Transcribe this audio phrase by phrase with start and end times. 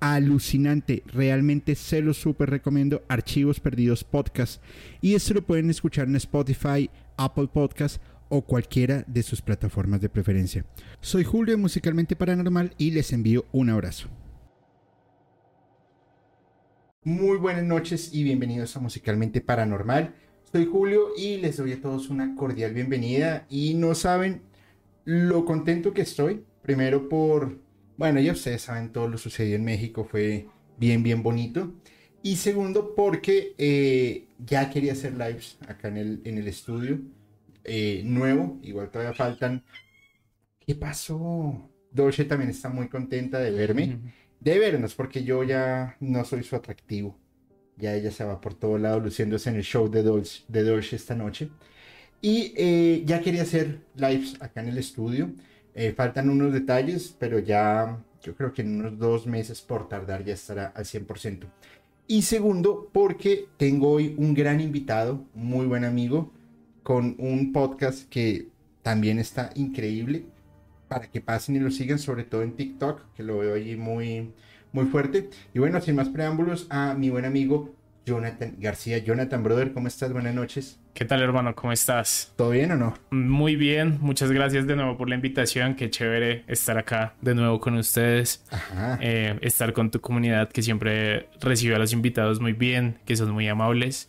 [0.00, 1.02] alucinante.
[1.06, 3.02] Realmente se lo súper recomiendo.
[3.08, 4.62] Archivos Perdidos Podcast.
[5.00, 10.08] Y esto lo pueden escuchar en Spotify, Apple Podcast o cualquiera de sus plataformas de
[10.08, 10.64] preferencia.
[11.00, 14.08] Soy Julio Musicalmente Paranormal y les envío un abrazo.
[17.04, 20.14] Muy buenas noches y bienvenidos a Musicalmente Paranormal.
[20.50, 24.42] Soy Julio y les doy a todos una cordial bienvenida y no saben
[25.04, 26.44] lo contento que estoy.
[26.62, 27.60] Primero por
[27.96, 30.46] bueno, ya ustedes saben todo lo sucedido en México, fue
[30.78, 31.74] bien, bien bonito.
[32.22, 36.98] Y segundo, porque eh, ya quería hacer lives acá en el, en el estudio
[37.64, 38.58] eh, nuevo.
[38.62, 39.62] Igual todavía faltan.
[40.58, 41.70] ¿Qué pasó?
[41.90, 43.98] Dolce también está muy contenta de verme.
[44.40, 47.18] De vernos, porque yo ya no soy su atractivo.
[47.76, 50.96] Ya ella se va por todo lado luciéndose en el show de Dolce, de Dolce
[50.96, 51.50] esta noche.
[52.20, 55.30] Y eh, ya quería hacer lives acá en el estudio.
[55.78, 60.24] Eh, faltan unos detalles, pero ya yo creo que en unos dos meses por tardar
[60.24, 61.46] ya estará al 100%.
[62.06, 66.32] Y segundo, porque tengo hoy un gran invitado, muy buen amigo,
[66.82, 68.48] con un podcast que
[68.80, 70.24] también está increíble
[70.88, 74.32] para que pasen y lo sigan, sobre todo en TikTok, que lo veo allí muy,
[74.72, 75.28] muy fuerte.
[75.52, 77.75] Y bueno, sin más preámbulos, a mi buen amigo
[78.06, 78.98] Jonathan García.
[78.98, 80.12] Jonathan, brother, ¿cómo estás?
[80.12, 80.78] Buenas noches.
[80.94, 81.56] ¿Qué tal, hermano?
[81.56, 82.32] ¿Cómo estás?
[82.36, 82.94] ¿Todo bien o no?
[83.10, 85.74] Muy bien, muchas gracias de nuevo por la invitación.
[85.74, 88.44] Qué chévere estar acá de nuevo con ustedes.
[89.00, 93.32] Eh, estar con tu comunidad que siempre recibe a los invitados muy bien, que son
[93.32, 94.08] muy amables.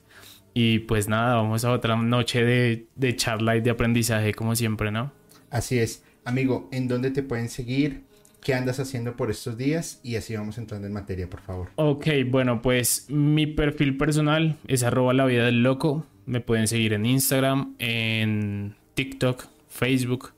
[0.54, 4.92] Y pues nada, vamos a otra noche de, de charla y de aprendizaje, como siempre,
[4.92, 5.12] ¿no?
[5.50, 6.04] Así es.
[6.24, 8.07] Amigo, ¿en dónde te pueden seguir?
[8.48, 11.70] Qué andas haciendo por estos días y así vamos entrando en materia, por favor.
[11.76, 16.06] Ok, bueno, pues mi perfil personal es arroba la vida del loco.
[16.26, 20.32] Me pueden seguir en Instagram, en TikTok, Facebook,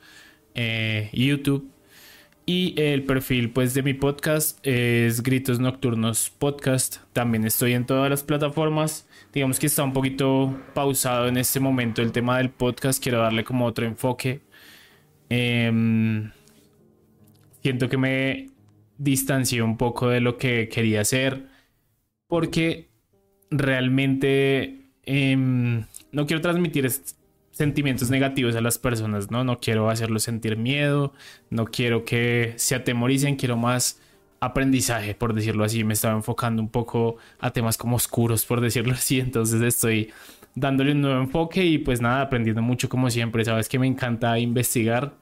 [0.55, 1.69] eh, YouTube.
[2.47, 7.01] Y el perfil pues de mi podcast es Gritos Nocturnos Podcast.
[7.13, 9.07] También estoy en todas las plataformas.
[9.33, 13.03] Digamos que está un poquito pausado en este momento el tema del podcast.
[13.03, 14.41] Quiero darle como otro enfoque.
[15.29, 16.31] Eh,
[17.61, 18.49] siento que me
[18.97, 21.47] distancié un poco de lo que quería hacer
[22.27, 22.89] porque
[23.49, 26.89] realmente em, no quiero transmitir
[27.51, 29.43] sentimientos negativos a las personas, ¿no?
[29.43, 31.13] No quiero hacerlos sentir miedo,
[31.49, 33.99] no quiero que se atemoricen, quiero más
[34.39, 35.83] aprendizaje, por decirlo así.
[35.83, 39.19] Me estaba enfocando un poco a temas como oscuros, por decirlo así.
[39.19, 40.11] Entonces estoy
[40.55, 43.43] dándole un nuevo enfoque y pues nada, aprendiendo mucho como siempre.
[43.43, 45.13] Sabes que me encanta investigar.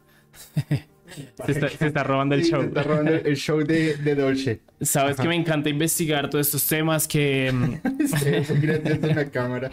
[1.46, 2.62] Se está, robando el show.
[2.62, 4.62] Se está robando el show de, de Dolce.
[4.82, 7.52] Sabes que me encanta investigar todos estos temas que.
[9.16, 9.72] la cámara.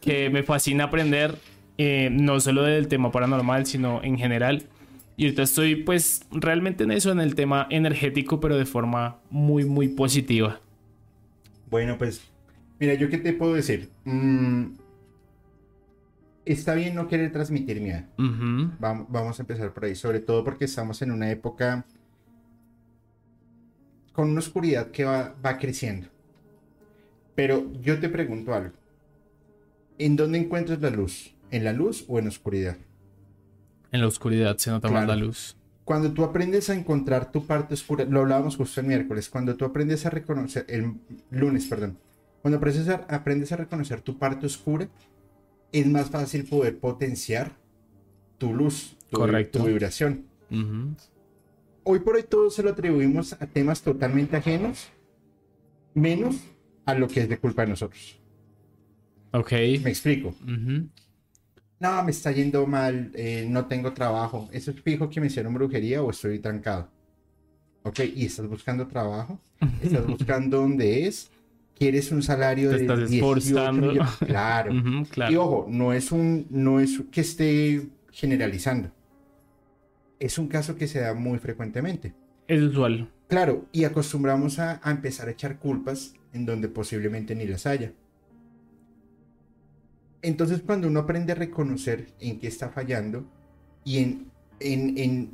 [0.00, 1.36] Que me fascina aprender,
[1.78, 4.64] eh, no solo del tema paranormal, sino en general.
[5.16, 9.64] Y ahorita estoy, pues, realmente en eso, en el tema energético, pero de forma muy,
[9.64, 10.60] muy positiva.
[11.70, 12.22] Bueno, pues,
[12.78, 13.90] mira, yo qué te puedo decir.
[14.04, 14.72] Mm,
[16.44, 18.02] está bien no querer transmitir miedo.
[18.78, 21.84] vamos, a empezar por ahí, sobre todo porque estamos en una época
[24.12, 26.08] con una oscuridad que va, creciendo.
[27.34, 28.74] Pero yo te pregunto algo.
[29.98, 31.34] ¿En dónde encuentras la luz?
[31.50, 32.76] ¿En la luz o en la oscuridad?
[33.90, 35.56] En la oscuridad se nota más la luz.
[35.84, 39.64] Cuando tú aprendes a encontrar tu parte oscura, lo hablábamos justo el miércoles, cuando tú
[39.64, 40.94] aprendes a reconocer, el
[41.30, 41.98] lunes, perdón,
[42.40, 44.88] cuando aprendes a, aprendes a reconocer tu parte oscura,
[45.72, 47.56] es más fácil poder potenciar
[48.38, 50.26] tu luz, tu, vibración.
[51.84, 54.88] Hoy por hoy todo se lo atribuimos a temas totalmente ajenos,
[55.94, 56.36] menos
[56.84, 58.20] a lo que es de culpa de nosotros.
[59.32, 59.52] Ok.
[59.82, 60.34] Me explico.
[61.80, 64.48] No, me está yendo mal, eh, no tengo trabajo.
[64.52, 66.88] ¿Eso es fijo que me hicieron brujería o estoy trancado?
[67.82, 69.40] Ok, y estás buscando trabajo,
[69.82, 71.30] estás buscando dónde es,
[71.82, 73.92] quieres un salario de estás esforzando.
[74.26, 74.72] Claro.
[75.30, 78.92] Y ojo, no es un no es que esté generalizando.
[80.20, 82.14] Es un caso que se da muy frecuentemente.
[82.46, 83.10] Es usual.
[83.28, 87.92] Claro, y acostumbramos a, empezar a echar culpas en donde posiblemente ni las haya.
[90.20, 93.24] Entonces, cuando uno aprende a reconocer en qué está fallando
[93.84, 94.30] y en,
[94.60, 95.30] en, en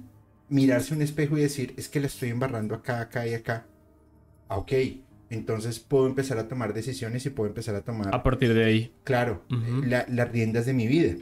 [0.48, 3.66] mirarse un espejo y decir, es que la estoy embarrando acá, acá y acá.
[4.48, 4.72] Ah, ok,
[5.30, 8.92] Entonces puedo empezar a tomar decisiones y puedo empezar a tomar, A partir de ahí.
[9.04, 9.44] claro,
[9.84, 11.14] la- las riendas de mi vida.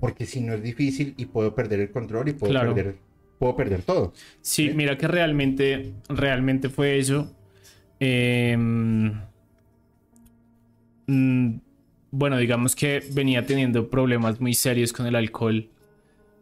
[0.00, 2.74] Porque si no es difícil y puedo perder el control y puedo, Claro.
[2.74, 2.96] perder,
[3.38, 4.12] puedo perder todo.
[4.40, 4.74] Sí, ¿Sí?
[4.74, 7.34] mira que realmente, realmente fue eso.
[8.00, 9.12] Em,
[11.06, 11.56] mm,
[12.10, 15.68] bueno, digamos que venía teniendo problemas muy serios con el alcohol.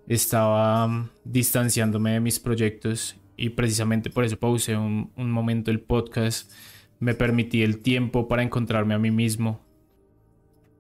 [0.07, 5.81] Estaba mm, distanciándome de mis proyectos y precisamente por eso pausé un, un momento el
[5.81, 6.53] podcast.
[6.99, 9.61] Me permití el tiempo para encontrarme a mí mismo.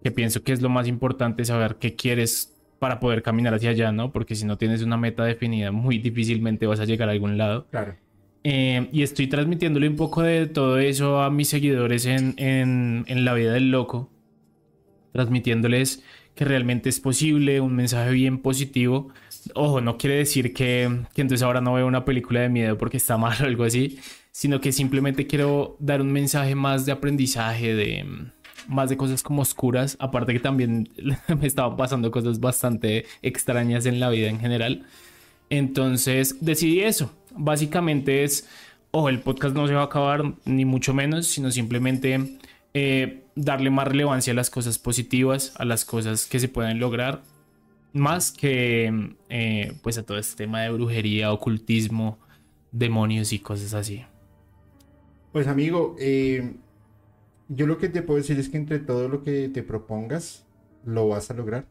[0.03, 3.93] Que pienso que es lo más importante saber qué quieres para poder caminar hacia allá,
[3.93, 4.13] ¿no?
[4.13, 7.67] Porque si no tienes una meta definida, muy difícilmente vas a llegar a algún lado.
[7.71, 7.97] Claro.
[8.45, 13.25] Eh, y estoy transmitiéndole un poco de todo eso a mis seguidores en, en, en
[13.25, 14.11] la vida del loco.
[15.13, 16.05] Transmitiéndoles
[16.35, 19.09] que realmente es posible, un mensaje bien positivo.
[19.55, 22.97] Ojo, no quiere decir que, que entonces ahora no veo una película de miedo porque
[22.97, 23.99] está mal o algo así,
[24.33, 28.05] sino que simplemente quiero dar un mensaje más de aprendizaje, de
[28.69, 29.97] más de cosas como oscuras.
[30.01, 30.89] Aparte que también
[31.41, 34.87] me estaban pasando cosas bastante extrañas en la vida en general.
[35.51, 37.13] Entonces decidí eso.
[37.37, 38.49] Básicamente es,
[38.91, 42.39] ojo, el podcast no se va a acabar, ni mucho menos, sino simplemente
[42.75, 47.23] eh, darle más relevancia a las cosas positivas, a las cosas que se pueden lograr,
[47.97, 52.19] más que eh, pues a todo este tema de brujería, ocultismo,
[52.73, 54.05] demonios y cosas así.
[55.33, 56.55] Pues amigo, eh,
[57.49, 60.45] yo lo que te puedo decir es que entre todo lo que te propongas,
[60.85, 61.67] lo vas a lograr.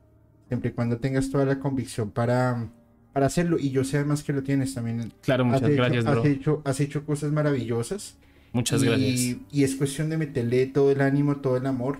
[0.47, 2.69] Siempre y cuando tengas toda la convicción para,
[3.13, 3.57] para hacerlo.
[3.59, 5.11] Y yo sé además que lo tienes también.
[5.21, 6.19] Claro, Has muchas hecho- gracias, bro.
[6.19, 8.17] Has hecho, has hecho cosas maravillosas.
[8.53, 9.37] Muchas y, gracias.
[9.51, 11.99] Y es cuestión de meterle todo el ánimo, todo el amor.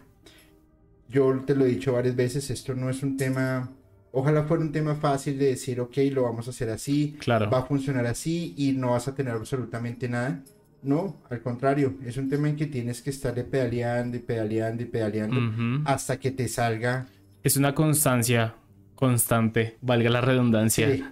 [1.09, 3.71] Yo te lo he dicho varias veces, esto no es un tema,
[4.17, 7.49] ojalá fuera un tema fácil de decir, ok, lo vamos a hacer así, Claro.
[7.49, 10.41] va a funcionar así y no vas a tener absolutamente nada.
[10.81, 14.85] No, al contrario, es un tema en que tienes que estarle pedaleando y pedaleando y
[14.85, 15.81] pedaleando Ujú.
[15.85, 17.07] hasta que te salga.
[17.43, 18.55] Es una constancia
[18.95, 20.89] constante, valga la redundancia.
[20.91, 21.03] Sí.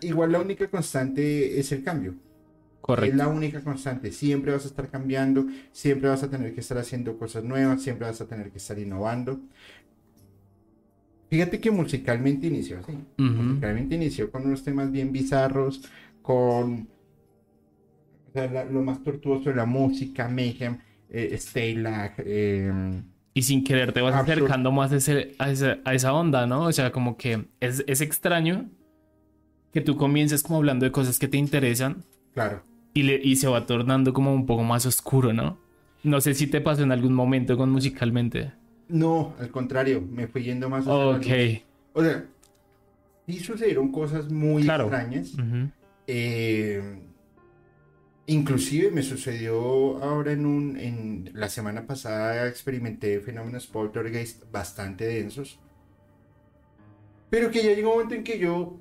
[0.08, 2.12] Igual la única constante es el cambio.
[2.12, 3.16] Es Correcto.
[3.18, 4.10] la única constante.
[4.10, 8.06] Siempre vas a estar cambiando, siempre vas a tener que estar haciendo cosas nuevas, siempre
[8.08, 9.38] vas a tener que estar innovando.
[11.30, 12.92] Fíjate que musicalmente inició así.
[13.18, 15.82] Musicalmente inició con unos temas bien bizarros,
[16.22, 16.88] con
[18.28, 20.78] o sea, la- lo más tortuoso de la música, Mayhem,
[21.08, 24.32] eh, Stay Lag, eh, Y sin querer te vas Absurd.
[24.38, 26.62] acercando más a, ese- a esa, a esa onda, ¿no?
[26.64, 28.68] O sea, como que es, es extraño
[29.72, 32.04] que tú comiences como hablando de cosas que te interesan
[32.34, 32.62] claro.
[32.92, 35.58] y, le- y se va tornando como un poco más oscuro, ¿no?
[36.02, 38.52] No sé si te pasó en algún momento con musicalmente.
[38.90, 41.62] No, al contrario, me fui yendo más hacia Ok.
[41.94, 42.24] O sea,
[43.26, 44.84] sí sucedieron cosas muy Claro.
[44.84, 45.32] extrañas.
[46.06, 47.02] Eh,
[48.26, 55.58] inclusive me sucedió ahora en un, en la semana pasada experimenté fenómenos poltergeist bastante densos.
[57.28, 58.76] Pero que ya llegó un momento en que yo,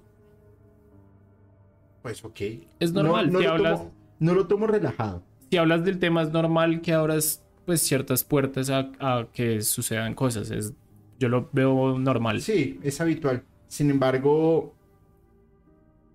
[2.01, 2.39] pues ok.
[2.79, 5.23] Es No- normal, no, si lo hablas, tomo, no lo tomo relajado.
[5.51, 10.15] si hablas del tema es normal que abras pues ciertas puertas a, a que sucedan
[10.15, 10.49] cosas.
[10.49, 10.73] Es,
[11.19, 12.41] yo lo veo normal.
[12.41, 13.43] Sí, es habitual.
[13.67, 14.73] Sin embargo,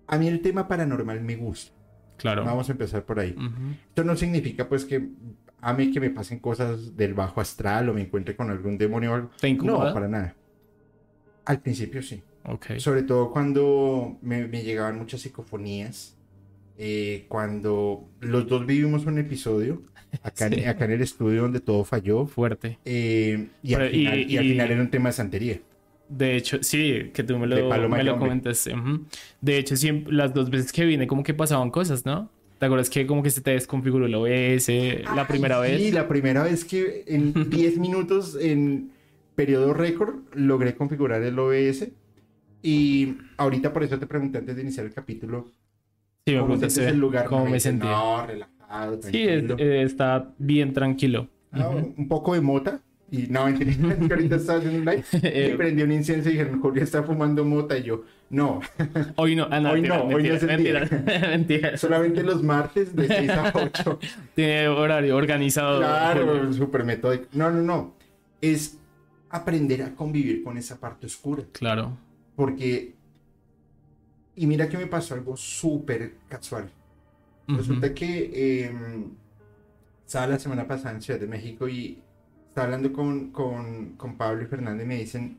[0.07, 1.71] a mí el tema paranormal me gusta.
[2.17, 2.43] Claro.
[2.43, 3.31] Vamos a empezar por ahí.
[3.37, 3.75] Ujú.
[3.87, 5.07] Esto no significa pues que
[5.61, 9.11] a mí que me pasen cosas del bajo astral o me encuentre con algún demonio
[9.13, 9.29] o algo.
[9.39, 9.87] ¿Te incomoda?
[9.87, 10.35] No, para nada.
[11.45, 12.21] Al principio sí.
[12.43, 12.77] Ok.
[12.79, 16.11] Sobre todo cuando me, me llegaban muchas psicofonías.
[16.77, 19.83] eh, cuando los dos vivimos un episodio
[20.23, 20.55] acá, Sí.
[20.61, 22.25] en, acá en el estudio donde todo falló.
[22.25, 22.79] Fuerte.
[22.85, 25.59] eh, y, al Pero, final, y al y- final era un tema de santería.
[26.07, 27.55] De hecho, sí, que tú me lo,
[27.89, 28.75] me comentaste.
[29.41, 32.29] De hecho, siempre, las dos veces que vine, como que pasaban cosas, ¿no?
[32.59, 34.69] ¿Te acuerdas que como que se te desconfiguró el OBS
[35.15, 35.93] la primera Ay, Sí, vez?
[35.93, 38.91] la primera vez que en 10 minutos en
[39.35, 41.89] periodo récord logré configurar el OBS.
[42.61, 45.47] Y ahorita por eso te pregunté antes de iniciar el capítulo.
[46.25, 47.25] Sí, me ¿Cómo preguntaste el lugar?
[47.25, 47.89] cómo me dice, sentía.
[47.89, 48.25] No,
[48.81, 51.27] relajado, Sí, es- eh, está bien tranquilo.
[51.51, 51.93] Ah, Ujú.
[51.97, 52.81] Un poco de mota.
[53.11, 55.03] Y no, mentira, que ahorita estaba haciendo un live.
[55.53, 57.77] Y prendí un incienso y dijeron, Julio está fumando mota.
[57.77, 58.59] Y yo, no,
[59.15, 61.77] Hoy no, ah, no, Hoy mentira, no, hoy no mentira, mentira, mentira.
[61.77, 63.99] solamente los martes de 6 a 8.
[64.33, 65.77] Tiene horario organizado.
[65.79, 67.25] Claro, súper metódico.
[67.33, 67.93] No, no, no.
[68.41, 68.79] Es
[69.29, 71.43] aprender a convivir con esa parte oscura.
[71.53, 71.95] Claro.
[72.35, 72.95] Porque.
[74.35, 76.69] Y mira que me pasó algo súper casual.
[77.47, 78.71] Resulta que eh,
[80.05, 82.01] estaba la semana pasada en Ciudad de México y
[82.47, 85.37] estaba hablando con, con, con Pablo y Fernando y me dicen: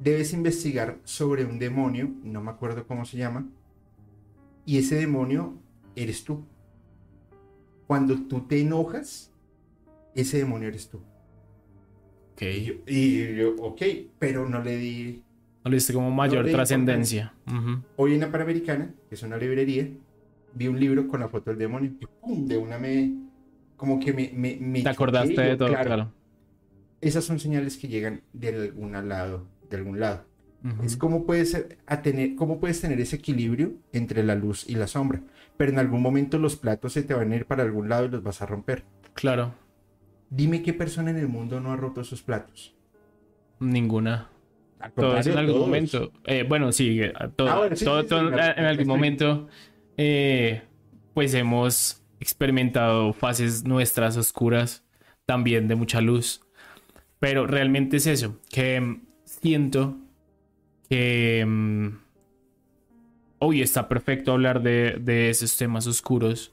[0.00, 3.46] Debes investigar sobre un demonio, no me acuerdo cómo se llama,
[4.64, 5.54] y ese demonio
[5.94, 6.44] eres tú.
[7.90, 9.32] cuando tú te enojas,
[10.14, 10.98] ese demonio eres tú.
[12.34, 12.42] Ok.
[12.42, 13.82] Y yo, y yo, ok,
[14.16, 15.24] pero no le di...
[15.64, 17.34] No le diste como mayor di trascendencia.
[17.48, 17.82] Ujú.
[17.96, 19.90] Hoy en la Panamericana, que es una librería,
[20.54, 22.46] vi un libro con la foto del demonio y ¡pum!
[22.46, 23.12] de una me...
[23.76, 24.30] Como que me...
[24.34, 26.12] me, me Te acordaste choqué, y de yo, todo, claro.
[27.00, 30.26] Esas son señales que llegan de algún lado, de algún lado.
[30.62, 30.82] Ujú.
[30.82, 34.86] Es cómo puedes, a tener, cómo puedes tener ese equilibrio entre la luz y la
[34.86, 35.22] sombra.
[35.56, 38.08] Pero en algún momento los platos se te van a ir para algún lado y
[38.10, 38.84] los vas a romper.
[39.14, 39.54] Claro.
[40.28, 42.76] Dime qué persona en el mundo no ha roto sus platos.
[43.58, 44.28] Ninguna.
[44.94, 45.66] Todos en algún todos.
[45.66, 46.12] momento.
[46.24, 48.64] eh, bueno, sí, eh, todo, Ah, bueno, sí, todo- sí, sí, todo en- claro, en
[48.66, 49.48] algún momento,
[50.02, 50.62] eh,
[51.12, 54.82] pues hemos experimentado fases nuestras oscuras,
[55.26, 56.40] también de mucha luz.
[57.18, 59.98] Pero realmente es eso, que mm, siento
[60.88, 61.88] que mm,
[63.40, 66.50] hoy está perfecto hablar de, de esos temas oscuros,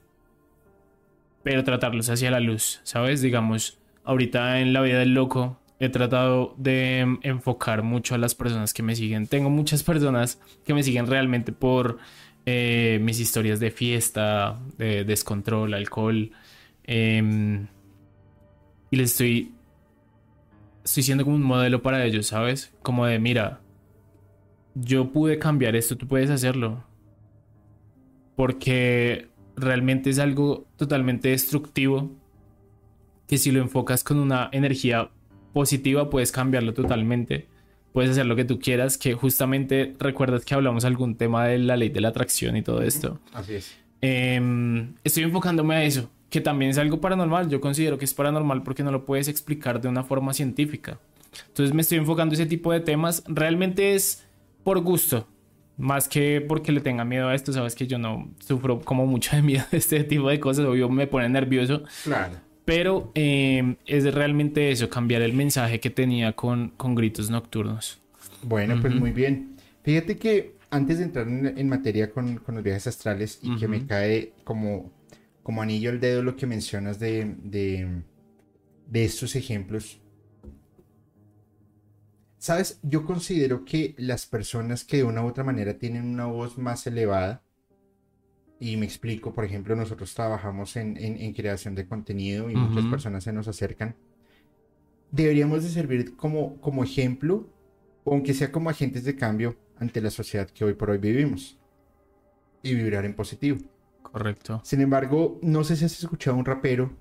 [1.41, 3.21] pero tratarlos hacia la luz, ¿sabes?
[3.21, 8.35] Digamos, ahorita en la vida del loco he tratado de mm, enfocar mucho a las
[8.35, 9.25] personas que me siguen.
[9.25, 11.97] Tengo muchas personas que me siguen realmente por
[12.49, 16.31] eh, mis historias de fiesta, de descontrol, alcohol.
[16.85, 17.67] em,
[18.89, 19.51] y les estoy,
[20.85, 22.73] estoy siendo como un modelo para ellos, ¿sabes?
[22.81, 23.59] Como de, mira,
[24.75, 26.85] yo pude cambiar esto, tú puedes hacerlo.
[28.37, 29.27] Porque
[29.57, 32.11] realmente es algo totalmente destructivo
[33.27, 35.09] que si lo enfocas con una energía
[35.51, 37.49] positiva puedes cambiarlo totalmente.
[37.97, 41.75] Puedes hacer lo que tú quieras, que justamente recuerdas que hablamos algún tema de la
[41.75, 43.19] ley de la atracción y todo esto.
[43.33, 43.75] Así es.
[44.01, 47.49] Em, estoy enfocándome a eso, que también es algo paranormal.
[47.49, 50.99] Yo considero que es paranormal porque no lo puedes explicar de una forma científica.
[51.47, 53.23] Entonces me estoy enfocando a ese tipo de temas.
[53.25, 54.27] Realmente es
[54.63, 55.27] por gusto,
[55.75, 57.51] más que porque le tenga miedo a esto.
[57.51, 60.67] Sabes que yo no sufro como mucho de miedo de este tipo de cosas.
[60.67, 61.81] Obvio me pone nervioso.
[62.03, 62.35] Claro.
[62.67, 68.01] Pero em, es realmente eso, cambiar el mensaje que tenía con, con gritos nocturnos.
[68.41, 69.55] Bueno, pues muy bien.
[69.83, 73.69] Fíjate que antes de entrar en, en materia con, con los viajes astrales y que
[73.69, 74.91] me cae como,
[75.43, 78.03] como anillo al dedo lo que mencionas de, de,
[78.85, 80.01] de estos ejemplos.
[82.37, 86.57] Sabes, yo considero que las personas que de una u otra manera tienen una voz
[86.57, 87.43] más elevada,
[88.59, 92.85] y me explico, por ejemplo, nosotros trabajamos en, en- en creación de contenido y muchas
[92.85, 93.95] personas se nos acercan,
[95.11, 97.47] deberíamos de servir como, como ejemplo,
[98.05, 101.57] aunque sea como agentes de cambio ante la sociedad que hoy por hoy vivimos,
[102.63, 103.59] y vibrar en positivo.
[104.01, 104.61] Correcto.
[104.63, 106.91] Sin embargo, no sé si has escuchado un rapero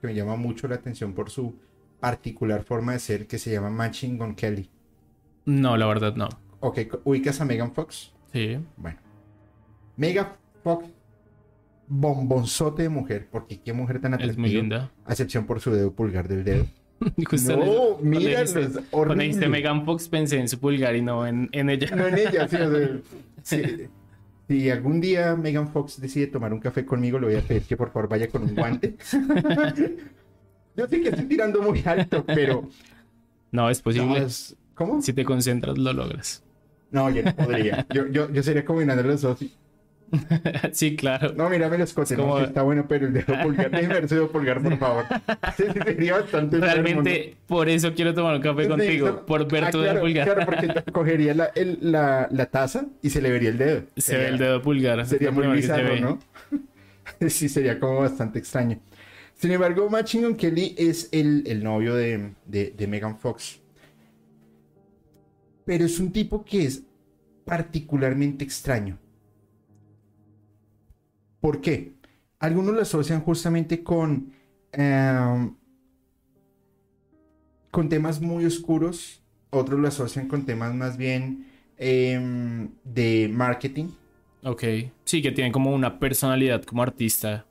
[0.00, 1.54] que me llama mucho la atención por su
[2.00, 4.68] particular forma de ser, que se llama Machine Gun Kelly.
[5.46, 6.28] No, la verdad no.
[6.60, 8.12] Ok, ¿ubicas a Megan Fox?
[8.32, 8.58] Sí.
[8.76, 8.98] Bueno.
[9.96, 10.86] Megan Fox,
[11.88, 14.40] bombonzote de mujer, porque qué mujer tan Es atractiva.
[14.40, 14.90] muy linda.
[15.04, 16.66] A excepción por su dedo pulgar del dedo.
[17.28, 18.42] Justo no, mira,
[18.90, 19.48] Cuando dijiste-.
[19.48, 21.94] Megan Fox pensé en su pulgar y no en, en ella.
[21.94, 22.98] No en ella, sí, o sea,
[23.42, 23.62] sí.
[24.48, 27.76] Si algún día Megan Fox decide tomar un café conmigo, le voy a pedir que
[27.76, 28.96] por favor vaya con un guante.
[30.76, 32.68] Yo sé que estoy tirando muy alto, pero...
[33.50, 34.22] No, es no, posible.
[34.24, 35.00] es- ¿Cómo?
[35.00, 36.44] Si te concentras, lo logras.
[36.90, 37.86] No, yo no podría.
[37.94, 39.40] Yo, yo, yo sería combinando los dos.
[39.40, 39.52] y-
[40.72, 41.32] sí, claro.
[41.34, 44.30] No, mírame los cotes, como- no, sí está bueno, pero el dedo pulgar, ese dedo
[44.30, 45.04] pulgar, por favor.
[45.56, 49.26] Sería bastante Realmente, por eso quiero tomar un café contigo.
[49.26, 50.24] Por ver ah, tu claro, dedo pulgar.
[50.26, 53.82] Claro, porque cogería la, el- la, la taza y se le vería el dedo.
[53.96, 55.04] Se ve el dedo pulgar.
[55.06, 55.96] Sería muy se bizarro.
[56.00, 56.18] ¿no?
[57.28, 58.78] sí, sería como bastante extraño.
[59.34, 63.60] Sin embargo, Machine Gun Kelly es el, el novio de, de, de Megan Fox.
[65.66, 66.82] Pero es un tipo que es
[67.44, 68.98] particularmente extraño.
[71.40, 71.94] ¿Por qué?
[72.38, 74.32] Algunos lo asocian justamente con,
[74.72, 75.54] em,
[77.70, 81.46] con temas muy oscuros, otros lo asocian con temas más bien
[81.78, 83.88] em, de marketing.
[84.42, 84.64] Ok.
[85.04, 87.46] Sí, que tiene como una personalidad como artista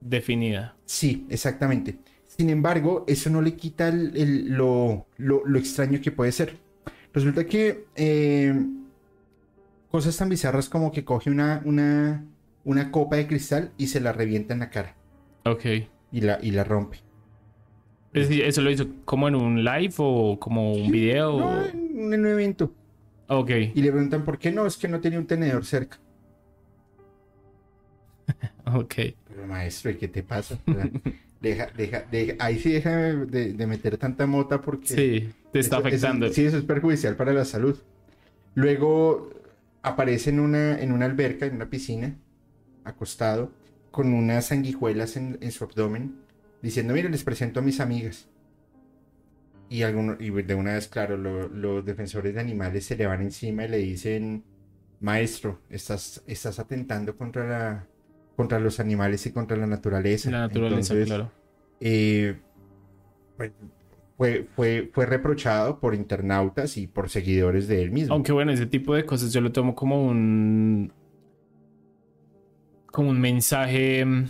[0.00, 0.76] definida.
[0.86, 1.98] Sí, exactamente.
[2.26, 6.56] Sin embargo, eso no le quita el- el- lo, lo- lo extraño que puede ser.
[7.12, 8.54] Resulta que eh,
[9.90, 12.24] cosas tan bizarras como que coge una, una,
[12.64, 14.94] una copa de cristal y se la revienta en la cara
[15.44, 15.64] Ok.
[16.12, 16.98] y la, y la rompe.
[18.12, 21.38] ¿Eso lo hizo como en un live o como un video?
[21.38, 22.72] No, en un evento.
[23.28, 23.50] Ok.
[23.74, 25.98] Y le preguntan por qué no, es que no tenía un tenedor cerca.
[28.66, 28.94] Ok.
[29.28, 30.58] Pero maestro, ¿y qué te pasa?
[31.40, 34.88] Deja, deja, deja, ahí sí deja de, de meter tanta mota porque...
[34.88, 36.32] Sí, te está Eso- eso- afectando.
[36.32, 37.78] sí, eso es perjudicial para la salud.
[38.56, 39.30] Luego
[39.82, 42.16] aparece en una, en una alberca, en una piscina,
[42.84, 43.52] acostado,
[43.90, 46.16] con unas sanguijuelas en, en su abdomen,
[46.62, 48.28] diciendo, mire, les presento a mis amigas.
[49.70, 53.20] Y, alguno, y de una vez, claro, lo- los defensores de animales se le van
[53.20, 54.42] encima y le dicen,
[55.00, 57.86] maestro, estás, estás atentando contra, la,
[58.34, 60.30] contra los animales y contra la naturaleza.
[60.30, 61.30] La naturaleza, Entonces, claro.
[61.80, 62.40] eh,
[63.36, 63.52] pues,
[64.16, 68.14] fue, fue, fue reprochado por internautas y por seguidores de él mismo.
[68.14, 70.92] Aunque bueno, ese tipo de cosas yo lo tomo como un.
[72.92, 74.28] Como un mensaje mm,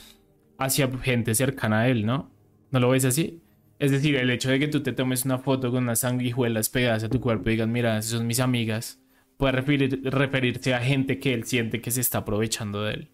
[0.59, 2.31] hacia gente cercana a él, ¿no?
[2.71, 3.43] ¿No lo ves así?
[3.79, 7.05] Es decir, el hecho de que tú te tomes una foto con unas sanguijuelas pegadas
[7.05, 9.01] a tu cuerpo y digas, mira, esas son mis amigas,
[9.37, 13.11] puede referir- referirse a gente que él siente que se está aprovechando de él.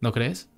[0.00, 0.50] ¿No crees?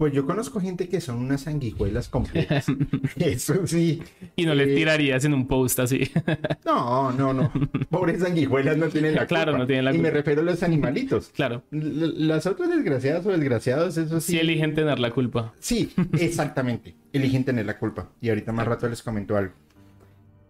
[0.00, 2.64] Pues yo conozco gente que son unas sanguijuelas completas.
[3.16, 4.02] Eso sí.
[4.34, 6.10] Y no le Eh, tirarías en un post así.
[6.64, 7.52] No, no, no.
[7.90, 9.34] Pobres sanguijuelas no tienen la culpa.
[9.44, 10.16] Claro, no tienen la Y me culpa.
[10.16, 11.28] refiero a los animalitos.
[11.34, 11.64] claro.
[11.70, 14.32] L- Las otras desgraciadas o desgraciados, eso sí.
[14.32, 15.52] Si eligen tener la culpa.
[15.58, 16.94] Sí, exactamente.
[17.12, 18.08] Eligen tener la culpa.
[18.22, 19.52] Y ahorita más rato les comento algo.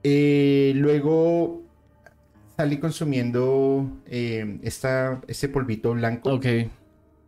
[0.04, 1.62] Eh, luego
[2.56, 6.46] salí consumiendo eh, esta, este polvito blanco Ok.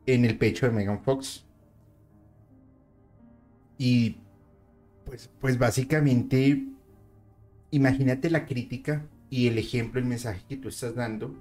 [0.07, 1.45] en el pecho de Megan Fox.
[3.79, 4.17] Y
[5.05, 6.65] pues, pues básicamente,
[7.71, 11.35] imagínate la crítica y el ejemplo, el mensaje que tú estás dando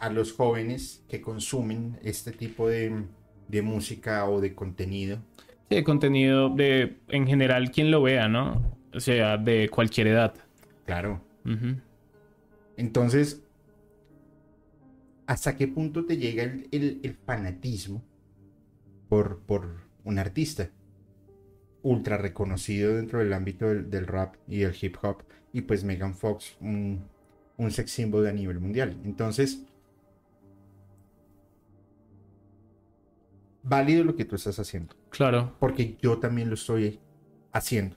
[0.00, 3.04] a los jóvenes que consumen este tipo de,
[3.48, 5.18] de música o de contenido.
[5.68, 8.78] Sí, de contenido de, en general, quien lo vea, ¿no?
[8.94, 10.34] O sea, de cualquier edad.
[10.86, 11.20] Claro.
[12.76, 13.42] Entonces,
[15.26, 18.02] ¿hasta qué punto te llega el, el- el fanatismo
[19.08, 20.70] por, por un artista
[21.86, 25.22] ultra reconocido dentro del ámbito del, del rap y del hip hop?
[25.52, 27.04] Y pues Megan Fox, un,
[27.56, 28.96] un sex symbol a nivel mundial.
[29.04, 29.62] Entonces,
[33.62, 35.54] válido lo que tú estás haciendo, Claro.
[35.58, 37.00] porque yo también lo estoy
[37.52, 37.96] haciendo.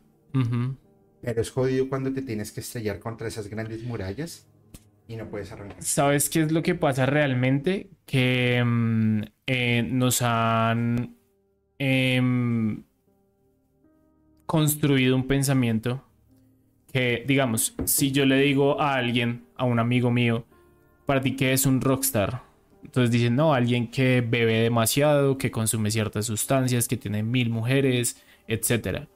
[1.21, 4.47] Pero es jodido cuando te tienes que estrellar contra esas grandes murallas
[5.07, 5.81] y no puedes arrancar.
[5.83, 7.89] ¿Sabes qué es lo que pasa realmente?
[8.05, 11.17] Que mm, eh, nos han
[11.77, 12.83] em,
[14.49, 16.03] construido un pensamiento
[16.91, 20.43] que, digamos, si yo le digo a alguien, a un amigo mío,
[21.05, 22.41] para ti que es un rockstar,
[22.83, 28.23] entonces dicen, no, alguien que bebe demasiado, que consume ciertas sustancias, que tiene mil mujeres,
[28.47, 29.07] etcétera.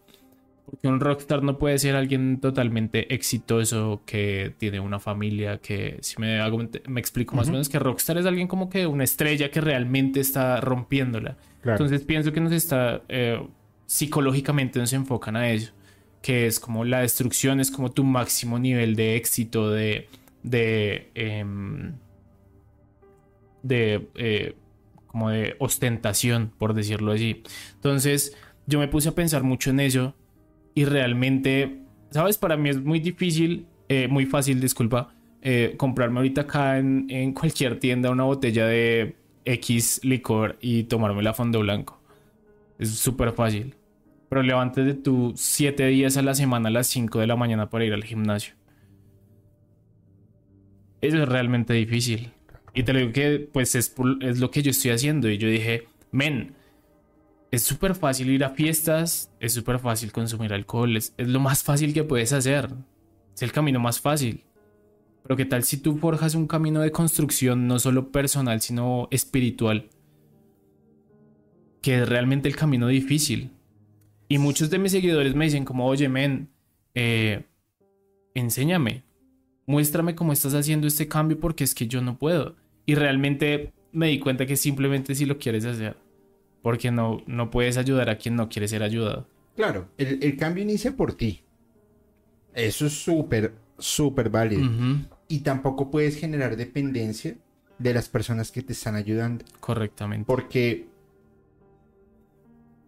[0.67, 6.21] Porque un rockstar no puede ser alguien totalmente exitoso, que tiene una familia, que si
[6.21, 9.49] me, hago, me explico más o menos, que rockstar es alguien como que una estrella
[9.49, 11.37] que realmente está rompiéndola.
[11.63, 11.83] Claro.
[11.83, 13.41] Entonces pienso que nos está, eh,
[13.85, 15.73] psicológicamente nos enfocan a eso,
[16.21, 20.07] que es como la destrucción, es como tu máximo nivel de éxito, de,
[20.43, 21.93] de, em,
[23.61, 24.55] de, eh,
[25.07, 27.43] como de ostentación, por decirlo así.
[27.75, 30.15] Entonces yo me puse a pensar mucho en eso
[30.75, 32.37] y realmente, ¿sabes?
[32.37, 37.33] Para mí es muy difícil, eh, muy fácil, disculpa, eh, comprarme ahorita acá en, en
[37.33, 39.15] cualquier tienda una botella de
[39.45, 42.02] X licor y tomármela a fondo blanco.
[42.79, 43.75] Es súper fácil.
[44.29, 47.69] Pero levantes de tus 7 días a la semana a las 5 de la mañana
[47.69, 48.55] para ir al gimnasio.
[51.01, 52.31] Eso es realmente difícil.
[52.73, 55.29] Y te digo que pues es, es lo que yo estoy haciendo.
[55.29, 56.55] Y yo dije, men,
[57.51, 61.61] es súper fácil ir a fiestas, es súper fácil consumir alcohol, es, es lo más
[61.61, 62.69] fácil que puedes hacer.
[63.35, 64.43] Es el camino más fácil.
[65.21, 69.89] Pero qué tal si tú forjas un camino de construcción no solo personal, sino espiritual,
[71.83, 73.51] que es realmente el camino difícil.
[74.27, 76.49] Y muchos de mis seguidores me dicen como, oye, men,
[76.95, 77.43] eh,
[78.33, 79.03] enséñame,
[79.67, 82.55] muéstrame cómo estás haciendo este cambio porque es que yo no puedo.
[82.85, 85.97] Y realmente me di cuenta que simplemente si lo quieres hacer,
[86.61, 89.27] porque no, no puedes ayudar a quien no quiere ser ayudado.
[89.55, 91.43] Claro, el, el cambio inicia por ti.
[92.55, 94.69] Eso es súper, súper válido.
[95.27, 97.35] Y tampoco puedes generar dependencia
[97.77, 99.43] de las personas que te están ayudando.
[99.59, 100.25] correctamente.
[100.25, 100.87] Porque,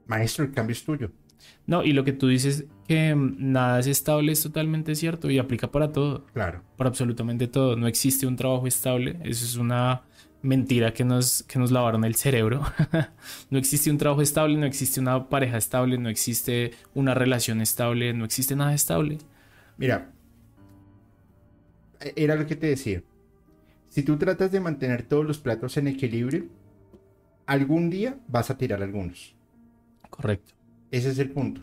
[0.07, 1.11] maestro, el cambio es tuyo.
[1.67, 5.37] No, y lo que tú dices que mm, nada es estable es totalmente cierto y
[5.37, 6.63] aplica para todo, Claro.
[6.77, 7.75] para absolutamente todo.
[7.75, 10.03] No existe un trabajo estable, eso es una
[10.41, 12.61] mentira que nos, que nos lavaron el cerebro.
[13.49, 18.13] no existe un trabajo estable, no existe una pareja estable, no existe una relación estable,
[18.13, 19.17] no existe nada estable.
[19.77, 20.11] Mira,
[21.99, 23.03] e- era lo que te decía.
[23.89, 26.45] Si tú tratas de mantener todos los platos en equilibrio,
[27.45, 29.34] algún día vas a tirar algunos.
[30.15, 30.53] Correcto.
[30.91, 31.61] Ese es el punto.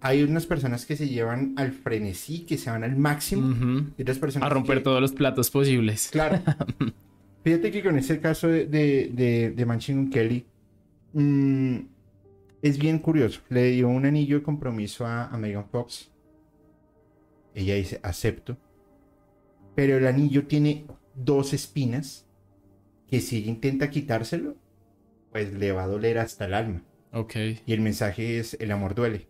[0.00, 3.54] Hay unas personas que se llevan al frenesí, que se van al máximo,
[3.96, 6.08] y otras personas A romper que- todos los platos posibles.
[6.12, 6.40] Claro.
[7.44, 10.46] Fíjate que con este caso de, de, de, de Machine Gun Kelly,
[11.14, 11.76] mm,
[12.62, 13.40] es bien curioso.
[13.48, 16.10] Le dio un anillo de compromiso a, a Megan Fox.
[17.54, 18.56] Ella dice, acepto.
[19.74, 22.26] Pero el anillo tiene dos espinas
[23.08, 24.56] que si ella intenta quitárselo,
[25.32, 26.82] pues le va a doler hasta el alma.
[27.14, 27.34] Ok.
[27.66, 29.28] Y el mensaje es, el amor duele.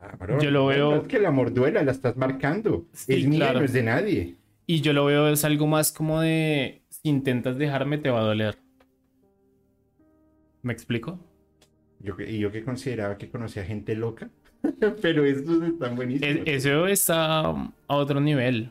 [0.00, 2.86] Cabrón, Yo lo veo- Es que el amor duele, la estás marcando.
[2.92, 3.58] Sí, es claro.
[3.60, 4.36] no es de nadie.
[4.66, 8.24] Y yo lo veo es algo más como de si intentas dejarme te va a
[8.24, 8.58] doler.
[10.62, 11.18] ¿Me explico?
[12.00, 14.30] Yo, yo que consideraba que conocía gente loca.
[15.02, 16.46] Pero estos están buenísimos.
[16.46, 18.70] E- Eso está a otro nivel.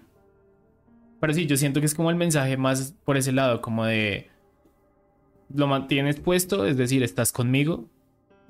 [1.19, 4.27] Pero sí, yo siento que es como el mensaje más por ese lado, como de
[5.53, 7.89] lo mantienes puesto, es decir, estás conmigo,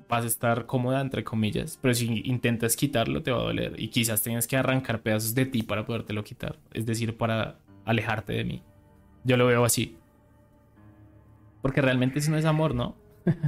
[0.10, 3.90] vas a estar cómoda, entre comillas, pero si intentas quitarlo te va a doler y
[3.90, 8.44] quizás tengas que arrancar pedazos de ti para podértelo quitar, es decir, para alejarte de
[8.44, 8.64] mí.
[9.24, 9.98] Yo lo veo así.
[11.62, 12.96] Porque realmente eso no es amor, ¿no?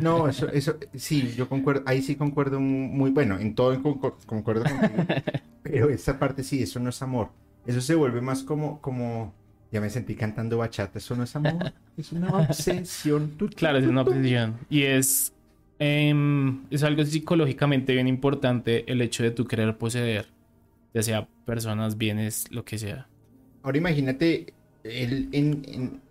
[0.01, 5.05] No, eso, eso, sí, yo concuerdo, ahí sí concuerdo muy, bueno, en todo concuerdo contigo,
[5.63, 7.29] pero esa parte sí, eso no es amor,
[7.65, 9.33] eso se vuelve más como, como,
[9.71, 13.35] ya me sentí cantando bachata, eso no es amor, es una obsesión.
[13.55, 14.57] Claro, es una obsesión.
[14.69, 15.33] Y es,
[15.77, 20.27] em, es algo psicológicamente bien importante el hecho de tú querer poseer,
[20.93, 23.07] ya sea personas, bienes, lo que sea.
[23.61, 24.53] Ahora imagínate
[24.83, 26.01] él en, en,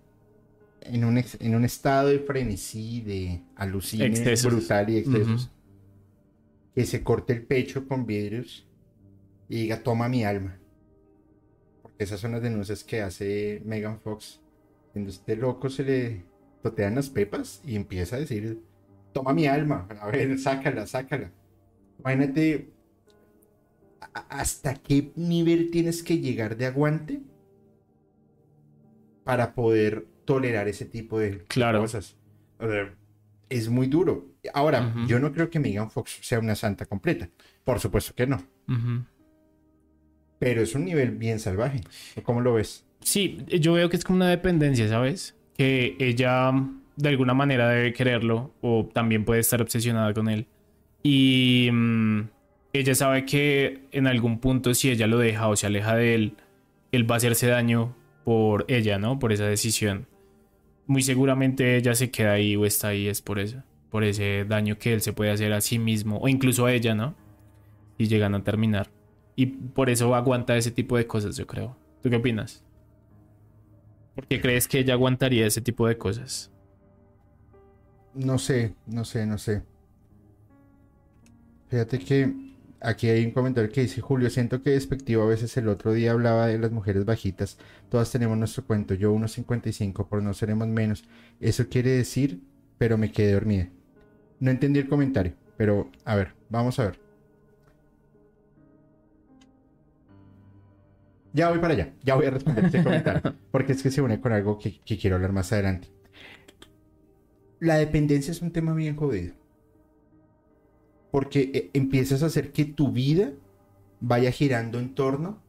[0.82, 4.52] en un, en un estado de frenesí, de alucine Excesos.
[4.52, 5.50] brutal y excesos,
[6.74, 8.66] que se corte el pecho con vidrios
[9.48, 10.57] y diga, toma mi alma.
[11.98, 14.40] Esas son las denuncias que hace Megan Fox.
[14.92, 16.24] Cuando este loco se le
[16.62, 18.62] totean las pepas y empieza a decir,
[19.12, 21.30] toma mi alma, a ver, sácala, sácala.
[21.98, 22.70] Imagínate
[24.30, 27.20] hasta qué nivel tienes que llegar de aguante
[29.24, 31.80] para poder tolerar ese tipo de Claro.
[31.80, 32.16] cosas.
[32.58, 32.94] O sea,
[33.48, 34.26] es muy duro.
[34.54, 37.28] Ahora, yo no creo que Megan Fox sea una santa completa.
[37.64, 38.36] Por supuesto que no.
[38.68, 39.04] Ujú.
[40.38, 41.80] Pero es un nivel bien salvaje.
[42.16, 42.84] ¿O ¿Cómo lo ves?
[43.00, 45.34] Sí, yo veo que es como una dependencia, ¿sabes?
[45.56, 46.52] Que ella
[46.96, 50.46] de alguna manera debe quererlo o también puede estar obsesionada con él.
[51.02, 52.22] Y mm,
[52.72, 56.36] ella sabe que en algún punto si ella lo deja o se aleja de él,
[56.92, 59.18] él va a hacerse daño por ella, ¿no?
[59.18, 60.06] Por esa decisión.
[60.86, 64.78] Muy seguramente ella se queda ahí o está ahí es por eso, por ese daño
[64.78, 67.14] que él se puede hacer a sí mismo o incluso a ella, ¿no?
[67.96, 68.90] Y llegan a terminar.
[69.38, 71.76] Y por eso aguanta ese tipo de cosas, yo creo.
[72.02, 72.64] ¿Tú qué opinas?
[74.16, 76.50] ¿Por qué crees que ella aguantaría ese tipo de cosas?
[78.14, 79.62] No sé, no sé, no sé.
[81.68, 82.34] Fíjate que
[82.80, 86.10] aquí hay un comentario que dice Julio, siento que despectivo a veces el otro día
[86.10, 87.58] hablaba de las mujeres bajitas.
[87.90, 88.94] Todas tenemos nuestro cuento.
[88.94, 91.04] Yo 1.55, por no seremos menos.
[91.38, 92.40] Eso quiere decir,
[92.76, 93.68] pero me quedé dormida.
[94.40, 97.07] No entendí el comentario, pero a ver, vamos a ver.
[101.32, 104.20] Ya voy para allá, ya voy a responder este comentario, porque es que se une
[104.20, 105.92] con algo que, que quiero hablar más adelante.
[107.60, 109.34] La dependencia es un tema bien jodido.
[111.10, 113.32] Porque eh, empiezas a hacer que tu vida
[114.00, 115.42] vaya girando en torno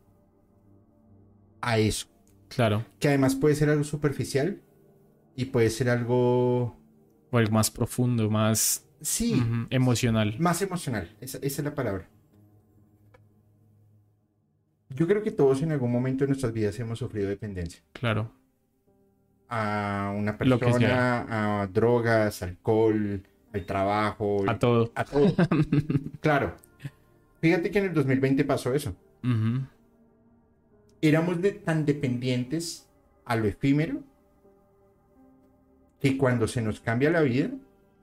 [1.61, 2.07] a eso.
[2.47, 2.85] Claro.
[2.99, 4.61] Que además puede ser algo superficial
[5.35, 6.77] y puede ser algo,
[7.31, 10.35] O algo más profundo, más sí, emocional.
[10.39, 11.15] más emocional.
[11.21, 12.09] Esa, esa es la palabra.
[14.89, 17.82] Yo creo que todos en algún momento de nuestras vidas hemos sufrido dependencia.
[17.93, 18.32] Claro.
[19.47, 23.21] A una persona, a drogas, alcohol,
[23.54, 24.91] al trabajo, A todo.
[24.95, 25.34] a todo.
[26.21, 26.56] claro.
[27.41, 28.95] Fíjate que en el 2020 pasó eso.
[31.02, 32.88] Éramos de- tan dependientes
[33.25, 34.02] a lo efímero
[35.99, 37.49] que cuando se nos cambia la vida,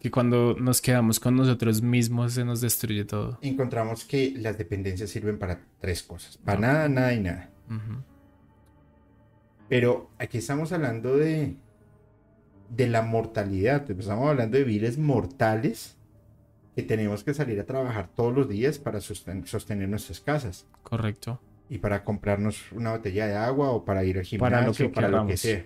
[0.00, 3.38] Que cuando nos quedamos con nosotros mismos se nos destruye todo.
[3.42, 6.36] encontramos que las dependencias sirven para tres cosas.
[6.38, 6.66] Para No.
[6.66, 7.50] nada, nada y nada.
[9.68, 11.56] Pero aquí estamos hablando de,
[12.70, 13.90] de la mortalidad.
[13.90, 15.96] Estamos hablando de viles mortales
[16.76, 20.66] que tenemos que salir a trabajar todos los días para sosten- sostener nuestras casas.
[20.82, 21.40] Correcto.
[21.68, 24.88] Y para comprarnos una botella de agua o para ir al gimnasio Para lo que
[24.90, 25.64] para lo que sea.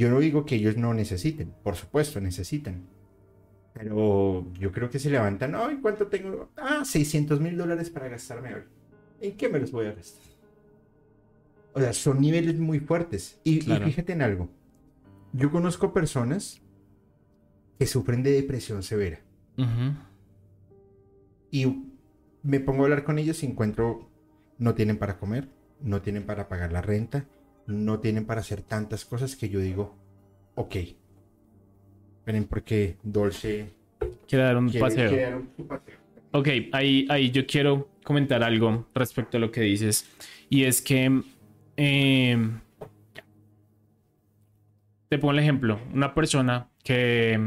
[0.00, 2.86] Yo no digo que ellos no necesiten, por supuesto, necesitan.
[3.74, 6.48] Pero yo creo que se levantan, ay, ¿cuánto tengo?
[6.56, 8.62] Ah, 600 mil dólares para gastarme hoy.
[9.20, 10.24] ¿En qué me los voy a gastar?
[11.74, 13.42] O sea, son niveles muy fuertes.
[13.44, 14.48] Y, fíjate en algo.
[15.34, 16.62] Yo conozco personas
[17.78, 19.20] que sufren de depresión severa.
[21.50, 21.92] Y
[22.42, 24.08] me pongo a hablar con ellos y encuentro,
[24.56, 25.50] no tienen para comer,
[25.82, 27.26] no tienen para pagar la renta,
[27.70, 29.96] no tienen para hacer tantas cosas que yo digo,
[30.54, 30.76] ok,
[32.18, 33.70] Esperen, porque Dolce
[34.28, 35.08] Quiere dar un quiere- paseo.
[35.08, 35.96] quiere dar un- paseo.
[36.32, 40.06] Ok, ahí, ahí yo quiero comentar algo respecto a lo que dices.
[40.48, 41.22] Y es que
[41.76, 42.50] eh,
[45.08, 45.80] te pongo el ejemplo.
[45.92, 47.38] Una persona que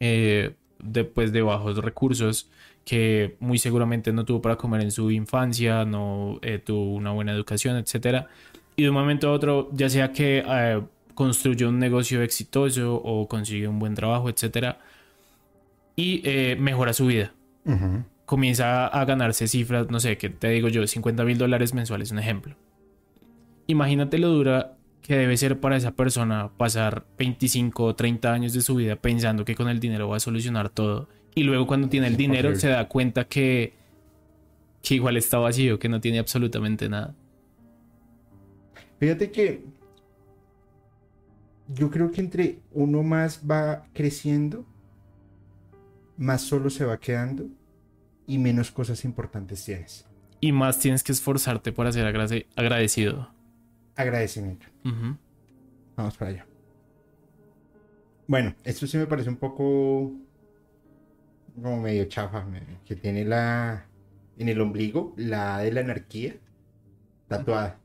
[0.00, 2.50] eh, de, pues, de bajos recursos,
[2.84, 7.32] que muy seguramente no tuvo para comer en su infancia, no eh, tuvo una buena
[7.32, 8.28] educación, etcétera.
[8.76, 10.82] Y de un momento a otro, ya sea que eh,
[11.14, 14.78] construyó un negocio exitoso o consigue un buen trabajo, etcétera,
[15.96, 17.32] y eh, mejora su vida
[18.26, 22.18] comienza a ganarse cifras, no sé, que te digo yo, 50 mil dólares mensuales, un
[22.18, 22.56] ejemplo.
[23.68, 28.60] Imagínate lo dura que debe ser para esa persona pasar 25 o 30 años de
[28.60, 31.08] su vida pensando que con el dinero va a solucionar todo.
[31.34, 33.74] Y luego cuando tiene el dinero se da cuenta que,
[34.82, 37.14] que igual está vacío, que no tiene absolutamente nada.
[38.98, 39.64] Fíjate que
[41.68, 44.64] yo creo que entre uno más va creciendo,
[46.16, 47.46] más solo se va quedando
[48.26, 50.06] y menos cosas importantes tienes.
[50.40, 53.30] Y más tienes que esforzarte para ser agrade- agradecido.
[53.96, 54.66] Agradecimiento.
[55.96, 56.46] Vamos para allá.
[58.28, 60.12] Bueno, esto sí me parece un poco
[61.54, 62.46] como medio chafa,
[62.84, 63.86] que tiene la
[64.38, 66.36] en el ombligo la A de la anarquía
[67.28, 67.80] tatuada.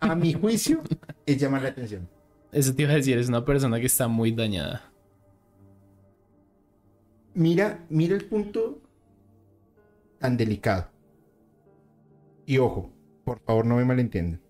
[0.00, 0.82] A mi juicio
[1.26, 2.08] es llamar la atención.
[2.52, 4.90] Eso te iba a decir, es una persona que está muy dañada.
[7.34, 8.80] Mira, mira el punto
[10.18, 10.88] tan delicado.
[12.46, 12.90] Y ojo,
[13.24, 14.40] por favor no me malentiendan.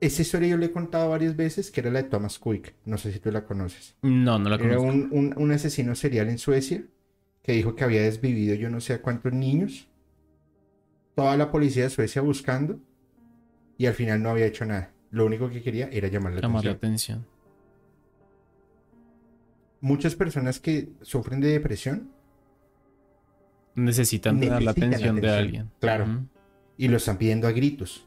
[0.00, 2.74] Esa historia yo le he contado varias veces, que era la de Thomas Quick.
[2.84, 3.94] No sé si tú la conoces.
[4.02, 4.88] No, no la Era conozco.
[4.88, 6.84] un, un- un asesino serial en Suecia
[7.42, 9.88] que dijo que había desvivido yo no sé a cuántos niños.
[11.14, 12.80] Toda la policía de Suecia buscando
[13.78, 14.92] y al final no había hecho nada.
[15.10, 17.18] Lo único que quería era llamar la Llamar la atención.
[17.20, 17.32] atención.
[19.80, 22.10] Muchas personas que sufren de depresión
[23.74, 25.70] Necesitan tener la Necesitan atención de atención, alguien.
[25.80, 26.06] claro.
[26.76, 28.06] Y lo están pidiendo a gritos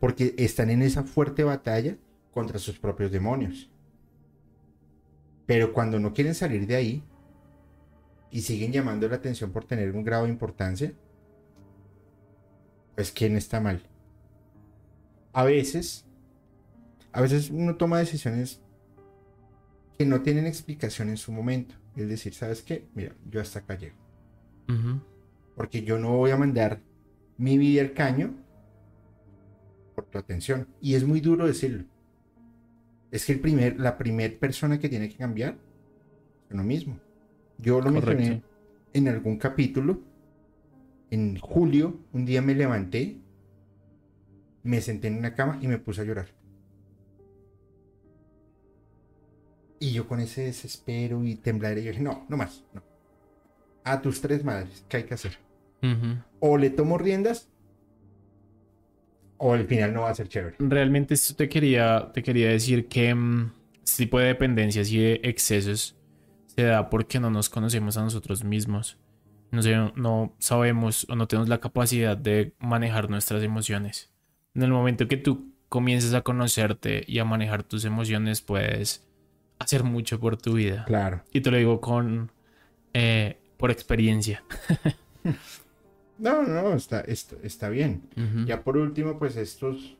[0.00, 1.96] porque están en esa fuerte batalla
[2.32, 3.68] contra sus propios demonios.
[5.46, 7.02] Pero cuando no quieren salir de ahí
[8.30, 10.92] y siguen llamando la atención por tener un grado de importancia,
[12.94, 13.82] pues quién está mal.
[15.32, 16.04] A veces,
[17.12, 18.60] a veces uno toma decisiones
[19.96, 21.74] que no tienen explicación en su momento.
[21.96, 22.86] Es decir, ¿sabes qué?
[22.94, 23.96] Mira, yo hasta acá llego.
[25.54, 26.80] Porque yo no voy a mandar
[27.36, 28.34] mi vida al caño
[29.94, 30.68] por tu atención.
[30.80, 31.84] Y es muy duro decirlo.
[33.10, 35.58] Es que el primer, la primera persona que tiene que cambiar
[36.46, 36.98] es uno mismo.
[37.58, 38.48] Yo lo mencioné Correcto.
[38.94, 40.00] en algún capítulo.
[41.10, 43.18] En julio, un día me levanté,
[44.62, 46.28] me senté en una cama y me puse a llorar.
[49.78, 52.82] Y yo con ese desespero y temblar, yo dije, no, no más, no.
[53.84, 55.38] A tus tres madres, ¿qué hay que hacer?
[56.38, 57.48] O le tomo riendas
[59.44, 60.54] o al final no va a ser chévere.
[60.60, 63.52] Realmente esto te quería, te quería decir que mm,
[63.84, 65.96] este tipo de dependencias y de excesos
[66.46, 68.98] se da porque no nos conocemos a nosotros mismos.
[69.50, 74.11] No, sé, no sabemos o no tenemos la capacidad de manejar nuestras emociones.
[74.54, 79.06] En el momento que tú comiences a conocerte y a manejar tus emociones, puedes
[79.58, 80.84] hacer mucho por tu vida.
[80.86, 81.22] Claro.
[81.32, 82.30] Y te lo digo con
[82.92, 84.44] eh, por experiencia.
[86.18, 88.02] No, no, está, está, está bien.
[88.46, 89.96] Ya por último, pues estos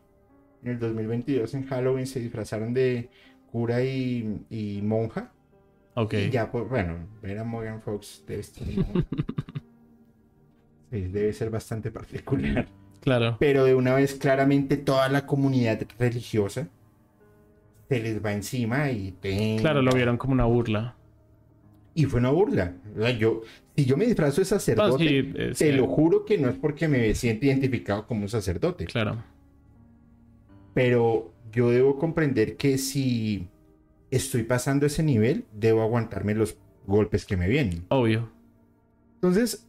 [0.63, 3.11] en el 2022 en Halloween se disfrazaron de
[3.51, 5.33] cura y, y monja.
[5.95, 6.15] Ok.
[6.15, 8.65] Y ya, pues bueno, ver a Morgan Fox debe, estar,
[10.91, 12.69] debe ser bastante particular.
[13.03, 13.37] Claro.
[13.41, 16.69] Pero de una vez, claramente, toda la comunidad religiosa
[17.89, 19.15] se les va encima y...
[19.59, 20.97] Claro, lo vieron como una burla.
[21.95, 22.75] Y fue una burla.
[23.19, 23.43] Yo,
[23.77, 26.57] si yo me disfrazo de sacerdote, sí, eh, te sí, lo juro que no es
[26.57, 28.87] porque me siento identificado como un sacerdote.
[28.87, 29.23] Claro.
[30.73, 33.49] Pero yo debo comprender que si
[34.11, 37.85] estoy pasando ese nivel, debo aguantarme los golpes que me vienen.
[37.89, 38.31] Obvio.
[39.17, 39.69] Entonces,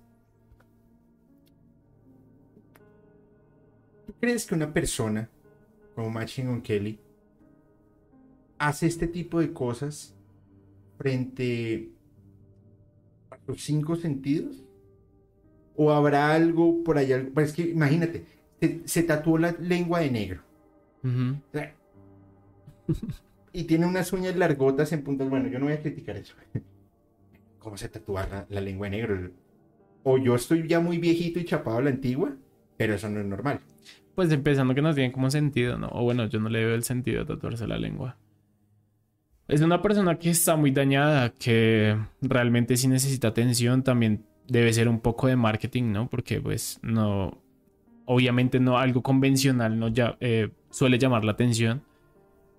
[4.24, 5.30] crees que una persona
[5.96, 6.98] como Machine Gun Kelly
[8.58, 10.16] hace este tipo de cosas
[10.98, 11.90] frente
[13.30, 14.64] a sus cinco sentidos?
[15.76, 17.22] ¿O habrá algo por allá?
[17.34, 18.24] Pues es que imagínate,
[18.62, 20.42] se, se tatuó la lengua de negro.
[21.04, 21.36] Ujú.
[21.50, 21.76] O sea,
[23.52, 25.30] y tiene unas uñas largotas en puntas.
[25.30, 26.36] Bueno, yo no voy a criticar eso.
[27.60, 29.32] ¿Cómo se tatúa la, la lengua de negro?
[30.04, 32.38] O yo estoy ya muy viejito y chapado a la antigua,
[32.78, 33.60] pero eso no es normal.
[34.16, 35.90] Pues empezando que no tiene como sentido, ¿no?
[35.92, 38.18] O bueno, yo no le veo el sentido de tatuarse la lengua.
[39.48, 44.88] Es una persona que está muy dañada, que realmente sí necesita atención, también debe ser
[44.88, 46.10] un poco de marketing, ¿no?
[46.10, 47.42] Porque pues no,
[48.06, 51.84] obviamente no algo convencional no ya, eh, suele llamar la atención.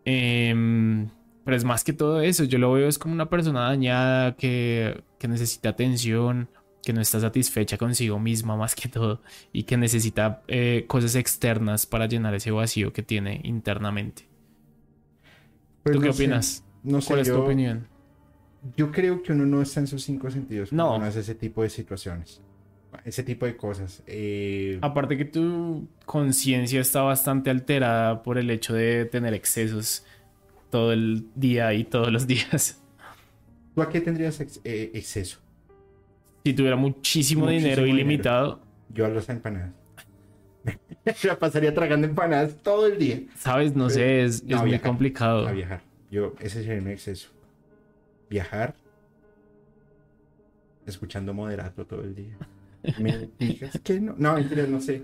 [0.05, 1.09] Em,
[1.45, 5.03] pero es más que todo eso, yo lo veo es como una persona dañada que,
[5.19, 6.49] que necesita atención,
[6.85, 9.21] que no está satisfecha consigo misma más que todo
[9.53, 14.27] y que necesita eh, cosas externas para llenar ese vacío que tiene internamente.
[15.83, 16.65] Pues ¿Tú qué no sé, opinas?
[16.83, 17.87] No sé, ¿Cuál es tu opinión?
[18.77, 20.97] Yo creo que uno no está en sus cinco sentidos cuando No.
[20.97, 22.41] uno hace ese tipo de situaciones.
[23.05, 24.03] Ese tipo de cosas.
[24.07, 30.05] Eh, Aparte que tu conciencia está bastante alterada por el hecho de tener excesos
[30.71, 32.81] todo el día y todos los días.
[33.75, 35.41] ¿Tú a qué tendrías ex- eh, exceso?
[36.45, 37.87] Si tuviera muchísimo, Muchísimo dinero dinero.
[38.01, 39.73] ilimitado, Yo a las empanadas.
[41.25, 43.21] La pasaría tragando empanadas todo el día.
[43.37, 44.87] sabes, no sé, es, No, es muy viajar.
[44.89, 45.49] complicado.
[45.49, 45.81] A viajar.
[46.11, 47.31] Yo, ese sería mi exceso.
[48.31, 48.75] Viajar.
[50.87, 52.37] Escuchando moderato todo el día.
[52.99, 54.15] ¿Me digas que no?
[54.19, 55.03] No, mentira, no sé.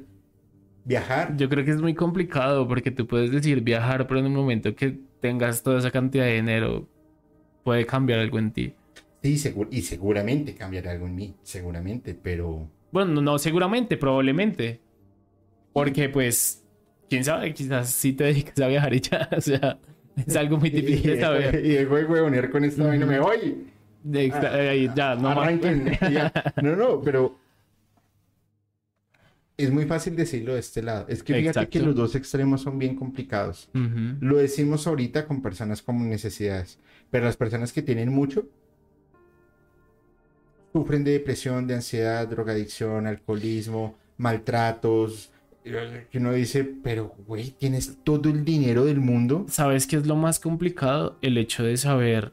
[0.85, 1.37] Viajar.
[1.37, 4.75] Yo creo que es muy complicado porque tú puedes decir viajar, pero en el momento
[4.75, 6.87] que tengas toda esa cantidad de dinero,
[7.65, 8.75] puede cambiar algo en ti.
[9.23, 11.35] Sí, segur- y seguramente cambiará algo en mí.
[11.43, 12.69] Seguramente, pero.
[12.93, 14.81] Bueno, no, no seguramente, probablemente.
[15.73, 16.65] Porque pues,
[17.09, 19.79] quién sabe, quizás si te dedicas a viajar y ya, o sea,
[20.17, 21.65] es algo muy difícil de saber.
[21.65, 23.07] Y dejo de huevonear con esta vaina.
[23.07, 23.67] Me voy.
[24.13, 25.29] Extra- eh, ya, no.
[25.29, 26.33] Arranquen, ya.
[26.63, 27.39] No, no, pero.
[29.57, 31.05] Es muy fácil decirlo de este lado.
[31.09, 31.71] Es que fíjate Exacto.
[31.71, 33.69] que los dos extremos son bien complicados.
[33.75, 34.17] Ujú.
[34.21, 36.79] Lo decimos ahorita con personas con necesidades,
[37.11, 38.49] pero las personas que tienen mucho
[40.73, 45.33] sufren de depresión, de ansiedad, drogadicción, alcoholismo, maltratos.
[45.65, 49.47] eh, Que uno dice, pero güey, tienes todo el dinero del mundo.
[49.49, 51.19] ¿Sabes qué es lo más complicado?
[51.23, 52.33] El hecho de saber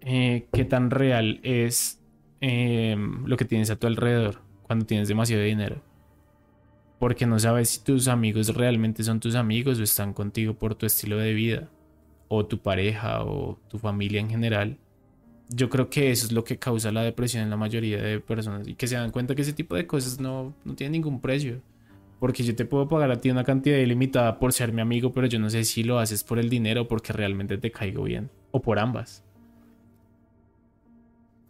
[0.00, 2.00] eh, qué tan real es
[2.40, 5.82] eh, lo que tienes a tu alrededor cuando tienes demasiado dinero.
[6.98, 10.86] Porque no sabes si tus amigos realmente son tus amigos o están contigo por tu
[10.86, 11.68] estilo de vida,
[12.28, 14.78] o tu pareja, o tu familia en general.
[15.48, 18.66] Yo creo que eso es lo que causa la depresión en la mayoría de personas
[18.66, 21.60] y que se dan cuenta que ese tipo de cosas no, no tienen ningún precio.
[22.18, 25.26] Porque yo te puedo pagar a ti una cantidad ilimitada por ser mi amigo, pero
[25.26, 28.30] yo no sé si lo haces por el dinero o porque realmente te caigo bien.
[28.52, 29.22] O por ambas.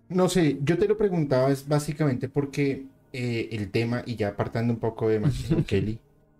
[0.08, 4.72] No sé, yo te lo preguntaba es básicamente porque eh, el tema, y ya apartando
[4.72, 5.98] un poco de Machine Kelly,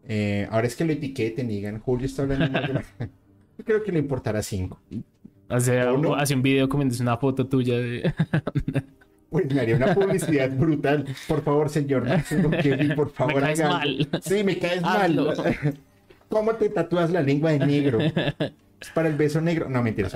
[0.08, 2.84] eh, ahora es que lo etiqueten y digan, Julio está hablando mal de la-".
[3.58, 4.80] Yo creo que le importará cinco.
[5.48, 8.12] Hace, hace un video comiendas una foto tuya de...
[9.28, 11.04] Pues me haría una publicidad brutal.
[11.26, 12.06] Por favor, señor
[12.62, 14.08] Kelly, por favor, Me caes haga mal.
[14.22, 15.34] Sí, me caes Hazlo.
[15.34, 15.78] mal.
[16.28, 17.98] ¿Cómo te tatúas la lengua de negro?
[18.00, 19.68] Es para el beso negro.
[19.68, 20.14] No, mentiras.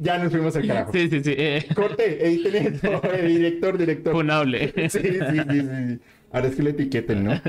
[0.00, 0.92] ya nos fuimos al carajo.
[0.92, 1.34] sí, sí, sí.
[1.38, 4.12] eh, Corte, editen esto, eh, director, director.
[4.12, 4.72] funable.
[4.90, 6.00] Sí, sí, sí, sí, sí.
[6.32, 7.40] Ahora es que lo etiqueten, ¿no?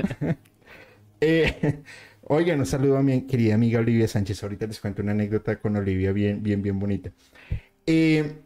[1.20, 1.80] eh,
[2.28, 4.42] oigan, un saludo a mi querida amiga Olivia Sánchez.
[4.42, 7.12] Ahorita les cuento una anécdota con Olivia bien, bien, bien bonita.
[7.86, 8.38] Eh,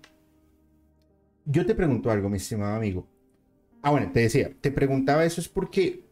[1.44, 3.06] yo te pregunto algo, mi estimado amigo.
[3.82, 6.04] Ah, bueno, te decía, te preguntaba eso es porque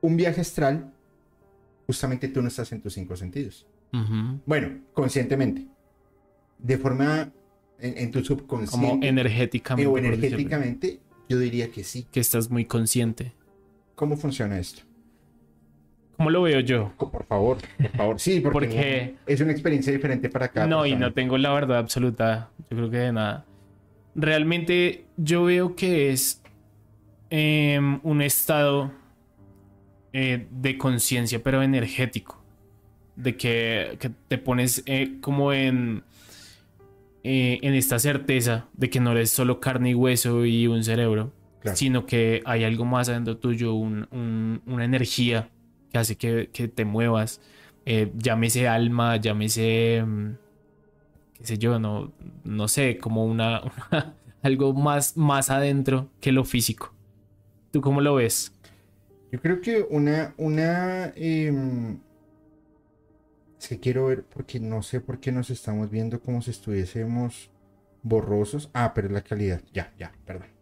[0.00, 0.92] un viaje astral,
[1.86, 3.66] justamente tú no estás en tus cinco sentidos.
[4.46, 5.66] Bueno, conscientemente.
[6.58, 7.32] De forma
[7.78, 9.86] en, en tu Como subconsciente energéticamente.
[9.86, 10.18] o por decirlo.
[10.26, 12.06] energéticamente, yo diría que sí.
[12.10, 13.32] Que estás muy consciente.
[13.94, 14.82] ¿Cómo funciona esto?
[16.18, 16.92] ¿Cómo lo veo yo?
[16.98, 18.18] Por favor, por favor.
[18.20, 22.50] Sí, porque, es una experiencia diferente para cada No, y no tengo la verdad absoluta.
[22.68, 23.44] Yo creo que de nada.
[24.16, 26.42] Realmente yo veo que es
[27.30, 28.90] em, un estado
[30.12, 32.42] eh, de conciencia, pero energético.
[33.14, 36.02] De que, que te pones eh, como en,
[37.22, 41.32] eh, en esta certeza de que no eres solo carne y hueso y un cerebro,
[41.60, 41.76] Claro.
[41.76, 45.48] sino que hay algo más adentro tuyo, un- un- una energía
[45.92, 47.40] que hace que, que te muevas.
[47.86, 50.32] Eh, llámese alma, llámese, mm,
[51.38, 52.12] qué sé yo, no,
[52.44, 56.92] no sé, como una, una- algo más, más adentro que lo físico.
[57.70, 58.52] ¿Tú cómo lo ves?
[59.30, 61.98] Yo creo que una, una, em,
[63.60, 67.50] es que quiero ver, porque no sé por qué nos estamos viendo como si estuviésemos
[68.02, 68.70] borrosos.
[68.72, 69.60] Ah, pero es la calidad.
[69.72, 70.57] Ya, ya, perdón.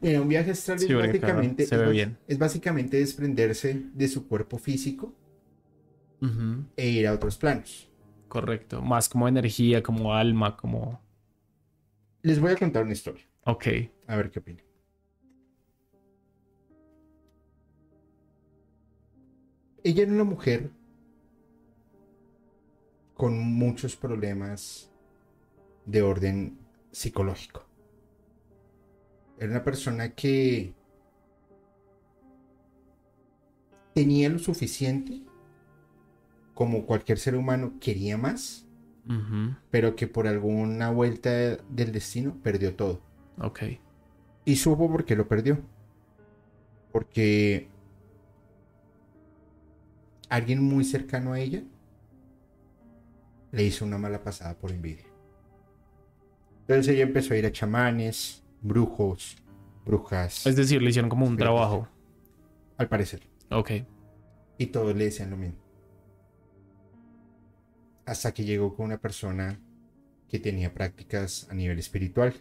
[0.00, 2.18] Mira, un viaje astral Sí, es básicamente, se es ve bas- bien.
[2.26, 5.14] es básicamente desprenderse de su cuerpo físico
[6.76, 7.88] e ir a otros planos.
[8.28, 8.80] Correcto.
[8.82, 11.00] Más como energía, como alma, como...
[12.22, 13.66] Les voy a contar una historia, Ok.
[14.06, 14.64] a ver qué opinan.
[19.82, 20.70] ella era una mujer
[23.14, 24.90] con muchos problemas
[25.86, 26.58] de orden
[26.90, 27.66] psicológico.
[29.40, 30.74] Era una persona que
[33.94, 35.22] tenía lo suficiente,
[36.52, 38.66] como cualquier ser humano quería más,
[39.70, 43.00] pero que por alguna vuelta del destino perdió todo.
[43.38, 43.62] Ok.
[44.44, 45.58] Y supo por qué lo perdió.
[46.92, 47.68] Porque
[50.28, 51.64] alguien muy cercano a ella
[53.52, 55.06] le hizo una mala pasada por envidia.
[56.60, 59.36] Entonces ella empezó a ir a chamanes, brujos,
[59.84, 61.88] brujas, Es decir, le hicieron como un trabajo.
[62.76, 63.22] al parecer.
[63.50, 63.70] Ok.
[64.58, 65.58] Y todos le decían lo mismo.
[68.06, 69.60] Hasta que llegó con una persona
[70.28, 72.34] que tenía prácticas a nivel espiritual.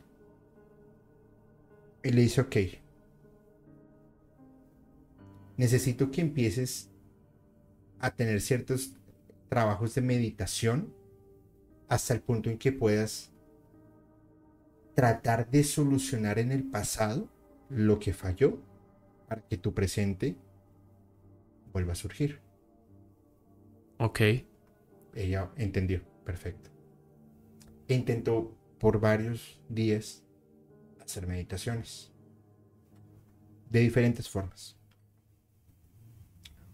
[2.04, 2.56] Y le dice, ok,
[5.58, 6.90] necesito que empieces
[8.00, 8.94] a tener ciertos
[9.50, 10.94] trabajos de meditación
[11.90, 13.32] hasta el punto en que puedas
[15.00, 17.30] tratar de solucionar en el pasado
[17.70, 18.60] lo que falló
[19.30, 20.36] para que tu presente
[21.72, 22.42] vuelva a surgir.
[23.98, 24.20] Ok.
[25.16, 26.70] Ella entendió, perfecto.
[27.88, 30.26] Intentó por varios días
[31.00, 32.12] hacer meditaciones.
[33.70, 34.78] De diferentes formas.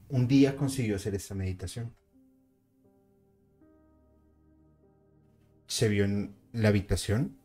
[0.09, 1.93] Un día consiguió hacer esta meditación.
[5.67, 7.44] Se vio en la habitación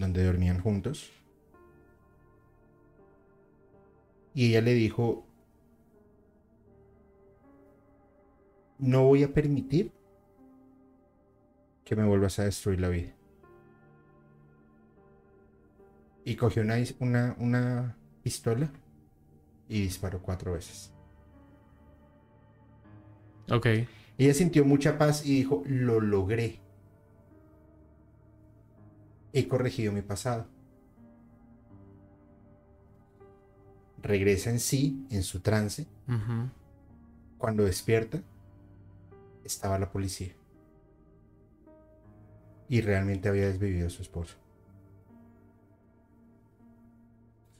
[0.00, 1.12] donde dormían juntos.
[4.34, 5.26] Y ella le dijo,
[8.78, 9.92] no voy a permitir
[11.84, 13.12] que me vuelvas a destruir la vida.
[16.24, 18.70] Y cogió una, una, una pistola
[19.68, 20.94] y disparó cuatro veces.
[23.50, 23.66] Ok.
[24.16, 26.60] Ella sintió mucha paz y dijo, lo logré.
[29.32, 30.46] He corregido mi pasado.
[34.02, 35.86] Regresa en sí, en su trance.
[37.38, 38.22] Cuando despierta,
[39.44, 40.34] estaba la policía.
[42.68, 44.36] Y realmente había desvivido a su esposo.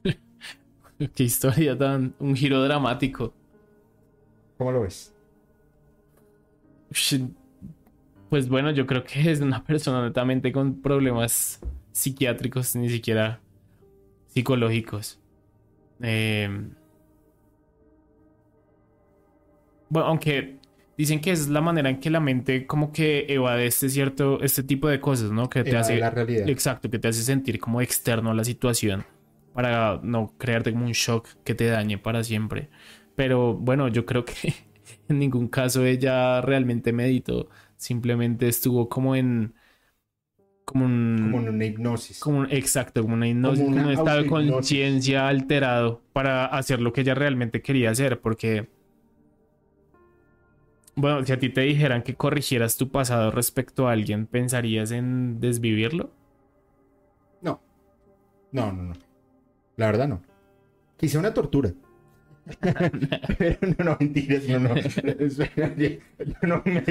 [1.15, 2.15] Qué historia tan.
[2.19, 3.33] Un giro dramático.
[4.57, 5.13] ¿Cómo lo ves?
[8.31, 11.61] Pues bueno, yo creo que es una persona netamente con problemas
[11.93, 13.41] psiquiátricos, ni siquiera
[14.29, 15.21] psicológicos.
[16.03, 16.71] Eh,
[19.91, 20.61] Bueno, aunque
[20.97, 24.63] dicen que es la manera en que la mente como que evade este cierto, este
[24.63, 25.51] tipo de cosas, ¿no?
[25.51, 25.99] Que te Evade hace...
[25.99, 26.49] la realidad.
[26.49, 29.05] Exacto, que te hace sentir como externo a la situación
[29.53, 32.71] para no crearte como un shock que te dañe para siempre.
[33.17, 34.55] Pero bueno, yo creo que
[35.09, 37.49] en ningún caso ella realmente meditó,
[37.81, 39.55] simplemente estuvo como en
[40.65, 42.21] como un, Como en una hipnosis.
[42.21, 46.47] como un- exacto, como una hipnosis, Como como una un estado de conciencia alterado para
[46.47, 48.69] hacer lo que ella realmente quería hacer, porque
[50.95, 55.41] bueno, si a ti te dijeran que corrigieras tu pasado respecto a alguien, ¿pensarías en
[55.41, 56.11] desvivirlo?
[57.41, 57.61] No.
[58.53, 58.93] No, no, no.
[59.77, 60.21] La verdad no.
[60.99, 61.73] Quizá una tortura.
[63.39, 64.75] Pero no, no, mentiras, no, no.
[66.43, 66.83] No me.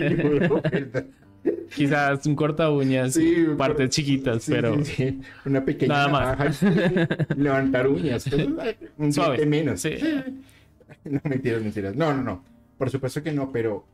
[1.74, 5.22] Quizás un corta uñas, Sí, partes pero- chiquitas, Sí, pero sí.
[5.46, 6.62] Una pequeña Nada más.
[7.36, 9.84] levantar uñas, cosas, un Suave, menos.
[11.06, 11.96] No, mentiras, mentiras.
[11.96, 12.44] No, no, no.
[12.78, 13.86] Por supuesto que no, pero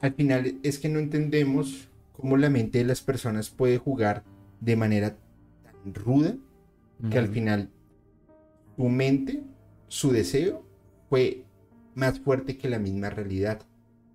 [0.00, 4.22] al final es que no entendemos cómo la mente de las personas puede jugar
[4.60, 5.16] de manera
[5.64, 6.34] tan ruda
[7.10, 7.68] que al final
[8.76, 9.42] su mente,
[9.92, 10.64] su deseo
[11.10, 11.44] fue
[11.94, 13.60] más fuerte que la misma realidad.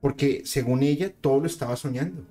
[0.01, 2.23] Porque según ella, todo lo estaba soñando.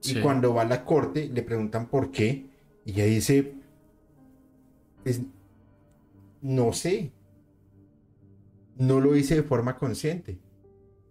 [0.00, 0.18] Sí.
[0.18, 2.44] Y cuando va a la corte, le preguntan por qué.
[2.84, 3.54] Y ella dice,
[5.02, 5.22] "Pues,
[6.42, 7.10] no sé.
[8.76, 10.36] No lo hice de forma consciente.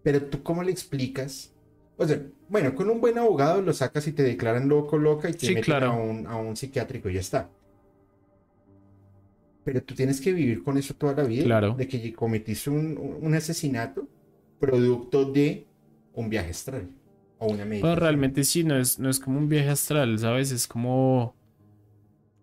[0.03, 1.53] Pero tú, ¿cómo le explicas?
[1.97, 5.33] O sea, bueno, con un buen abogado lo sacas y te declaran loco, loca y
[5.33, 5.87] te Sí, meten claro.
[5.87, 7.49] a, un, a un psiquiátrico y ya está.
[9.63, 11.43] Pero tú tienes que vivir con eso toda la vida.
[11.43, 11.75] Claro.
[11.75, 14.07] De que cometiste un, un asesinato
[14.59, 15.67] producto de
[16.13, 16.89] un viaje astral
[17.37, 17.81] o una meditación.
[17.81, 20.51] Bueno, realmente sí, no es, no es como un viaje astral, ¿sabes?
[20.51, 21.35] Es como,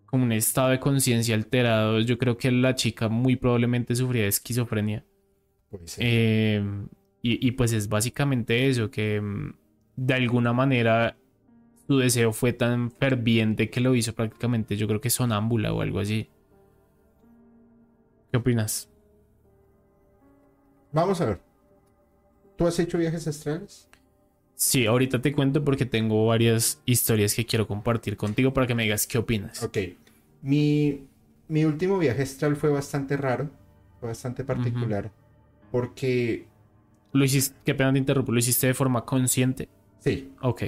[0.05, 1.99] como un estado de conciencia alterado.
[1.99, 5.05] Yo creo que la chica muy probablemente sufría de esquizofrenia.
[5.69, 6.03] Puede ser.
[6.05, 6.63] Eh,
[7.21, 9.53] y, y pues es básicamente eso, que mm,
[9.95, 11.17] de alguna manera
[11.87, 15.99] su deseo fue tan ferviente que lo hizo prácticamente, yo creo que sonámbula o algo
[15.99, 16.29] así.
[18.31, 18.89] ¿Qué opinas?
[20.91, 21.41] Vamos a ver.
[22.57, 23.87] ¿Tú has hecho viajes astrales?
[24.55, 28.83] Sí, ahorita te cuento porque tengo varias historias que quiero compartir contigo para que me
[28.83, 29.63] digas qué opinas.
[29.63, 29.77] Ok.
[30.41, 31.07] Mi,
[31.47, 33.49] mi último viaje astral fue bastante raro,
[33.99, 35.11] fue bastante particular,
[35.71, 36.47] porque...
[37.13, 39.69] Lo hiciste, qué pena te interrumpo, ¿lo hiciste de forma consciente?
[39.99, 40.31] Sí.
[40.41, 40.63] Ok.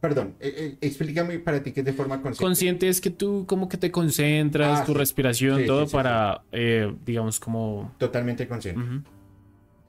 [0.00, 2.44] Perdón, eh, eh, explícame para ti qué es de forma consciente.
[2.44, 4.98] Consciente es que tú como que te concentras, Ah, tu sí.
[4.98, 7.92] respiración, Sí, todo sí, para, eh, digamos, como...
[7.98, 8.80] Totalmente consciente.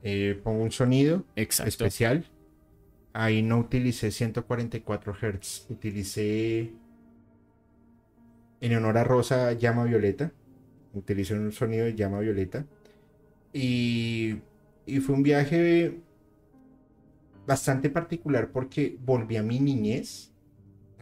[0.01, 1.69] Eh, pongo un sonido Exacto.
[1.69, 2.25] especial.
[3.13, 6.71] Ahí no utilicé 144 Hz, utilicé
[8.61, 10.31] en honor a Rosa llama violeta.
[10.93, 12.65] Utilicé un sonido de llama violeta.
[13.53, 14.37] Y,
[14.87, 15.99] y fue un viaje
[17.49, 20.31] bastante particular porque volví a mi niñez,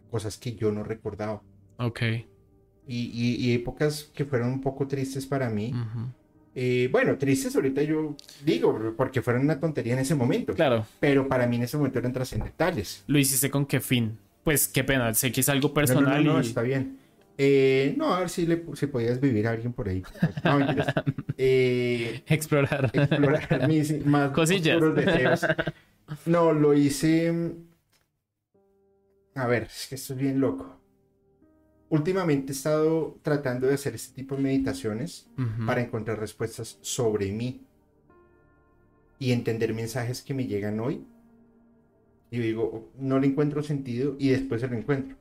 [0.09, 1.43] cosas que yo no recordaba.
[1.77, 2.01] Ok.
[2.01, 2.25] Y,
[2.87, 5.73] y- y épocas que fueron un poco tristes para mí.
[5.73, 6.07] ujú.
[6.59, 10.53] Eh, bueno, tristes ahorita yo digo, porque fueron una tontería en ese momento.
[10.55, 10.85] Claro.
[11.01, 13.03] Pero para mí en ese momento eran trascendentales.
[13.07, 14.17] ¿Lo hiciste con qué fin?
[14.43, 16.47] Pues qué pena, sé que es algo No, no, personal no, no, y...
[16.47, 16.97] está bien.
[17.37, 20.03] Eh, no, a ver si, le, si podías vivir a alguien por ahí.
[20.43, 20.87] No, mentiras.
[21.39, 22.89] Eh, Explorar.
[22.91, 24.81] explorar mis más Cosillas.
[24.95, 25.45] deseos.
[26.25, 27.31] No, lo hice.
[27.31, 27.51] mm,
[29.35, 30.81] A ver, es que esto es bien loco.
[31.89, 35.29] Últimamente he estado tratando de hacer este tipo de meditaciones
[35.65, 37.61] para encontrar respuestas sobre mí
[39.19, 41.05] y entender mensajes que me llegan hoy.
[42.31, 45.15] Y digo, no le encuentro sentido y después se lo encuentro.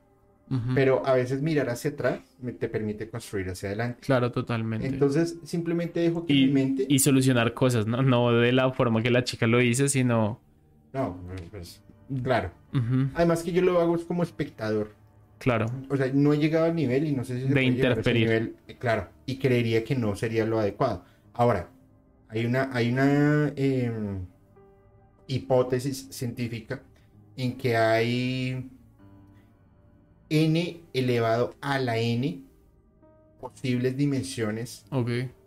[0.73, 2.19] Pero a veces mirar hacia atrás
[2.57, 3.99] te permite construir hacia adelante.
[4.01, 4.87] Claro, totalmente.
[4.87, 6.85] Entonces simplemente dejo que y, mi mente...
[6.87, 8.01] y solucionar cosas, ¿no?
[8.01, 10.39] No de la forma que la chica lo hizo, sino...
[10.93, 11.19] No,
[11.51, 11.81] pues
[12.23, 12.51] claro.
[12.73, 14.93] Ujú, Además que yo lo hago como espectador.
[15.37, 15.65] Claro.
[15.89, 17.69] O sea, no he llegado al nivel y no sé si se De llegar a
[17.69, 18.27] ese interferir.
[18.27, 21.03] nivel, eh, claro, y creería que no sería lo adecuado.
[21.33, 21.69] Ahora,
[22.29, 24.25] hay una, hay una em,
[25.27, 26.81] hipótesis científica
[27.35, 28.69] en que hay
[30.29, 32.41] n elevado a la n
[33.39, 34.85] posibles dimensiones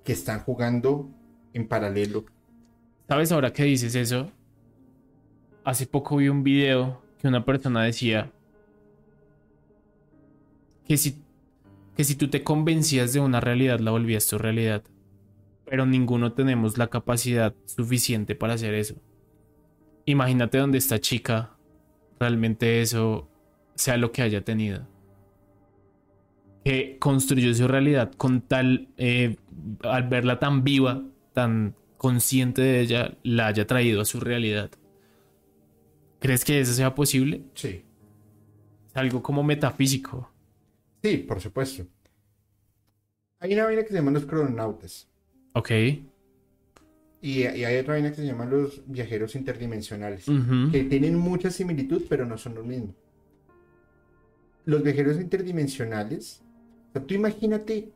[0.04, 1.08] que están jugando
[1.52, 2.24] en paralelo.
[3.08, 4.30] ¿Sabes ahora que dices eso?
[5.64, 8.30] Hace poco vi un video que una persona decía
[10.86, 11.22] que si,
[11.96, 14.82] que si tú te convencías de una realidad, la volvías tu realidad.
[15.66, 18.96] Pero ninguno tenemos la capacidad suficiente para hacer eso.
[20.06, 21.56] Imagínate donde esta chica
[22.18, 23.29] realmente eso
[23.80, 24.86] sea lo que haya tenido.
[26.64, 29.36] Que construyó su realidad con tal, eh,
[29.82, 31.02] al verla tan viva,
[31.32, 34.70] tan consciente de ella, la haya traído a su realidad.
[36.18, 37.42] ¿Crees que eso sea posible?
[37.54, 37.82] Sí,
[38.90, 40.30] Es algo como metafísico.
[41.02, 41.86] sí, por supuesto.
[43.38, 45.08] Hay una vaina que se llama los crononautas.
[45.54, 45.70] Ok.
[45.70, 46.02] Y,
[47.22, 50.26] y hay otra vaina que se llama los viajeros interdimensionales.
[50.70, 52.94] Que tienen mucha similitud, pero no son lo mismo.
[54.64, 56.42] Los viajeros interdimensionales,
[56.90, 57.92] o sea, tú imagínate,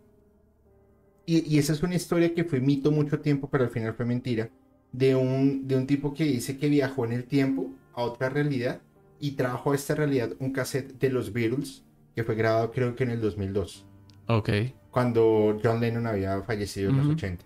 [1.26, 4.04] y, y esa es una historia que fue mito mucho tiempo, pero al final fue
[4.06, 4.50] mentira,
[4.92, 8.80] de un, de un tipo que dice que viajó en el tiempo a otra realidad
[9.20, 11.84] y trajo a esta realidad un cassette de los Beatles,
[12.14, 13.86] que fue grabado creo que en el 2002,
[14.28, 14.50] Ok.
[14.90, 17.44] cuando John Lennon había fallecido en los 80.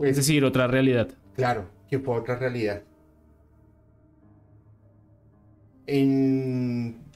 [0.00, 1.10] Es decir, otra realidad.
[1.34, 2.82] Claro, que fue otra realidad.
[5.86, 7.09] En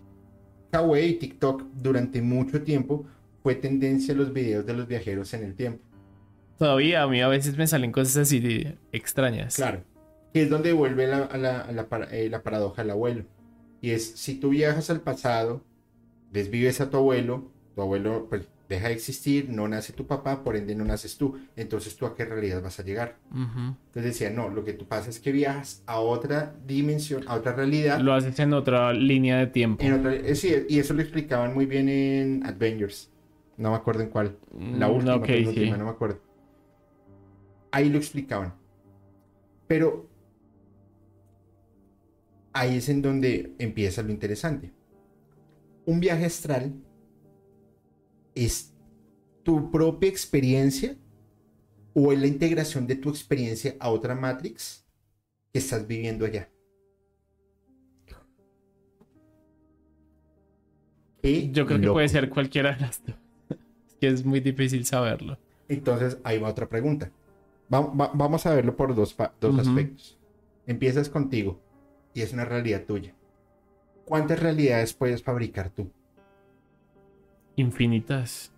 [0.75, 3.07] Kawaii y TikTok durante mucho tiempo
[3.45, 5.85] fue tendencia los videos de los viajeros en el tiempo.
[6.59, 9.55] Todavía a mí a veces me salen cosas así de extrañas.
[9.55, 9.85] Claro.
[10.33, 13.25] Que es donde vuelve la, la, la eh, la paradoja del abuelo.
[13.81, 15.63] Y es, si tú viajas al pasado,
[16.33, 20.57] desvives a tu abuelo, tu abuelo pues, deja de existir, no nace tu papá, por
[20.57, 21.39] ende no naces tú.
[21.57, 23.17] Entonces tú a qué realidad vas a llegar.
[23.31, 23.75] Ujú.
[23.87, 27.53] Entonces decía, no, lo que tú pasa es que viajas a otra dimensión, a otra
[27.55, 28.01] realidad.
[28.01, 29.85] Lo haces en otra línea de tiempo.
[29.85, 33.11] En otra- eh, sí, y eso lo explicaban muy bien en Avengers.
[33.57, 34.37] No me acuerdo en cuál.
[34.79, 35.79] La Mm, última, ok, penúltima, sí.
[35.79, 36.21] no me acuerdo.
[37.71, 38.53] Ahí lo explicaban.
[39.67, 40.07] Pero
[42.53, 44.71] ahí es en donde empieza lo interesante.
[45.87, 46.73] Un viaje astral
[48.35, 48.73] es
[49.43, 50.97] tu propia experiencia
[51.95, 54.85] o es la integración de tu experiencia a otra Matrix
[55.53, 56.51] que estás viviendo allá.
[61.23, 63.17] Yo creo que puede ser cualquiera de las dos.
[63.89, 65.39] Es que es muy difícil saberlo.
[65.69, 67.11] Entonces, ahí va otra pregunta.
[67.73, 70.19] Va- va- vamos a verlo por dos, dos aspectos.
[70.67, 71.61] Empiezas contigo
[72.13, 73.15] y es una realidad tuya.
[74.05, 75.91] ¿Cuántas realidades puedes fabricar tú?
[77.57, 78.53] Infinitas.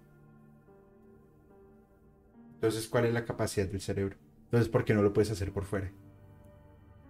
[2.54, 4.16] Entonces, ¿cuál es la capacidad del cerebro?
[4.44, 5.92] Entonces, ¿por qué no lo puedes hacer por fuera?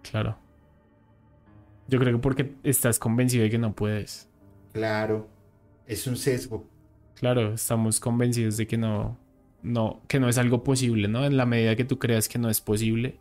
[0.01, 0.37] Claro.
[1.87, 4.29] Yo creo que porque estás convencido de que no puedes.
[4.73, 5.29] Claro,
[5.85, 6.67] es un sesgo.
[7.15, 9.17] Claro, estamos convencidos de que no,
[9.63, 11.25] no, que no es algo posible, ¿no?
[11.25, 13.17] En la medida que tú creas que no es posible,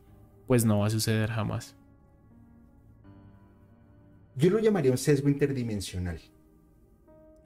[0.46, 1.76] pues no va a suceder jamás.
[4.34, 6.20] Yo lo llamaría un sesgo interdimensional.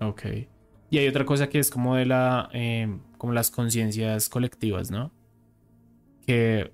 [0.00, 0.22] Ok.
[0.90, 5.12] Y hay otra cosa que es como de la, eh, como las conciencias colectivas, ¿no?
[6.26, 6.72] Que,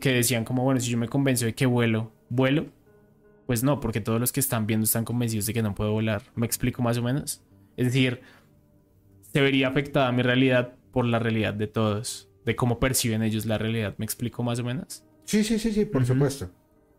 [0.00, 2.66] que decían como, bueno, si yo me convenzo de que vuelo, vuelo,
[3.46, 6.22] pues no, porque todos los que están viendo están convencidos de que no puedo volar.
[6.34, 7.42] ¿Me explico más o menos?
[7.76, 8.22] Es decir,
[9.32, 13.58] se vería afectada mi realidad por la realidad de todos, de cómo perciben ellos la
[13.58, 13.94] realidad.
[13.98, 15.04] ¿Me explico más o menos?
[15.24, 16.50] Sí, sí, sí, sí, por supuesto.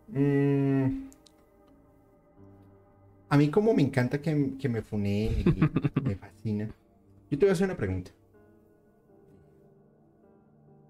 [0.08, 1.10] Mm.
[3.30, 5.44] A mí como me encanta que, me fune,
[6.04, 6.70] me fascina.
[7.30, 8.12] Yo te voy a hacer una pregunta.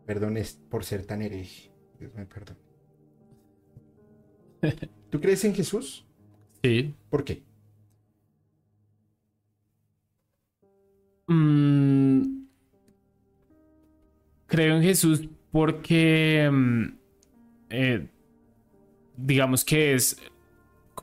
[0.06, 0.38] Perdón
[0.70, 1.72] por ser tan hereje.
[2.00, 2.60] Dios me perdone.
[5.10, 6.06] ¿Tú crees en Jesús?
[6.64, 6.94] Sí.
[7.10, 7.42] ¿Por qué?
[11.28, 12.46] Mm,
[14.46, 16.84] creo en Jesús porque, mm,
[17.70, 18.08] eh,
[19.18, 20.18] digamos que es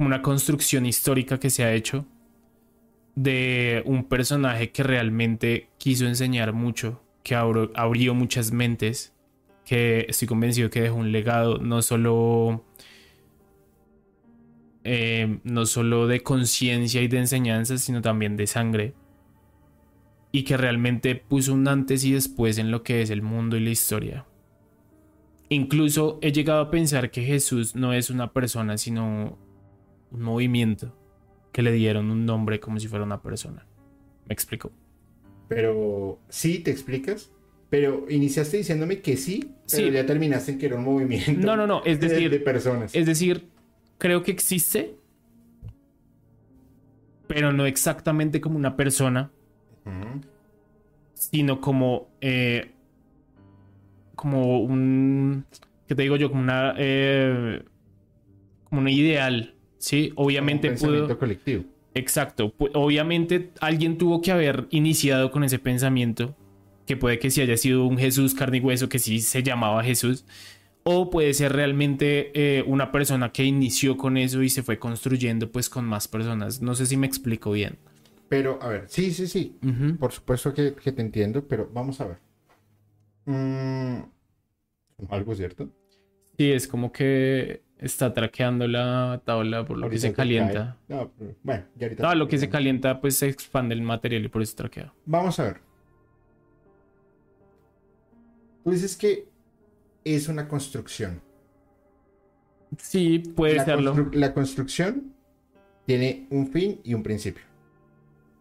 [0.07, 2.07] una construcción histórica que se ha hecho
[3.15, 9.15] de un personaje que realmente quiso enseñar mucho, que abrió muchas mentes,
[9.65, 12.65] que estoy convencido que dejó un legado no solo
[14.85, 18.95] eh, no solo de conciencia y de enseñanza, sino también de sangre.
[20.33, 23.61] Y que realmente puso un antes y después en lo que es el mundo y
[23.61, 24.27] la historia.
[25.51, 29.39] Incluso he llegado a pensar que Jesús no es una persona, sino
[30.13, 30.97] un movimiento
[31.53, 33.67] que le dieron un nombre como si fuera una persona.
[34.27, 34.73] ¿Me explico?
[35.49, 37.31] Pero sí, te explicas.
[37.69, 41.41] Pero iniciaste diciéndome que sí, pero ya terminaste en que era un movimiento.
[41.41, 42.95] No, no, no, es decir, de personas.
[42.95, 43.49] Es decir,
[43.97, 44.95] creo que existe,
[47.27, 49.31] pero no exactamente como una persona,
[51.15, 52.73] sino como, eh,
[54.17, 55.47] como un,
[55.87, 56.29] ¿qué te digo yo?
[56.29, 57.63] Como una, eh,
[58.65, 60.13] como un ideal, ¿sí?
[60.15, 61.65] Obviamente un pensamiento colectivo.
[61.95, 62.55] Exacto.
[62.75, 66.37] Obviamente alguien tuvo que haber iniciado con ese pensamiento,
[66.87, 69.83] que puede que sí haya sido un Jesús carne y hueso, que sí se llamaba
[69.83, 70.25] Jesús,
[70.85, 75.51] o puede ser realmente eh, una persona que inició con eso y se fue construyendo
[75.51, 76.63] pues con más personas.
[76.63, 77.77] No sé si me explico bien.
[78.29, 79.59] Pero, a ver, sí, sí, sí.
[79.99, 82.19] Por supuesto que, te entiendo, pero vamos a ver.
[83.27, 84.05] Mm,
[85.11, 85.69] ¿Algo cierto?
[86.39, 90.79] Sí, es como que está traqueando la tabla por lo que se calienta.
[90.89, 91.11] No,
[91.43, 92.03] bueno, ya ahorita.
[92.03, 94.93] No, lo que se calienta pues se expande el material y por eso traquea.
[95.05, 95.61] Vamos a ver.
[98.65, 99.29] Tú dices que
[100.05, 101.21] es una construcción.
[102.79, 104.11] Sí, puede serlo.
[104.13, 105.13] la construcción
[105.85, 107.43] tiene un fin y un principio.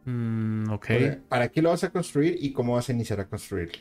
[0.06, 0.88] Mm, ok.
[1.28, 3.80] ¿Para qué lo vas a construir y cómo vas a iniciar a construirlo?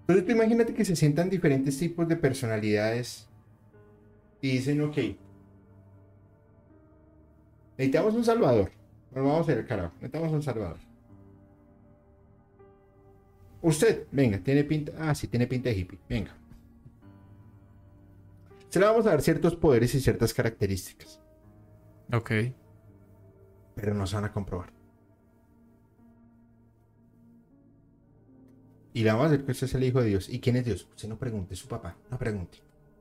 [0.00, 3.28] Entonces tú imagínate que se sientan diferentes tipos de personalidades
[4.44, 4.98] y dicen, ok,
[7.78, 8.70] necesitamos un salvador.
[9.10, 10.76] Bueno, vamos a ver, carajo, necesitamos un salvador.
[13.62, 14.92] Usted, venga, tiene pinta.
[14.98, 15.98] Ah, sí, tiene pinta de hippie.
[16.06, 16.36] Venga.
[18.68, 21.22] Se le vamos a dar ciertos poderes y ciertas características.
[22.12, 22.30] Ok.
[23.76, 24.74] Pero no se van a comprobar.
[28.92, 30.28] Y le vamos a decir que usted es el hijo de Dios.
[30.28, 30.86] ¿Y quién es Dios?
[30.90, 31.96] Usted no pregunte, su papá.
[32.10, 32.58] No pregunte.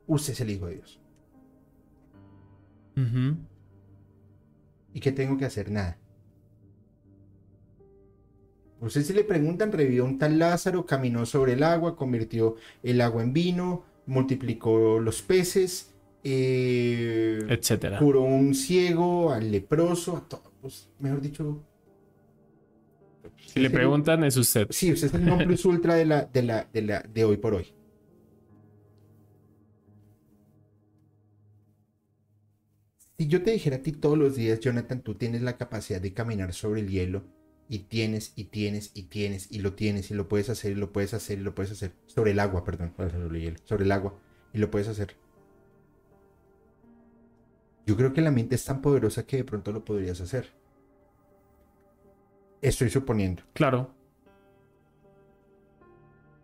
[0.07, 1.03] Usted es el hijo de Dios.
[4.93, 5.71] ¿Y qué tengo que hacer?
[5.71, 5.97] Nada.
[8.79, 13.23] Ustedes se le preguntan, revivió un tal Lázaro, caminó sobre el agua, convirtió el agua
[13.23, 17.99] en vino, multiplicó los peces, eh, etcétera.
[17.99, 21.63] Curó un ciego, al leproso, a todos, pues, mejor dicho.
[23.45, 24.67] Si le preguntan, es usted.
[24.69, 27.53] Sí, usted es el nombre ultra de la, de la, de la, de hoy por
[27.53, 27.73] hoy.
[33.24, 36.11] Si yo te dijera a ti todos los días, Jonathan, tú tienes la capacidad de
[36.11, 37.24] caminar sobre el hielo,
[37.69, 40.91] y tienes y tienes y tienes y lo tienes y lo puedes hacer y lo
[40.91, 41.93] puedes hacer y lo puedes hacer.
[42.05, 42.93] Sobre el agua, perdón,
[43.63, 44.19] sobre el agua
[44.51, 45.15] y lo puedes hacer.
[47.86, 50.51] Yo creo que la mente es tan poderosa que de pronto lo podrías hacer.
[52.61, 53.43] Estoy suponiendo.
[53.53, 53.95] Claro.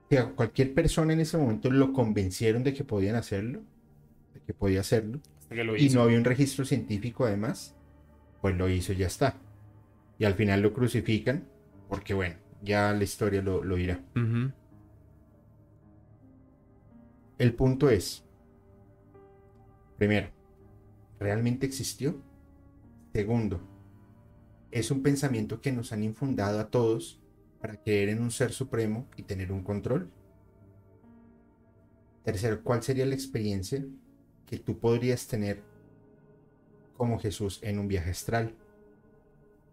[0.10, 3.64] Si a cualquier persona en ese momento lo convencieron de que podían hacerlo,
[4.34, 5.20] de que podía hacerlo,
[5.52, 7.76] y no había un registro científico además,
[8.42, 9.36] pues lo hizo y ya está
[10.20, 11.48] y al final lo crucifican,
[11.88, 14.04] porque bueno, ya la historia lo, lo dirá.
[17.38, 18.26] El punto es,
[20.00, 20.30] Primero,
[21.20, 22.24] ¿realmente existió?
[23.14, 23.60] Segundo,
[24.72, 27.22] es un pensamiento que nos han infundado a todos
[27.60, 30.10] para creer en un ser supremo y tener un control.
[32.24, 33.86] Tercero, ¿cuál sería la experiencia
[34.50, 35.62] que tú podrías tener
[36.98, 38.56] como Jesús en un viaje astral?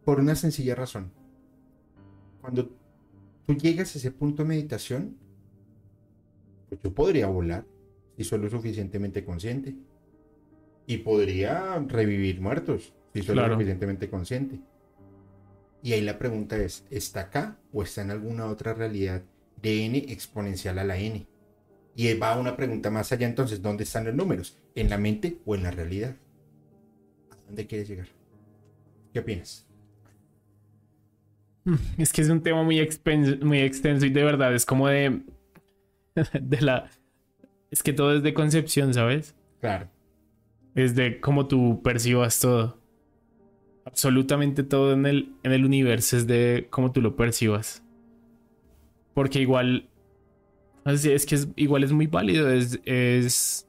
[0.05, 1.13] Por una sencilla razón.
[2.43, 2.69] Cuando
[3.47, 5.17] tú llegas a ese punto de meditación,
[6.69, 7.65] pues yo podría volar
[8.19, 9.75] si soy lo suficientemente consciente.
[10.87, 14.61] Y podría revivir muertos si soy lo suficientemente consciente.
[15.83, 19.23] Y ahí la pregunta es, ¿está acá o está en alguna otra realidad
[19.63, 21.27] de n exponencial a la n?
[21.97, 24.59] Y va una pregunta más allá entonces, ¿dónde están los números?
[24.75, 26.15] ¿En la mente o en la realidad?
[27.31, 28.09] ¿A dónde quieres llegar?
[29.15, 29.67] ¿Qué opinas?
[31.65, 32.87] Mm, es que es un tema muy,
[33.41, 35.23] muy extenso y de verdad es como de,
[36.41, 36.91] de la...
[37.71, 39.35] Es que todo es de concepción, ¿sabes?
[39.61, 39.89] Claro.
[40.75, 42.79] Es de cómo tú percibas todo.
[43.87, 47.83] Absolutamente todo en el, en el universo es de cómo tú lo percibas.
[49.15, 49.89] Porque igual
[50.87, 52.51] es que es, igual es muy válido.
[52.51, 53.69] Es, es.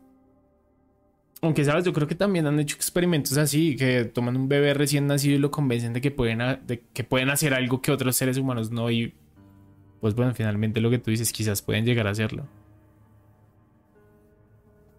[1.42, 5.06] Aunque sabes, yo creo que también han hecho experimentos así, que toman un bebé recién
[5.08, 8.38] nacido y lo convencen de que pueden, de que pueden hacer algo que otros seres
[8.38, 8.90] humanos no.
[8.90, 9.14] Y
[10.00, 12.48] pues bueno, finalmente lo que tú dices, quizás pueden llegar a hacerlo.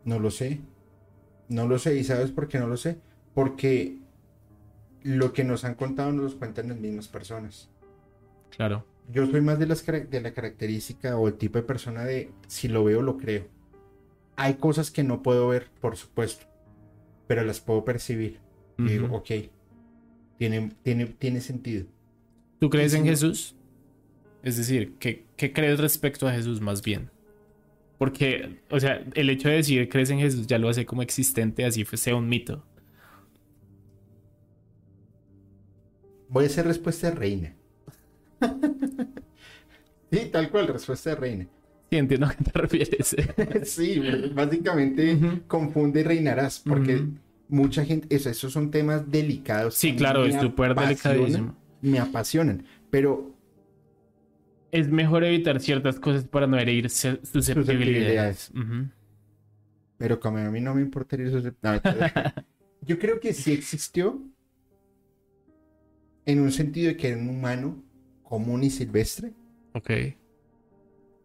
[0.04, 0.60] No lo sé.
[1.48, 1.96] No lo sé.
[1.96, 2.98] ¿Y sabes por qué no lo sé?
[3.34, 3.98] Porque
[5.02, 7.68] lo que nos han contado nos lo cuentan las mismas personas.
[8.50, 12.30] Claro yo soy más de, las, de la característica o el tipo de persona de
[12.46, 13.46] si lo veo, lo creo.
[14.36, 16.46] Hay cosas que no puedo ver, por supuesto,
[17.26, 18.40] pero las puedo percibir.
[18.78, 19.30] Y digo, ok,
[20.38, 21.86] tiene, tiene, tiene sentido.
[22.60, 23.56] ¿Tú crees en Jesús?
[24.44, 27.10] Es decir, ¿qué, ¿qué crees respecto a Jesús más bien?
[27.98, 31.64] Porque, o sea, el hecho de decir crees en Jesús ya lo hace como existente,
[31.64, 32.64] así sea un mito.
[36.28, 37.57] Voy a hacer respuesta de reina.
[40.12, 41.48] sí, tal cual, respuesta de reina.
[41.90, 43.16] Sí, entiendo a qué te refieres.
[43.64, 44.00] sí,
[44.34, 47.06] básicamente confunde y reinarás, porque
[47.48, 49.74] mucha gente, eso, esos son temas delicados.
[49.74, 51.56] Sí, claro, es súper delicadísimo.
[51.80, 53.34] Me apasionan, pero...
[54.70, 58.52] Es mejor evitar ciertas cosas para no herir susceptibilidades.
[59.96, 62.34] Pero como a mí no me importa herir susceptibilidades.
[62.82, 64.22] yo creo que sí existió
[66.26, 67.82] en un sentido de que era un humano
[68.28, 69.32] común y silvestre.
[69.72, 69.90] Ok.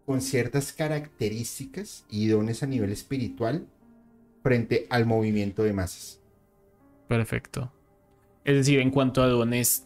[0.06, 3.68] Con ciertas características y dones a nivel espiritual
[4.42, 6.22] frente al movimiento de masas.
[7.10, 7.72] Perfecto.
[8.46, 9.86] Es decir, en cuanto a dones,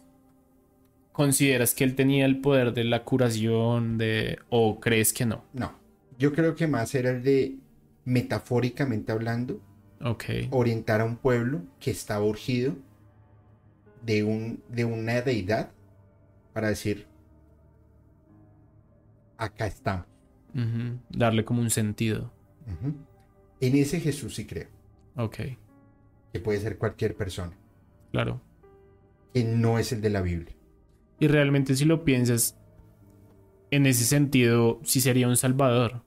[1.10, 5.44] ¿consideras que él tenía el poder de la curación de o crees que no?
[5.52, 5.72] No.
[6.18, 7.56] Yo creo que más era el de
[8.04, 9.60] metafóricamente hablando,
[10.00, 10.48] okay.
[10.52, 12.76] orientar a un pueblo que estaba urgido
[14.02, 15.70] de, un, de una deidad
[16.52, 17.07] para decir,
[19.38, 20.06] acá estamos.
[21.08, 22.32] Darle como un sentido.
[23.60, 24.68] En ese Jesús sí creo.
[25.16, 25.38] Ok.
[26.32, 27.56] Que puede ser cualquier persona.
[28.12, 28.40] Claro.
[29.32, 30.54] Que no es el de la Biblia.
[31.20, 32.56] Y realmente si lo piensas,
[33.70, 36.02] en ese sentido, sí sería un salvador.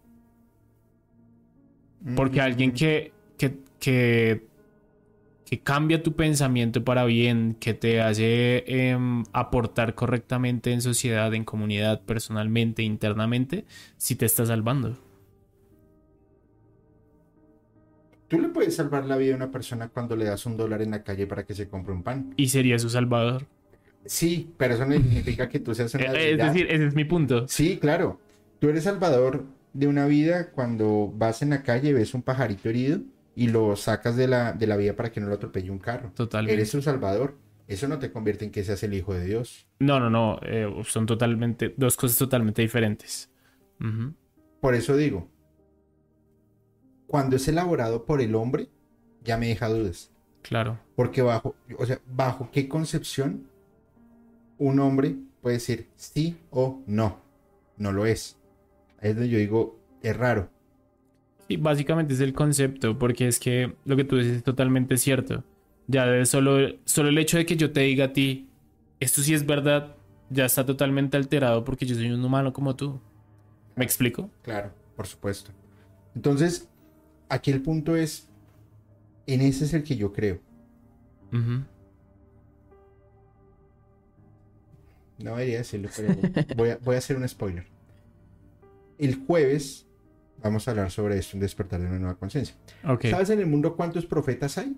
[2.16, 4.48] Porque alguien que, que, que
[5.52, 11.44] que cambia tu pensamiento para bien, que te hace em, aportar correctamente en sociedad, en
[11.44, 13.66] comunidad, personalmente, internamente,
[13.98, 14.98] si te está salvando.
[18.30, 20.92] Tú le puedes salvar la vida a una persona cuando le das un dólar en
[20.92, 22.34] la calle para que se compre un pan.
[22.38, 23.46] Y sería su salvador.
[24.06, 27.46] Sí, pero eso no significa que tú seas una Es decir, ese es mi punto.
[27.50, 28.22] Sí, claro.
[28.60, 29.44] Tú eres salvador
[29.74, 33.02] de una vida cuando vas en la calle y ves un pajarito herido
[33.36, 36.12] y lo sacas de la, de la vida para que no lo atropelle un carro.
[36.16, 36.54] Totalmente.
[36.54, 37.38] Eres un salvador.
[37.68, 39.68] Eso no te convierte en que seas el hijo de Dios.
[39.80, 40.40] No, no, no.
[40.44, 43.30] Eh, son totalmente, dos cosas totalmente diferentes.
[44.60, 45.28] Por eso digo,
[47.08, 48.70] cuando es elaborado por el hombre,
[49.24, 50.12] ya me deja dudas.
[50.44, 50.80] Claro.
[50.96, 53.48] Porque bajo, o sea, bajo qué concepción
[54.58, 57.22] un hombre puede decir sí o no.
[57.78, 58.38] No lo es.
[59.00, 60.50] Es donde yo digo, es raro
[61.58, 65.44] básicamente es el concepto, porque es que lo que tú dices es totalmente cierto.
[65.88, 68.50] Ya de solo, solo el hecho de que yo te diga a ti,
[69.00, 69.96] esto sí es verdad,
[70.30, 73.02] ya está totalmente alterado porque yo soy un humano como tú.
[73.76, 74.30] ¿Me explico?
[74.42, 75.52] Claro, por supuesto.
[76.16, 76.70] Entonces,
[77.30, 78.30] aquí el punto es,
[79.28, 80.40] en ese es el que yo creo.
[81.32, 81.66] No
[85.36, 86.16] debería decirlo, pero
[86.56, 87.66] voy a, voy a hacer un spoiler.
[88.98, 89.88] El jueves
[90.44, 92.56] Vamos a hablar sobre esto, un despertar de una nueva conciencia.
[93.10, 94.76] ¿Sabes en el mundo cuántos profetas hay?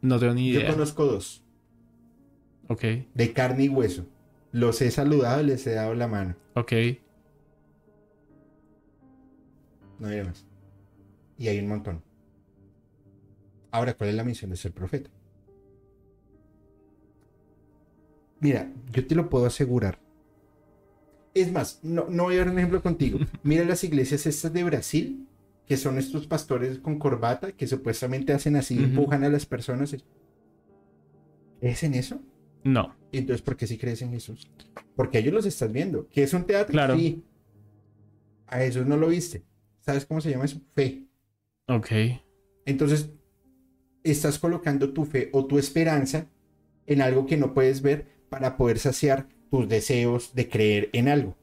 [0.00, 0.72] No tengo ni Yo idea.
[0.72, 1.42] conozco dos,
[2.68, 2.82] Ok.
[3.14, 4.06] de carne y hueso.
[4.52, 6.34] Los he saludado y les he dado la mano.
[6.54, 6.72] Ok.
[9.98, 10.46] No diré más.
[11.38, 12.02] Y hay un montón.
[13.70, 15.10] Ahora, ¿cuál es la misión de ser profeta?
[18.40, 19.98] Mira, yo te lo puedo asegurar.
[21.36, 23.18] Es más, no, no voy a dar un ejemplo contigo.
[23.42, 25.26] Mira las iglesias estas de Brasil,
[25.66, 28.84] que son estos pastores con corbata, que supuestamente hacen así, Ujú.
[28.84, 29.94] empujan a las personas.
[31.60, 32.22] ¿Crees en eso?
[32.64, 32.96] No.
[33.12, 34.50] Entonces, ¿por qué sí crees en Jesús?
[34.94, 36.08] Porque ellos los estás viendo.
[36.08, 36.72] ¿Que es un teatro?
[36.72, 36.96] Claro.
[36.96, 37.22] Sí.
[38.46, 39.44] A Jesús no lo viste.
[39.80, 40.62] ¿Sabes cómo se llama eso?
[40.74, 41.04] Fe.
[41.68, 41.90] Ok.
[42.64, 43.10] Entonces,
[44.04, 46.30] estás colocando tu fe o tu esperanza
[46.86, 51.36] en algo que no puedes ver para poder saciar tus deseos de creer en algo.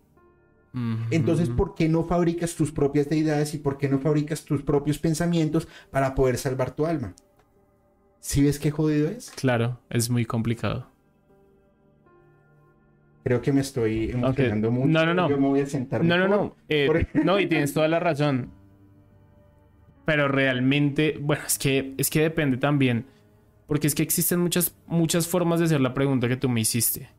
[1.11, 1.49] Entonces.
[1.49, 5.67] ¿por qué no fabricas tus propias deidades y por qué no fabricas tus propios pensamientos
[5.91, 7.13] para poder salvar tu alma?
[8.19, 9.31] ¿Sí ves qué jodido es?
[9.31, 10.87] Claro, es muy complicado.
[13.23, 14.87] Creo que me estoy emocionando mucho.
[14.87, 15.29] No, no, no.
[15.29, 16.55] Yo me voy a sentar No, no, no.
[16.67, 18.51] Eh, Por- no, y tienes toda la razón.
[20.05, 23.05] Pero realmente, bueno, es que, es que depende también.
[23.67, 27.09] Porque es que existen muchas, muchas formas de hacer la pregunta que tú me hiciste.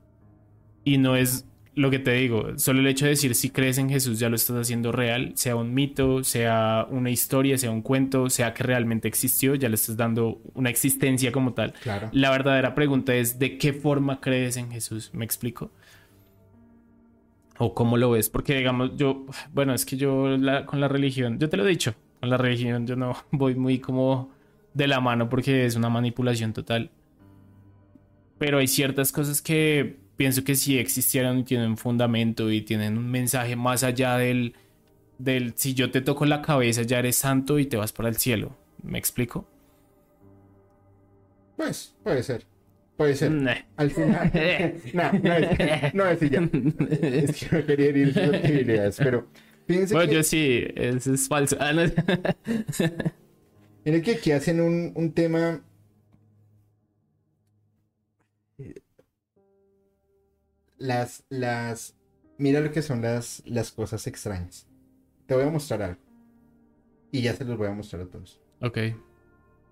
[0.85, 2.57] Y no es lo que te digo.
[2.57, 5.57] Solo el hecho de decir si crees en Jesús ya lo estás haciendo real, sea
[5.57, 9.97] un mito, sea una historia, sea un cuento, sea que realmente existió, ya le estás
[9.97, 11.73] dando una existencia como tal.
[11.83, 12.11] Claro.
[12.13, 15.11] La verdadera pregunta es ¿de qué forma crees en Jesús?
[15.15, 15.73] ¿Me explico?
[17.59, 18.31] ¿O cómo lo ves?
[18.31, 21.69] Porque digamos, yo, bueno, es que yo la- con la religión, yo te lo he
[21.69, 24.31] dicho, con la religión yo no voy muy como
[24.75, 26.91] de la mano porque es una manipulación total.
[28.39, 32.99] Pero hay ciertas cosas que pienso que sí existieran y tienen un fundamento y tienen
[32.99, 34.55] un mensaje más allá del,
[35.19, 38.17] del si yo te toco la cabeza ya eres santo y te vas para el
[38.17, 38.57] cielo.
[38.83, 39.49] ¿Me explico?
[41.57, 42.47] Pues, puede ser.
[42.97, 43.31] Puede ser.
[43.33, 43.55] Nah.
[43.77, 44.31] Al final.
[44.93, 46.49] no, no es, no es ya.
[47.03, 49.27] Es que no quería herir susceptibilidades, pero
[49.67, 51.57] fíjense Bueno, que, yo sí, eso es falso.
[51.59, 51.83] Ah, no.
[53.85, 55.61] miren que aquí hacen un, un tema.
[60.85, 61.97] Las, las,
[62.37, 64.67] mira lo que son las, las cosas extrañas.
[65.27, 66.01] Te voy a mostrar algo.
[67.11, 68.39] Y ya se los voy a mostrar a todos.
[68.61, 68.75] ok.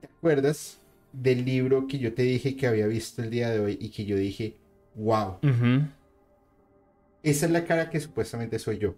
[0.01, 0.81] ¿Te acuerdas
[1.13, 4.07] del libro que yo te dije que había visto el día de hoy y que
[4.07, 4.57] yo dije,
[4.95, 5.37] wow,
[7.23, 8.95] esa es la cara que supuestamente soy yo?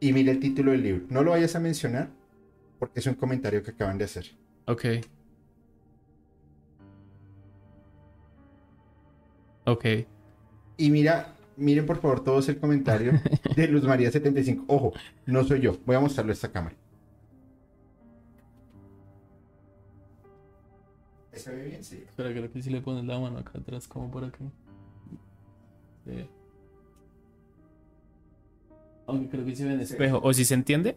[0.00, 1.06] Y mira el título del libro.
[1.10, 2.10] No lo vayas a mencionar
[2.80, 4.26] porque es un comentario que acaban de hacer.
[4.66, 4.84] Ok.
[9.64, 9.84] Ok.
[10.80, 13.12] Y mira, miren por favor todos el comentario
[13.54, 14.64] de Luz María 75.
[14.66, 14.94] Ojo,
[15.26, 15.76] no soy yo.
[15.84, 16.74] Voy a mostrarlo a esta cámara.
[21.34, 21.84] ¿Se ve bien?
[21.84, 21.96] Sí.
[21.96, 24.42] Espera, creo que si le pones la mano acá atrás, como por aquí.
[26.06, 26.26] Sí.
[29.06, 30.18] Aunque creo que se ve en espejo.
[30.22, 30.96] ¿O si se entiende?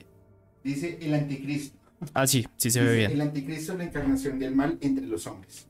[0.64, 1.78] Dice el anticristo.
[2.14, 3.12] Ah, sí, sí se ve Dice, bien.
[3.12, 5.68] El anticristo es la encarnación del mal entre los hombres.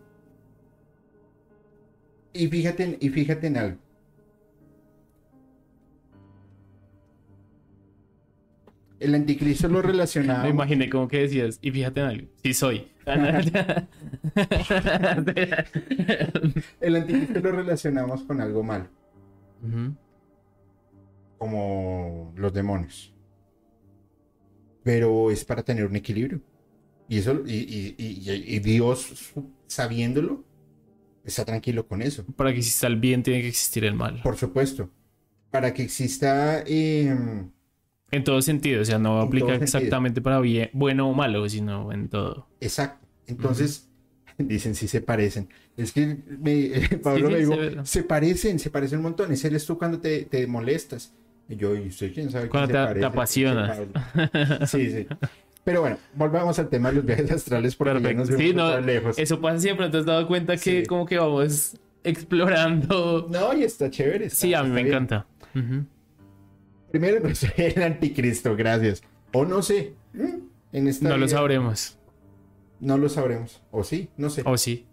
[2.32, 3.93] Y fíjate, y fíjate en algo.
[9.04, 10.44] El anticristo lo relacionaba.
[10.44, 12.88] Me imaginé como que decías, y fíjate en algo, sí soy.
[16.80, 18.88] El anticristo lo relacionamos con algo malo,
[21.38, 23.14] como los demonios.
[24.84, 26.42] Pero es para tener un equilibrio.
[27.08, 29.34] Y eso, y, y- y- y Dios,
[29.68, 30.44] sabiéndolo,
[31.24, 32.26] está tranquilo con eso.
[32.36, 34.22] Para que exista el bien tiene que existir el mal.
[34.24, 34.90] Por supuesto.
[35.52, 36.64] Para que exista.
[36.66, 37.16] eh,
[38.14, 39.64] En todo sentido, o sea, no aplica sentido.
[39.64, 42.48] exactamente para bien, bueno o malo, sino en todo.
[42.62, 43.06] exacto.
[43.28, 43.90] Entonces,
[44.38, 45.48] dicen si se parecen.
[45.78, 49.32] Es que me- Pablo Sí, me sí, dijo, se parecen, se parecen un montón.
[49.32, 51.14] Ese eres tú cuando te, te molestas.
[51.50, 52.48] Y yo, ¿y usted quién sabe?
[52.50, 53.78] Cuando quién te- se te apasionas.
[54.14, 54.66] Pablo.
[54.68, 55.08] Sí, sí.
[55.64, 59.18] Pero bueno, volvamos al tema de los viajes astrales porque ya nos Sí, no, lejos.
[59.18, 60.86] Eso pasa siempre, ¿te has dado cuenta que Sí.
[60.86, 63.28] como que vamos explorando?
[63.32, 64.26] No, y está chévere.
[64.26, 64.88] está- Sí, a mí me bien.
[64.88, 65.26] encanta.
[65.56, 65.86] Ujú.
[66.94, 69.02] Primero, soy el anticristo, gracias.
[69.32, 69.94] O no sé.
[70.72, 71.98] En esta No lo sabremos.
[72.80, 73.64] No lo sabremos.
[73.72, 74.44] O sí, no sé.
[74.46, 74.86] O sí.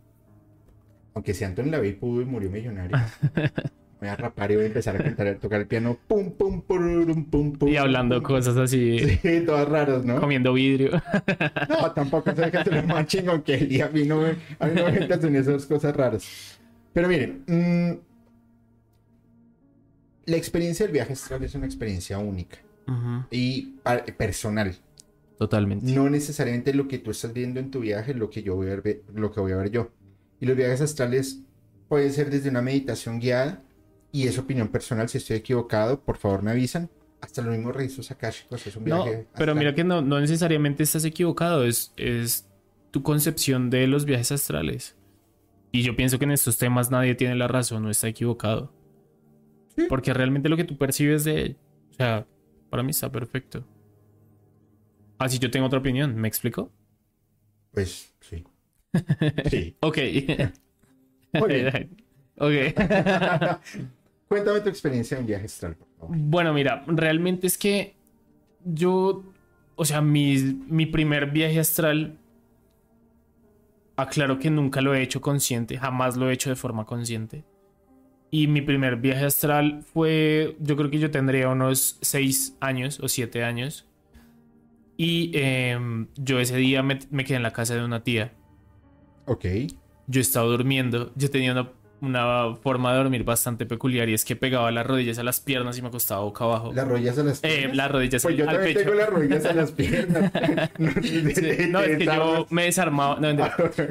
[1.13, 2.97] Aunque si Anton Lavey pudo y murió millonario.
[4.01, 5.99] Voy a rapar y voy a empezar a cantar, a tocar el piano.
[6.07, 7.69] Pum, pum, pururum, pum, pum.
[7.69, 8.29] Y hablando pum.
[8.29, 10.19] cosas así, Sí, todas raras, ¿no?
[10.19, 11.03] comiendo vidrio.
[11.69, 13.71] No, tampoco sé que se lo más chingón que él.
[13.71, 16.59] Y a mí no me, a mí no me metas en esas cosas raras.
[16.95, 18.10] Pero miren, mm,
[20.27, 22.59] la experiencia del viaje astral es una experiencia única.
[23.31, 23.75] y
[24.16, 24.77] personal.
[25.39, 25.91] Totalmente.
[25.91, 28.68] No necesariamente lo que tú estás viendo en tu viaje es lo que yo voy
[28.68, 29.91] a ver, lo que voy a ver yo.
[30.39, 31.41] Y los viajes astrales
[31.89, 33.62] pueden ser desde una meditación guiada
[34.12, 35.09] y es opinión personal.
[35.09, 36.91] Si estoy equivocado, por favor me avisan.
[37.23, 39.27] Hasta los mismos registros akáshicos es un viaje.
[39.33, 41.64] No, pero mira que no, no necesariamente estás equivocado.
[41.64, 42.47] Es, es
[42.91, 44.97] tu concepción de los viajes astrales.
[45.73, 48.73] Y yo pienso que en estos temas nadie tiene la razón, no está equivocado.
[49.89, 51.57] Porque realmente lo que tú percibes de...
[51.91, 52.27] O sea,
[52.68, 53.64] para mí está perfecto.
[55.18, 56.71] Así yo tengo otra opinión, ¿me explico?
[57.73, 58.45] Pues sí.
[59.51, 59.77] sí.
[59.81, 59.99] ok.
[62.37, 62.53] ok.
[64.29, 66.16] Cuéntame tu experiencia en viaje astral, por favor.
[66.16, 67.97] Bueno, mira, realmente es que
[68.64, 69.25] yo,
[69.75, 70.37] o sea, mi,
[70.68, 72.16] mi primer viaje astral,
[73.97, 77.45] aclaro que nunca lo he hecho consciente, jamás lo he hecho de forma consciente.
[78.31, 83.09] Y mi primer viaje astral fue, yo creo que yo tendría unos seis años o
[83.09, 83.89] siete años.
[84.97, 88.35] Y em, yo ese día me, quedé en la casa de una tía.
[89.26, 89.47] Ok.
[90.07, 91.12] Yo estaba durmiendo.
[91.16, 95.19] Yo tenía una una forma de dormir bastante peculiar y es que pegaba las rodillas
[95.19, 96.73] a las piernas y me acostaba boca abajo.
[96.73, 97.73] ¿Las rodillas a las eh, piernas?
[97.73, 100.33] Eh, las rodillas pues yo al también tengo las rodillas a las piernas.
[100.79, 103.35] no, es que yo me desarmaba, no,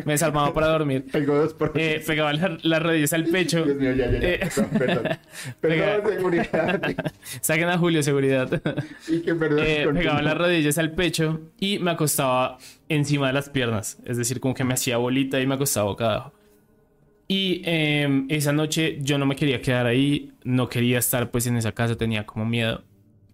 [0.05, 1.05] me desarmaba para dormir.
[1.25, 3.63] dos eh, pegaba las rodillas al pecho.
[3.63, 4.27] Dios mío, ya, ya, ya.
[4.27, 5.19] Eh, perdón,
[5.61, 6.01] perdón.
[6.17, 6.81] seguridad.
[7.41, 8.61] Saquen a Julio, seguridad.
[9.07, 9.63] y que perdón.
[9.65, 12.57] Eh, pegaba las rodillas al pecho y me acostaba
[12.87, 13.97] encima de las piernas.
[14.05, 16.38] Es decir, como que me hacía bolita y me acostaba boca abajo.
[17.31, 21.57] Y em, esa noche yo no me quería quedar ahí, no quería estar pues en
[21.57, 22.83] esa casa, tenía como miedo.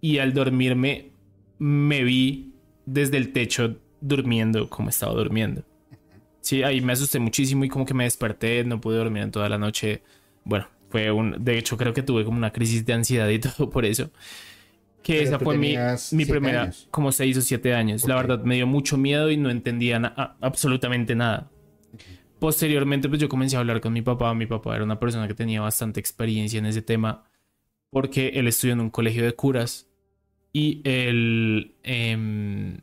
[0.02, 1.12] Y al dormirme
[1.60, 2.52] me vi
[2.86, 5.64] desde el techo durmiendo como estaba durmiendo.
[6.41, 9.48] Sí, ahí me asusté muchísimo y como que me desperté, no pude dormir en toda
[9.48, 10.04] la noche.
[10.43, 11.38] Bueno, fue un...
[11.39, 14.12] De hecho creo que tuve como una crisis de ansiedad y todo por eso.
[15.04, 15.78] Que esa fue mi,
[16.12, 18.06] mi primera, como seis o siete años.
[18.06, 19.98] La verdad me dio mucho miedo y no entendía
[20.41, 21.50] absolutamente nada.
[22.40, 24.34] Posteriormente, pues yo comencé a hablar con mi papá.
[24.34, 27.24] Mi papá era una persona que tenía bastante experiencia en ese tema
[27.90, 29.90] porque él estudió en un colegio de curas
[30.52, 32.78] y el em,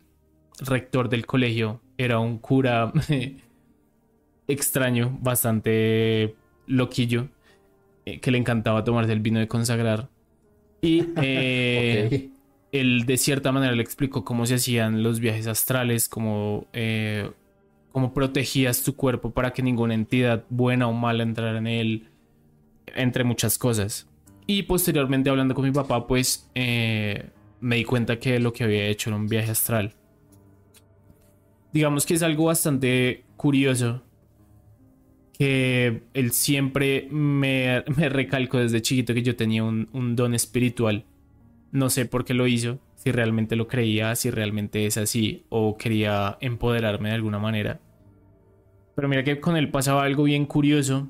[0.59, 2.93] rector del colegio era un cura
[4.49, 6.35] extraño, bastante
[6.67, 7.29] loquillo,
[8.07, 10.09] eh, que le encantaba tomarse el vino de consagrar.
[10.81, 12.31] Y eh,
[12.73, 17.31] él de cierta manera le explicó cómo se hacían los viajes astrales, como eh,
[17.93, 22.09] cómo protegías tu cuerpo para que ninguna entidad buena o mala entrara en él,
[22.95, 24.09] entre muchas cosas.
[24.47, 27.31] Y posteriormente hablando con mi papá, pues eh,
[27.61, 29.95] me di cuenta que lo que había hecho era un viaje astral.
[31.73, 34.03] Digamos que es algo bastante curioso
[35.39, 41.05] que él siempre me, me recalcó desde chiquito que yo tenía un, un don espiritual.
[41.71, 45.77] No sé por qué lo hizo, si realmente lo creía, si realmente es así o
[45.77, 47.81] quería empoderarme de alguna manera.
[48.95, 51.09] Pero mira que con él pasaba algo bien curioso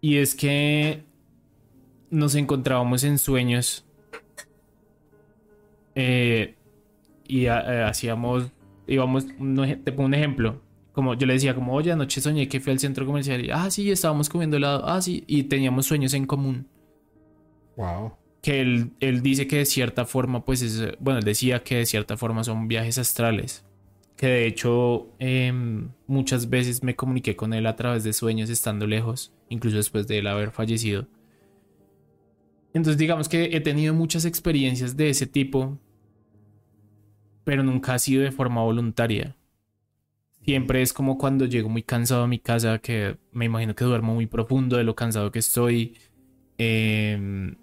[0.00, 1.02] y es que
[2.10, 3.84] nos encontrábamos en sueños
[5.94, 6.54] eh,
[7.26, 8.52] y eh, hacíamos,
[8.86, 10.62] íbamos, te pongo un ejemplo,
[10.92, 13.70] como yo le decía como, oye, anoche soñé que fui al centro comercial y, ah,
[13.70, 16.68] sí, estábamos comiendo helado, ah, sí, y teníamos sueños en común.
[17.76, 18.12] Wow
[18.46, 21.86] que él, él, dice que de cierta forma, pues es, bueno, él decía que de
[21.86, 23.65] cierta forma son viajes astrales.
[24.16, 28.86] Que de hecho em, muchas veces me comuniqué con él a través de sueños estando
[28.86, 31.06] lejos, incluso después de él haber fallecido.
[32.72, 35.78] Entonces digamos que he tenido muchas experiencias de ese tipo,
[37.44, 39.36] pero nunca ha sido de forma voluntaria.
[40.44, 44.14] Siempre es como cuando llego muy cansado a mi casa, que me imagino que duermo
[44.14, 45.96] muy profundo de lo cansado que estoy.
[46.58, 47.54] Eh,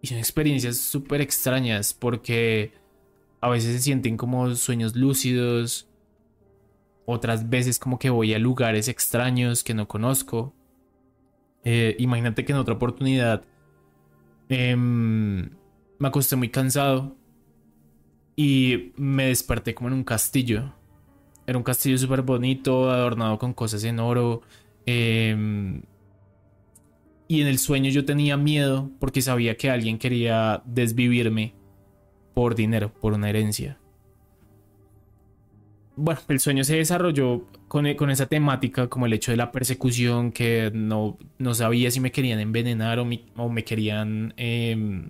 [0.00, 2.72] y son experiencias súper extrañas porque
[3.40, 5.88] a veces se sienten como sueños lúcidos.
[7.04, 10.54] Otras veces como que voy a lugares extraños que no conozco.
[11.64, 13.42] Eh, imagínate que en otra oportunidad
[14.48, 15.50] em,
[15.98, 17.16] me acosté muy cansado
[18.36, 20.74] y me desperté como en un castillo.
[21.46, 24.42] Era un castillo súper bonito, adornado con cosas en oro.
[24.86, 25.80] Eh,
[27.28, 31.54] y en el sueño yo tenía miedo porque sabía que alguien quería desvivirme
[32.36, 33.78] por dinero, por una herencia.
[35.96, 40.32] Bueno, el sueño se desarrolló con, con esa temática, como el hecho de la persecución,
[40.32, 45.08] que no, no sabía si me querían envenenar o, o me querían em,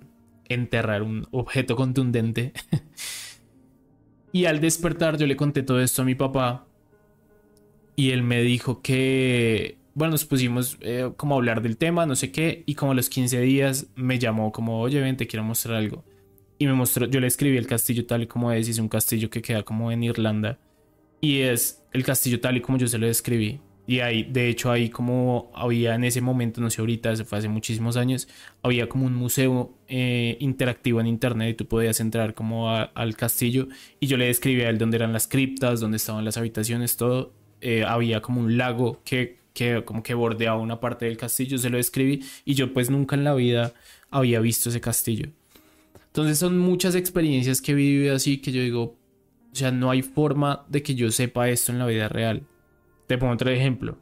[0.48, 2.52] enterrar un objeto contundente.
[4.32, 6.68] y al despertar yo le conté todo esto a mi papá
[7.96, 12.14] y él me dijo que bueno, nos pusimos eh, como a hablar del tema, no
[12.14, 15.42] sé qué, y como a los 15 días me llamó como, oye, ven, te quiero
[15.42, 16.04] mostrar algo.
[16.58, 18.88] Y me mostró, yo le escribí el castillo tal y como es, y es un
[18.88, 20.58] castillo que queda como en Irlanda
[21.20, 23.60] y es el castillo tal y como yo se lo describí.
[23.88, 27.38] Y ahí, de hecho, ahí como había en ese momento, no sé ahorita, eso fue
[27.38, 28.26] hace muchísimos años,
[28.62, 33.68] había como un museo eh, interactivo en internet y tú podías entrar como al castillo
[34.00, 37.32] y yo le describí a él dónde eran las criptas, dónde estaban las habitaciones, todo.
[37.60, 41.70] Eh, había como un lago que, que como que bordeaba una parte del castillo, se
[41.70, 43.72] lo describí y yo pues nunca en la vida
[44.10, 45.30] había visto ese castillo.
[46.16, 48.96] Entonces son muchas experiencias que he vivido así que yo digo,
[49.52, 52.42] o sea, no hay forma de que yo sepa esto en la vida real.
[53.06, 53.98] Te pongo otro ejemplo.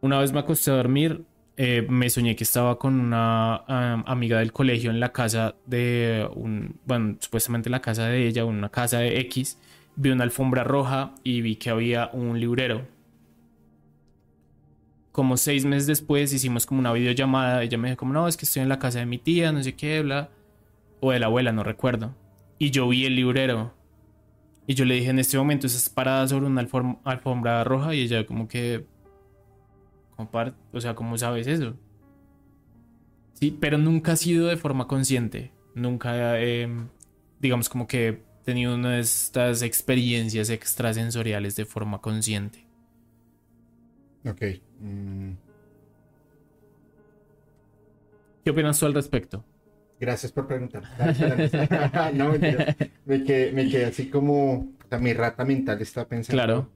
[0.00, 1.22] Una vez me acosté a dormir,
[1.56, 3.58] eh, me soñé que estaba con una
[4.06, 8.68] amiga del colegio en la casa de un, bueno, supuestamente la casa de ella, una
[8.68, 9.56] casa de X.
[9.94, 12.88] Vi una alfombra roja y vi que había un librero.
[15.12, 17.62] Como seis meses después hicimos como una videollamada.
[17.62, 19.62] Ella me dijo como, no, es que estoy en la casa de mi tía, no
[19.62, 20.28] sé qué, bla.
[21.00, 22.14] O de la abuela, no recuerdo.
[22.58, 23.74] Y yo vi el librero.
[24.66, 26.60] Y yo le dije, en este momento estás parada sobre una
[27.04, 28.86] alfombra roja y ella como que...
[30.16, 31.74] o sea, ¿cómo sabes eso?
[33.34, 35.52] Sí, pero nunca ha sido de forma consciente.
[35.74, 36.36] Nunca,
[37.40, 42.66] digamos, como que he tenido una de estas experiencias extrasensoriales de forma consciente.
[44.26, 44.42] Ok.
[44.80, 45.32] Mm.
[48.44, 49.44] ¿Qué opinas tú al respecto?
[50.00, 50.82] Gracias por preguntar.
[52.14, 52.30] no,
[53.04, 56.42] me quedé, me quedé así como mi rata mental está pensando.
[56.42, 56.70] Claro.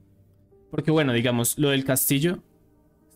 [0.69, 2.43] Porque bueno, digamos, lo del castillo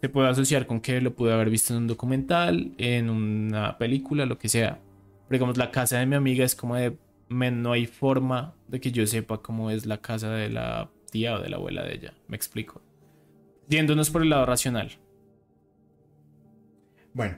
[0.01, 4.25] se puede asociar con que lo pude haber visto en un documental, en una película,
[4.25, 4.79] lo que sea.
[5.27, 6.97] Pero digamos, la casa de mi amiga es como de,
[7.29, 11.39] no hay forma de que yo sepa cómo es la casa de la tía o
[11.39, 12.13] de la abuela de ella.
[12.27, 12.81] Me explico.
[13.67, 14.91] Yéndonos por el lado racional.
[17.13, 17.37] Bueno,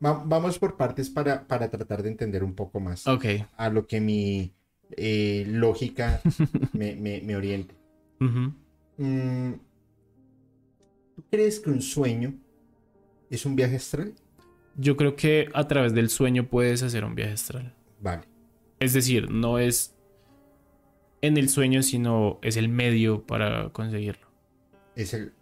[0.00, 4.52] vamos por partes para, para, tratar de entender un poco más a lo que mi
[4.96, 6.20] eh, lógica
[6.72, 7.74] me, me, oriente.
[8.18, 9.52] Mm,
[11.14, 12.34] ¿Tú crees que un sueño
[13.28, 14.14] es un viaje astral?
[14.76, 17.74] Yo creo que a través del sueño puedes hacer un viaje astral.
[18.00, 18.22] Vale.
[18.78, 19.94] Es decir, no es
[21.22, 24.26] en el sueño, sino es el medio para conseguirlo.
[24.96, 25.34] Es el...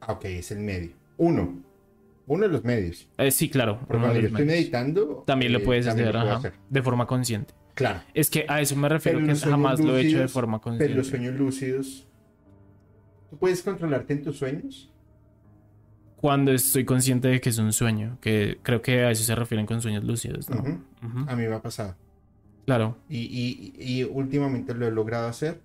[0.00, 0.92] Ah, ok, es el medio.
[1.16, 1.62] Uno,
[2.26, 3.08] uno de los medios.
[3.18, 3.80] Eh, sí, claro.
[3.86, 5.24] Porque cuando yo estoy meditando.
[5.26, 7.54] También lo eh, puedes hacer, de forma consciente.
[7.74, 8.00] Claro.
[8.14, 10.86] Es que a eso me refiero que jamás lo he hecho de forma consciente.
[10.86, 12.06] Pero los sueños lúcidos.
[13.30, 14.90] ¿Tú puedes controlarte en tus sueños?
[16.16, 19.66] Cuando estoy consciente de que es un sueño, que creo que a eso se refieren
[19.66, 20.84] con sueños lúcidos, ¿no?
[21.26, 21.96] A mí me ha pasado.
[22.66, 22.96] Claro.
[23.08, 25.60] Y, y, últimamente lo he logrado hacer,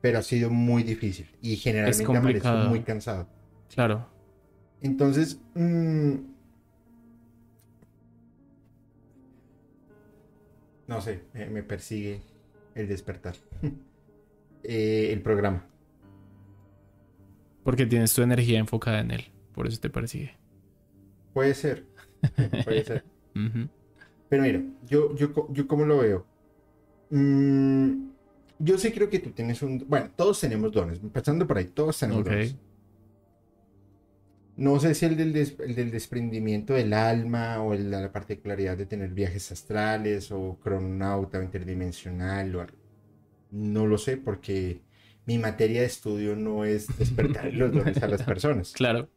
[0.00, 1.26] pero ha sido muy difícil.
[1.40, 3.26] Y generalmente amanezco muy cansado.
[3.74, 4.06] Claro.
[4.82, 6.14] Entonces, mm,
[10.88, 12.20] no sé, me, persigue
[12.74, 13.34] el despertar.
[14.64, 15.66] Eh, el programa.
[17.64, 20.36] Porque tienes tu energía enfocada en él, por eso te persigue.
[21.34, 21.84] Puede ser,
[22.64, 23.04] puede ser.
[24.28, 26.24] Pero mira, yo, yo, yo cómo lo veo.
[27.10, 28.10] Mm,
[28.60, 29.84] yo sí creo que tú tienes un...
[29.88, 32.56] Bueno, todos tenemos dones, empezando por ahí, todos tenemos dones.
[34.62, 39.10] No sé si el del, del desprendimiento del alma o el la particularidad de tener
[39.10, 42.76] viajes astrales o cronauta o interdimensional o algo.
[43.50, 44.80] No lo sé porque
[45.26, 48.70] mi materia de estudio no es despertar los dones a las personas.
[48.70, 49.08] Claro.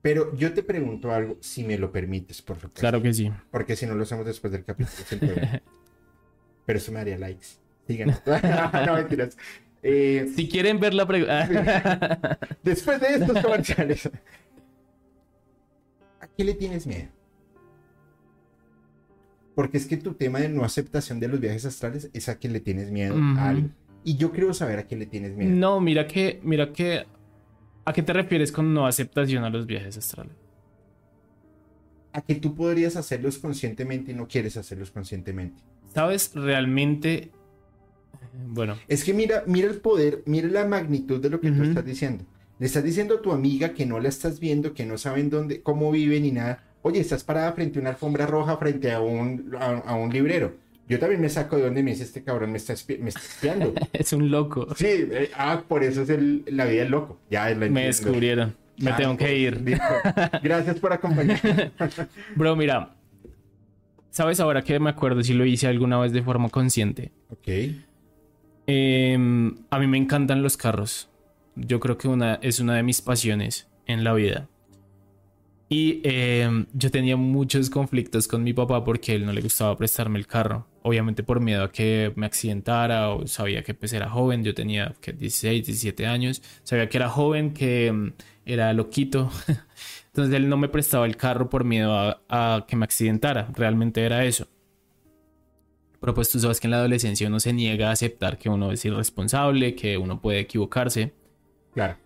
[0.00, 2.78] Pero yo te pregunto algo, si me lo permites, por favor.
[2.78, 3.32] Claro que sí.
[3.50, 4.92] Porque si no lo hacemos después del capítulo.
[6.66, 7.46] Pero eso me haría likes.
[7.88, 8.16] Sigan.
[8.86, 9.36] no, mentiras.
[9.86, 12.38] Eh, si quieren ver la pregunta.
[12.62, 14.10] Después de estos comerciales.
[16.20, 17.08] ¿A qué le tienes miedo?
[19.54, 22.48] Porque es que tu tema de no aceptación de los viajes astrales es a qué
[22.48, 23.68] le tienes miedo a algo.
[24.04, 25.54] Y yo quiero saber a qué le tienes miedo.
[25.54, 27.04] No, mira que, mira que.
[27.84, 30.32] ¿A qué te refieres con no aceptación a los viajes astrales?
[32.14, 35.62] A que tú podrías hacerlos conscientemente y no quieres hacerlos conscientemente.
[35.92, 37.30] Sabes, realmente
[38.48, 38.76] bueno.
[38.88, 42.24] Es que mira, mira el poder, mira la magnitud de lo que tú estás diciendo.
[42.58, 45.62] Le estás diciendo a tu amiga que no la estás viendo, que no saben dónde,
[45.62, 46.62] cómo vive ni nada.
[46.82, 50.54] Oye, estás parada frente a una alfombra roja, frente a un, a, un librero.
[50.88, 53.72] Yo también me saco de donde me dice este cabrón, me está, me está espiando.
[53.92, 54.68] es un loco.
[54.76, 57.18] Sí, eh, ah, por eso es el, la vida del loco.
[57.30, 58.54] Ya Me descubrieron.
[58.76, 59.62] Me tengo que ir.
[60.42, 61.72] Gracias por acompañarme.
[62.36, 62.94] Bro, mira.
[64.10, 67.10] ¿Sabes ahora que me acuerdo si lo hice alguna vez de forma consciente?
[67.30, 67.48] Ok.
[68.66, 71.08] Em, a mí me encantan los carros.
[71.56, 74.48] Yo creo que una, es una de mis pasiones en la vida.
[75.68, 80.18] Y eh, yo tenía muchos conflictos con mi papá porque él no le gustaba prestarme
[80.18, 80.66] el carro.
[80.82, 84.44] Obviamente por miedo a que me accidentara o sabía que pues era joven.
[84.44, 86.42] Yo tenía que 16, 17 años.
[86.62, 88.12] Sabía que era joven, que mm,
[88.46, 89.30] era loquito.
[90.08, 93.50] Entonces él no me prestaba el carro por miedo a que me accidentara.
[93.54, 94.48] Realmente era eso.
[96.04, 98.70] Pero pues tú sabes que en la adolescencia uno se niega a aceptar que uno
[98.70, 101.14] es irresponsable, que uno puede equivocarse.
[101.72, 101.96] Claro.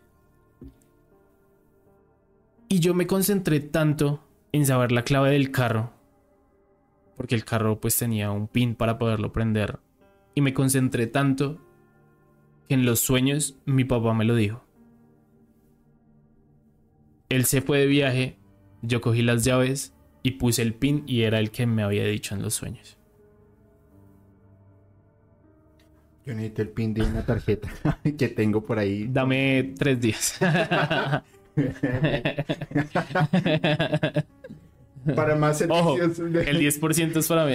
[2.69, 4.23] Y yo me concentré tanto
[4.53, 5.91] en saber la clave del carro,
[7.17, 9.81] porque el carro pues tenía un pin para poderlo prender,
[10.37, 11.59] y me concentré tanto
[12.69, 14.63] que en los sueños mi papá me lo dijo.
[17.31, 18.39] Él se fue de viaje,
[18.81, 19.93] yo cogí las llaves
[20.23, 22.98] y puse el pin y era el que me había dicho en los sueños.
[26.29, 27.71] Yo necesito el pin de una tarjeta
[28.19, 29.09] que tengo por ahí.
[29.11, 30.39] Dame tres días.
[35.17, 37.55] Para más Ojo, el 10% es para mí.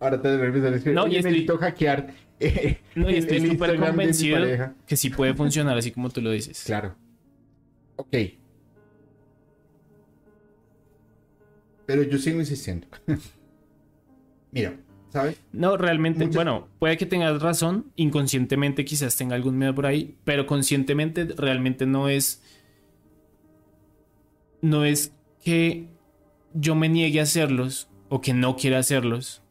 [0.00, 0.34] Ahora te
[0.76, 0.94] escribir.
[0.94, 2.14] No, y estoy- necesito hackear.
[2.40, 6.62] eh, No, y estoy súper convencido que sí puede funcionar así como tú lo dices.
[6.64, 6.94] Claro.
[7.96, 8.16] Ok.
[11.84, 12.86] Pero yo sigo insistiendo.
[14.50, 14.78] Mira,
[15.12, 15.40] ¿sabes?
[15.52, 20.16] No, realmente, Muchas- bueno, puede que tengas razón, inconscientemente quizás tenga algún miedo por ahí,
[20.24, 22.42] pero conscientemente realmente no es
[24.60, 25.12] no es
[25.44, 25.88] que
[26.54, 29.42] yo me niegue a hacerlos o que no quiera hacerlos,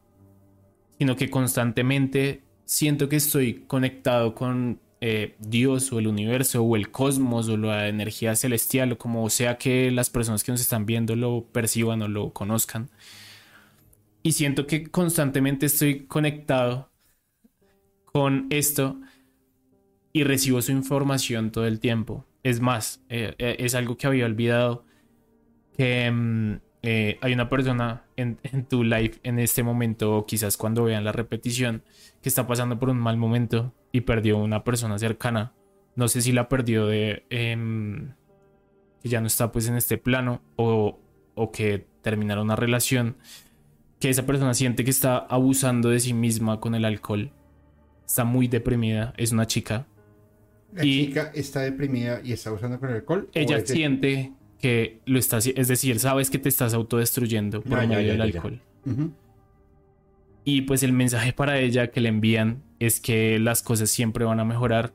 [0.98, 6.90] sino que constantemente siento que estoy conectado con eh, Dios o el universo o el
[6.90, 11.14] cosmos o la energía celestial o como sea que las personas que nos están viendo
[11.14, 12.90] lo perciban o lo conozcan.
[14.28, 16.90] Y siento que constantemente estoy conectado
[18.04, 19.00] con esto
[20.12, 22.26] y recibo su información todo el tiempo.
[22.42, 24.84] Es más, eh, eh, es algo que había olvidado
[25.78, 28.36] que mm, eh, hay una persona en,
[28.68, 31.82] tu live en este momento, o quizás cuando vean la repetición,
[32.20, 35.54] que está pasando por un mal momento y perdió una persona cercana.
[35.96, 38.12] No sé si la perdió de em,
[39.02, 40.98] que ya no está pues en este plano o,
[41.34, 43.16] o que terminaron una relación
[44.00, 47.32] que esa persona siente que está abusando de sí misma con el alcohol.
[48.06, 49.86] Está muy deprimida, es una chica.
[50.72, 53.28] La Y- chica está deprimida y está usando con el alcohol.
[53.28, 57.84] ¿o Ella siente que lo está es decir, sabes que te estás autodestruyendo por Ya,
[57.84, 58.60] ya, medio del alcohol.
[60.44, 64.40] Y pues el mensaje para ella que le envían es que las cosas siempre van
[64.40, 64.92] a mejorar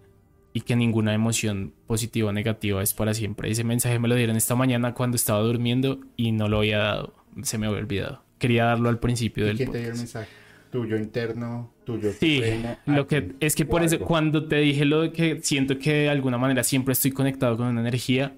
[0.53, 3.51] y que ninguna emoción positiva o negativa es para siempre.
[3.51, 7.13] Ese mensaje me lo dieron esta mañana cuando estaba durmiendo y no lo había dado.
[7.43, 8.23] Se me había olvidado.
[8.43, 10.27] Quería darlo al principio ¿Y del quién te dio el mensaje?
[10.69, 12.41] Tuyo interno, tuyo Sí,
[12.85, 16.09] lo que es que por eso cuando te dije lo de que siento que de
[16.09, 18.35] alguna manera siempre estoy conectado con una energía,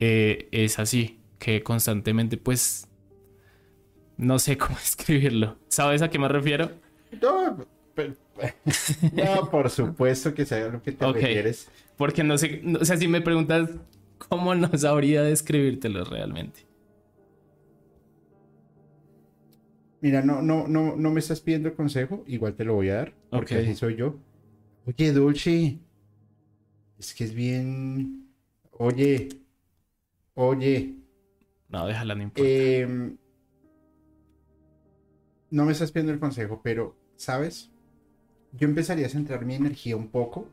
[0.00, 2.88] eh, es así, que constantemente pues
[4.16, 5.58] no sé cómo escribirlo.
[5.68, 6.70] ¿Sabes a qué me refiero?
[7.20, 8.14] No, pero-
[9.12, 11.16] no, por supuesto que sea lo que te Ok.
[11.16, 11.68] refieres.
[11.98, 13.68] Porque no sé, o sea, si me preguntas
[14.26, 16.60] cómo no sabría describírtelo realmente.
[20.04, 23.14] Mira, no, no, no, no me estás pidiendo consejo, igual te lo voy a dar,
[23.32, 23.58] porque Ok.
[23.60, 24.16] así soy yo.
[24.86, 25.78] Oye, Dulce,
[26.98, 28.28] es que es bien.
[28.72, 29.28] Oye,
[30.34, 30.94] oye,
[31.68, 32.62] No, déjala, no importa.
[32.82, 33.16] em,
[35.50, 37.70] no me estás pidiendo el consejo, pero, ¿sabes?
[38.52, 40.48] Yo empezaría a centrar mi energía un poco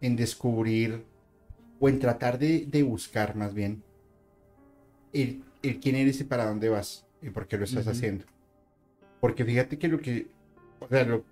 [0.00, 1.04] en descubrir
[1.80, 3.82] o en tratar de, de buscar más bien
[5.12, 8.24] el, el quién eres y para dónde vas y por qué lo estás haciendo.
[9.20, 10.28] Porque fíjate que lo que,
[10.80, 11.24] o sea, lo,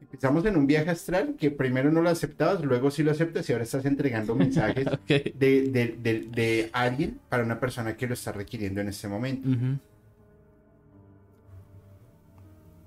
[0.00, 3.52] empezamos en un viaje astral que primero no lo aceptabas, luego sí lo aceptas y
[3.52, 8.32] ahora estás entregando mensajes de, de, de, de alguien para una persona que lo está
[8.32, 9.48] requiriendo en este momento.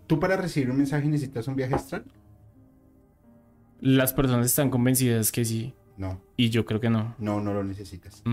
[0.08, 2.04] ¿Tú para recibir un mensaje necesitas un viaje astral?
[3.80, 7.16] Las personas están convencidas que sí, No, y yo creo que no.
[7.20, 8.24] no, no lo necesitas.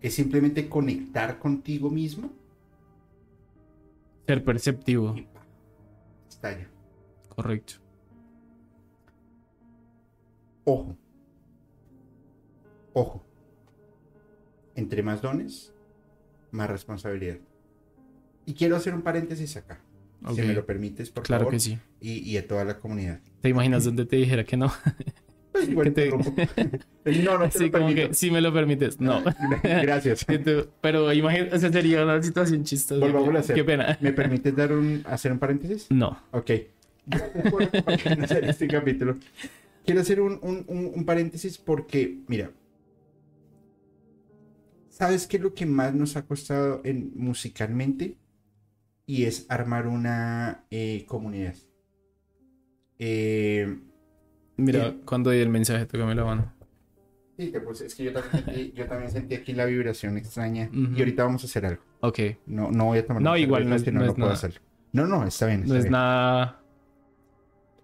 [0.00, 2.32] Es simplemente conectar contigo mismo
[4.28, 5.16] Ser perceptivo,
[6.28, 6.68] estalla.
[7.30, 7.76] correcto.
[10.64, 10.98] Ojo.
[12.92, 13.24] Ojo.
[14.74, 15.72] Entre más dones,
[16.50, 17.38] más responsabilidad.
[18.44, 19.80] Y quiero hacer un paréntesis acá.
[20.34, 21.54] Si me lo permites, por Claro favor.
[21.54, 21.78] que sí.
[22.02, 23.20] Y, y a toda la comunidad.
[23.40, 24.70] ¿Te imaginas dónde te dijera que no?
[25.74, 26.10] Pues te-.
[27.22, 29.00] No, no Así como que si me lo permites.
[29.00, 29.22] No.
[29.62, 30.24] Gracias.
[30.80, 33.04] Pero imagínate, o sea, sería una situación chistosa.
[33.04, 33.56] Volvámoslo a hacer.
[33.56, 33.98] Qué pena.
[34.00, 35.86] ¿Me permites dar un, hacer un paréntesis?
[35.90, 36.18] No.
[36.32, 36.50] Ok.
[38.22, 39.16] Hacer este capítulo.
[39.84, 42.50] Quiero hacer un, un- un- un paréntesis porque, mira,
[44.90, 48.16] ¿Sabes qué es lo que más nos ha costado en, musicalmente?
[49.06, 51.54] Y es armar una eh, comunidad.
[52.98, 53.78] Eh,
[54.58, 56.52] Mira, cuando di el mensaje, tócame la mano.
[57.38, 60.68] sí, te puse- es que yo también, sentí, yo también sentí aquí la vibración extraña.
[60.72, 61.82] Y ahorita vamos a hacer algo.
[62.00, 62.18] Ok.
[62.46, 64.32] No, no voy a tomar No, igual no es- si no, es puedo nada.
[64.34, 64.60] hacerlo.
[64.92, 65.60] No, no, está bien.
[65.62, 66.60] Está No es bien, nada.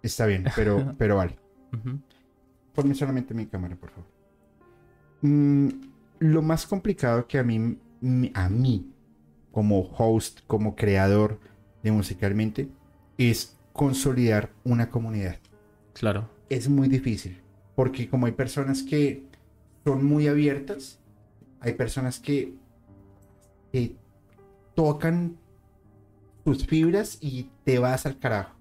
[0.03, 1.37] Está bien, pero, pero vale.
[1.73, 1.99] Ujú.
[2.75, 4.07] Ponme solamente mi cámara, por favor.
[5.23, 5.69] Mm,
[6.19, 7.79] lo más complicado que a mí,
[8.35, 8.91] a mí,
[9.53, 11.39] como host, como creador
[11.83, 12.69] de musicalmente,
[13.17, 15.37] es consolidar una comunidad.
[15.93, 16.29] Claro.
[16.55, 17.41] Es muy difícil,
[17.75, 19.25] porque como hay personas que
[19.85, 21.01] son muy abiertas,
[21.61, 22.55] hay personas que,
[23.73, 23.97] que
[24.77, 25.37] tocan
[26.45, 28.55] tus fibras y te vas al carajo.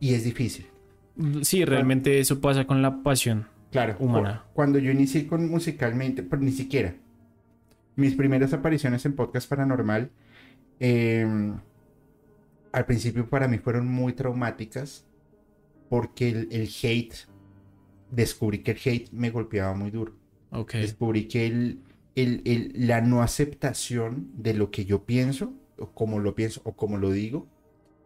[0.00, 0.66] Y es difícil.
[1.42, 3.46] Sí, realmente eso pasa con la pasión.
[3.72, 4.44] Claro, humana.
[4.46, 6.94] cu- Cuando yo inicié con musicalmente, pues ni siquiera.
[7.96, 10.10] Mis primeras apariciones en podcast paranormal,
[10.80, 11.26] eh,
[12.72, 15.04] al principio para mí fueron muy traumáticas
[15.88, 17.14] porque el, el hate,
[18.10, 20.14] descubrí que el hate me golpeaba muy duro.
[20.50, 20.74] Ok.
[20.74, 21.80] Descubrí que el,
[22.14, 26.72] el- el- la no aceptación de lo que yo pienso, o como lo pienso, o
[26.72, 27.46] como lo digo,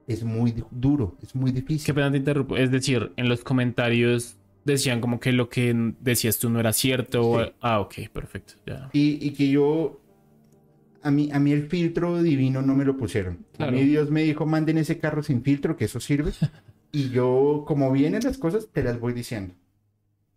[0.06, 1.86] es muy du- duro, es muy difícil.
[1.86, 2.56] Qué pena te interrumpo.
[2.56, 7.44] Es decir, en los comentarios decían como que lo que decías tú no era cierto.
[7.44, 7.52] Sí.
[7.60, 8.54] Ah, ok, perfecto.
[8.66, 8.90] Ya.
[8.92, 10.00] Y, y que yo,
[11.02, 13.46] a mí, a mí el filtro divino no me lo pusieron.
[13.56, 13.72] Claro.
[13.72, 16.32] A mí Dios me dijo, manden ese carro sin filtro, que eso sirve.
[16.92, 19.54] y yo, como vienen las cosas, te las voy diciendo.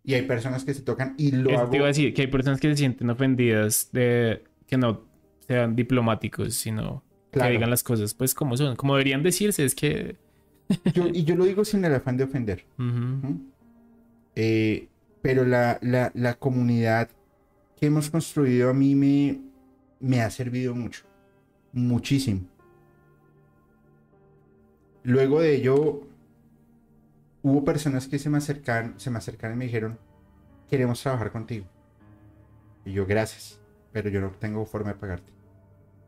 [0.02, 1.70] Y hay personas que se tocan y lo Eso hago.
[1.70, 5.02] te iba a decir que hay personas que se sienten ofendidas de que no
[5.46, 7.02] sean diplomáticos, sino
[7.32, 7.48] Claro.
[7.48, 8.76] que digan las cosas pues como son.
[8.76, 10.16] Como deberían decirse, es que...
[10.94, 12.64] Yo- y yo lo digo sin el afán de ofender.
[12.78, 12.86] Ujú.
[12.88, 13.50] ¿Mm?
[14.36, 14.88] Eh,
[15.22, 17.10] pero la, la, la comunidad
[17.78, 19.40] que hemos construido a mí me,
[20.00, 21.02] me ha servido mucho.
[21.72, 22.42] Muchísimo.
[25.02, 26.00] Luego de ello,
[27.46, 30.00] hubo personas que se me acercaron, se me acercaron y me dijeron,
[30.68, 31.64] queremos trabajar contigo.
[32.84, 33.60] Y yo, gracias,
[33.92, 35.32] pero yo no tengo forma de pagarte.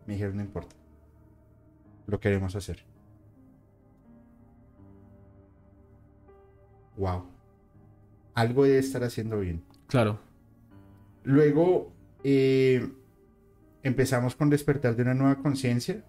[0.05, 0.74] Me dijeron, no importa.
[2.06, 2.85] Lo queremos hacer.
[6.97, 7.24] Wow.
[8.35, 9.62] Algo debe estar haciendo bien.
[9.86, 10.19] Claro.
[11.23, 11.93] Luego
[12.24, 12.90] eh,
[13.85, 16.05] empezamos con despertar de una nueva conciencia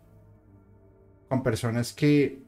[1.28, 2.42] con personas que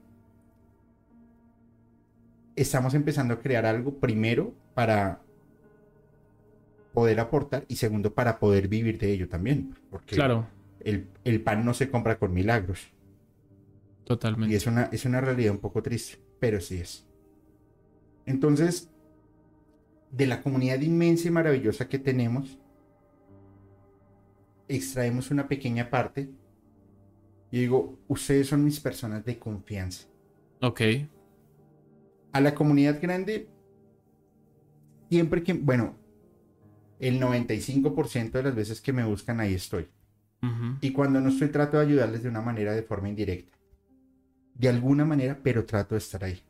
[2.56, 5.22] estamos empezando a crear algo primero para
[6.94, 9.76] poder aportar y segundo para poder vivir de ello también.
[9.90, 10.48] Porque Claro.
[10.82, 12.92] el, el pan no se compra con milagros.
[14.04, 14.56] Y Totalmente.
[14.56, 17.06] es una, es una realidad un poco triste, pero sí es.
[18.26, 18.90] Entonces,
[20.12, 22.58] de la comunidad inmensa y maravillosa que tenemos,
[24.68, 26.30] extraemos una pequeña parte
[27.52, 30.08] y digo, ustedes son mis personas de confianza.
[30.62, 30.82] Ok.
[32.34, 33.48] A la comunidad grande,
[35.10, 35.96] siempre que, bueno,
[37.00, 39.88] el 95% de las veces que me buscan, ahí estoy.
[40.82, 43.56] Y cuando no estoy, trato de ayudarles de una manera, de forma indirecta.
[44.56, 46.42] De alguna manera, pero trato de estar ahí.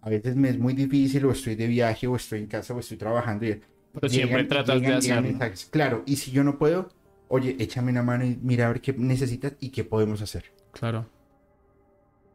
[0.00, 2.80] A veces me es muy difícil, o estoy de viaje, o estoy en casa, o
[2.80, 3.46] estoy trabajando.
[3.46, 3.60] Y
[3.92, 5.22] Pero siempre llegan- tratas de llegan- llegan hacerlo.
[5.38, 5.68] mensajes.
[5.70, 6.88] Claro, y si yo no puedo,
[7.28, 10.44] oye, échame una mano y mira a ver qué necesitas y qué podemos hacer.
[10.72, 11.06] Claro.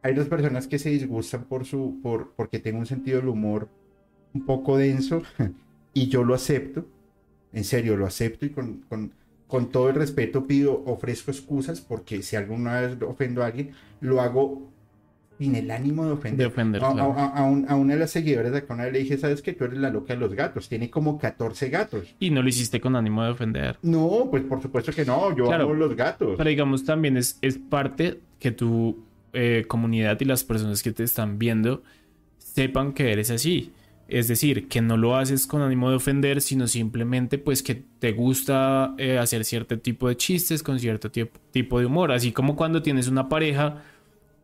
[0.08, 3.68] Hay dos personas que se disgustan por su, por, porque tengo un sentido del humor
[4.34, 5.22] un poco denso,
[5.94, 6.86] y yo lo acepto.
[7.52, 9.12] En serio, lo acepto y con, con,
[9.48, 14.22] con todo el respeto pido, ofrezco excusas porque si alguna vez ofendo a alguien, lo
[14.22, 14.70] hago
[15.40, 16.48] sin el ánimo de De ofender.
[16.48, 16.84] ofender.
[16.84, 17.14] A, claro.
[17.18, 19.54] a- a un- a una de las seguidoras de acá una le dije, ¿sabes que
[19.54, 20.68] tú eres la loca de los gatos?
[20.70, 22.16] Tiene como 14 gatos.
[22.20, 23.78] Y no lo hiciste con ánimo de ofender.
[23.82, 25.66] No, pues por supuesto que no, yo Claro.
[25.66, 26.36] amo los gatos.
[26.38, 31.04] Pero digamos también es, es parte que tu eh, comunidad y las personas que te
[31.04, 31.84] están viendo
[32.38, 33.72] sepan que eres así.
[34.08, 38.14] Es decir, que no lo haces con ánimo de ofender, sino simplemente pues que te
[38.14, 42.14] gusta eh, hacer cierto tipo de chistes con cierto tipo, de humor.
[42.14, 43.84] Así como cuando tienes una pareja,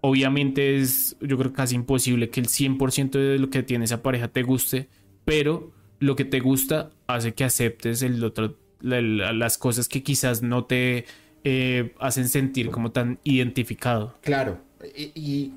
[0.01, 4.27] obviamente es yo creo casi imposible que el 100% de lo que tiene esa pareja
[4.27, 4.89] te guste,
[5.25, 10.03] pero lo que te gusta hace que aceptes el otro, la- la- las cosas que
[10.03, 11.05] quizás no te
[11.45, 14.17] eh, hacen sentir como tan identificado.
[14.21, 14.59] Claro,
[14.95, 15.53] y, y,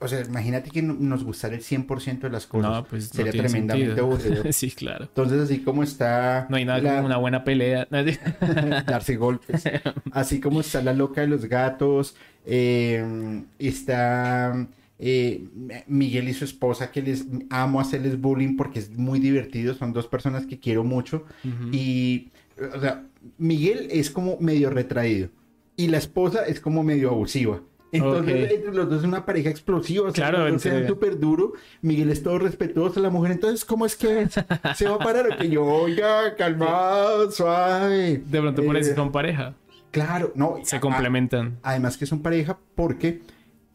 [0.00, 2.70] o sea, imagínate que no- nos gustara el 100% de las cosas.
[2.70, 4.06] No, pues no Sería tiene tremendamente sentido.
[4.06, 4.42] aburrido.
[4.52, 5.04] sí, claro.
[5.04, 7.86] Entonces, así como está No hay nada la- como una buena pelea.
[8.86, 9.64] darse golpes,
[10.12, 14.66] así como está la loca de los gatos, eh, está
[14.98, 15.44] eh,
[15.86, 20.06] Miguel y su esposa que les amo hacerles bullying porque es muy divertido, son dos
[20.06, 21.24] personas que quiero mucho
[21.72, 22.30] y,
[22.74, 23.04] o sea,
[23.38, 25.28] Miguel es como medio retraído
[25.76, 27.60] y la esposa es como medio abusiva.
[27.92, 30.08] Entonces, entre los dos es una pareja explosiva.
[30.08, 31.52] o sea, Claro, los dos se dan entre- súper duro.
[31.82, 33.32] Miguel es todo respetuoso, la mujer.
[33.32, 34.28] Entonces, ¿cómo es que
[34.74, 35.28] se va a parar?
[35.32, 38.22] O que yo, oiga, calmado, suave.
[38.26, 39.54] De pronto por Eh, eso son pareja.
[39.90, 40.56] Claro, no.
[40.64, 41.58] Se a- complementan.
[41.62, 43.20] Además que son pareja porque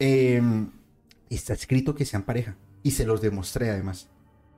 [0.00, 0.42] eh,
[1.30, 2.56] está escrito que sean pareja.
[2.82, 4.08] Y se los demostré además.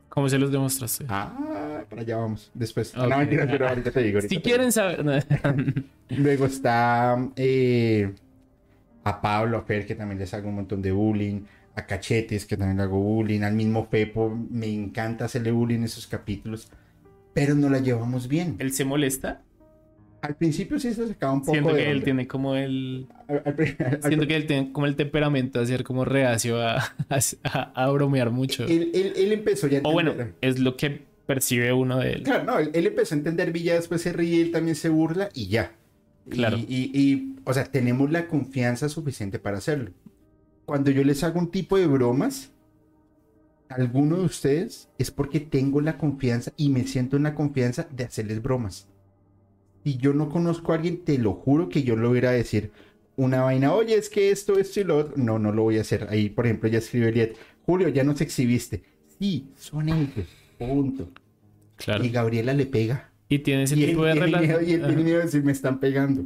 [0.09, 1.05] ¿Cómo se los demostraste?
[1.09, 2.51] Ah, para allá vamos.
[2.55, 2.97] Después.
[2.97, 3.07] Ok.
[3.09, 4.17] No, mentira, pero ahorita te digo.
[4.19, 5.05] ahorita si te quieren saber.
[6.09, 8.13] Luego está eh,
[9.05, 11.43] a Pablo, a Fer, que también les hago un montón de bullying.
[11.77, 13.43] A Cachetes, que también le hago bullying.
[13.43, 16.69] Al mismo Pepo, me encanta hacerle bullying en esos capítulos.
[17.33, 18.57] Pero no la llevamos bien.
[18.59, 19.43] ¿Él se molesta?
[20.21, 22.05] Al principio sí se sacaba un poco Siento de que él onda.
[22.05, 23.07] tiene como el.
[23.29, 26.83] Al- al al- Siento que él tiene como el temperamento a ser como reacio a,
[27.09, 28.65] a, a bromear mucho.
[28.65, 30.13] él, él- él empezó ya a O bueno,
[30.43, 32.23] es lo que percibe uno de él.
[32.25, 35.31] Claro, no, él, él empezó a entender Villa, después se ríe, él también se burla
[35.33, 35.73] y ya.
[36.29, 36.57] Claro.
[36.59, 39.93] Y, y- y, o sea, tenemos la confianza suficiente para hacerlo.
[40.65, 42.53] Cuando yo les hago un tipo de bromas,
[43.69, 48.05] alguno de ustedes es porque tengo la confianza y me siento en la confianza de
[48.05, 48.89] hacerles bromas.
[49.85, 52.73] Si yo no conozco a alguien, te lo juro que yo lo hubiera a decir
[53.17, 55.15] una vaina, oye, es que esto, esto y lo otro.
[55.17, 56.07] No, no lo voy a hacer.
[56.11, 57.37] Ahí, por ejemplo, ya escribe Eliet,
[57.67, 58.83] Julio, ya nos exhibiste.
[59.19, 60.27] Sí, son ellos.
[60.59, 61.11] Punto.
[61.77, 62.05] Claro.
[62.05, 63.10] Y Gabriela le pega.
[63.31, 64.69] Y tiene ese y él tipo de relación.
[64.69, 66.25] y él tiene miedo de decir, me están pegando.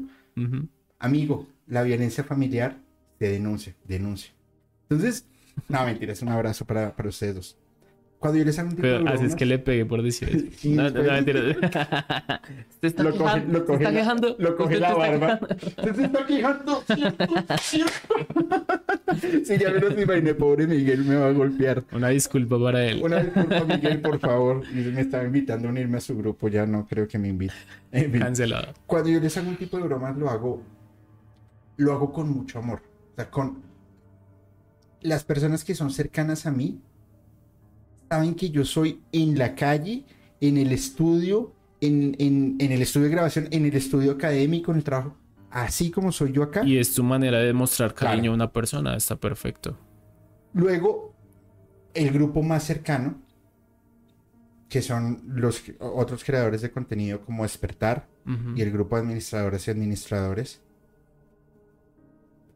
[0.98, 2.78] Amigo, la violencia familiar
[3.18, 4.32] se denuncia, denuncia.
[4.89, 5.26] Entonces,
[5.68, 7.59] no, mentira, es un abrazo para, para ustedes dos.
[8.25, 10.47] Cuando yo les hago un tipo de haces bromas, que le pegue por decir eso.
[10.57, 12.41] Sí, no, no, después- no, mentira.
[12.81, 13.53] ¿Te está lo coge, quejando?
[13.53, 14.37] lo ¿Te coge está la, quejando?
[14.39, 15.41] lo coge ¿Usted la te está barba.
[15.95, 16.83] Se está quejando.
[19.43, 21.85] Si ya me los imaginé, pobre Miguel me va a golpear.
[21.93, 23.03] Una disculpa para él.
[23.03, 24.63] Una disculpa, Miguel, por favor.
[24.73, 27.53] Y Me estaba invitando a unirme a su grupo, ya no creo que me invite.
[27.93, 28.21] En fin.
[28.23, 28.73] Cancelado.
[28.87, 30.63] cuando yo les hago un tipo de bromas, lo hago,
[31.77, 32.81] lo hago con mucho amor.
[33.13, 33.63] O sea, con
[35.03, 36.81] las personas que son cercanas a mí,
[38.09, 40.05] saben que yo soy en la calle,
[40.40, 44.78] en el estudio, en, en- en el estudio de grabación, en el estudio académico, en
[44.78, 45.16] el trabajo,
[45.51, 46.64] así como soy yo acá.
[46.64, 48.32] Y es tu manera de mostrar cariño Claro.
[48.32, 48.97] a una persona.
[48.97, 49.76] Está perfecto.
[50.52, 51.14] Luego,
[51.94, 53.20] el grupo más cercano,
[54.68, 58.09] que son los otros creadores de contenido como Despertar,
[58.56, 60.62] y el grupo de administradoras y administradores.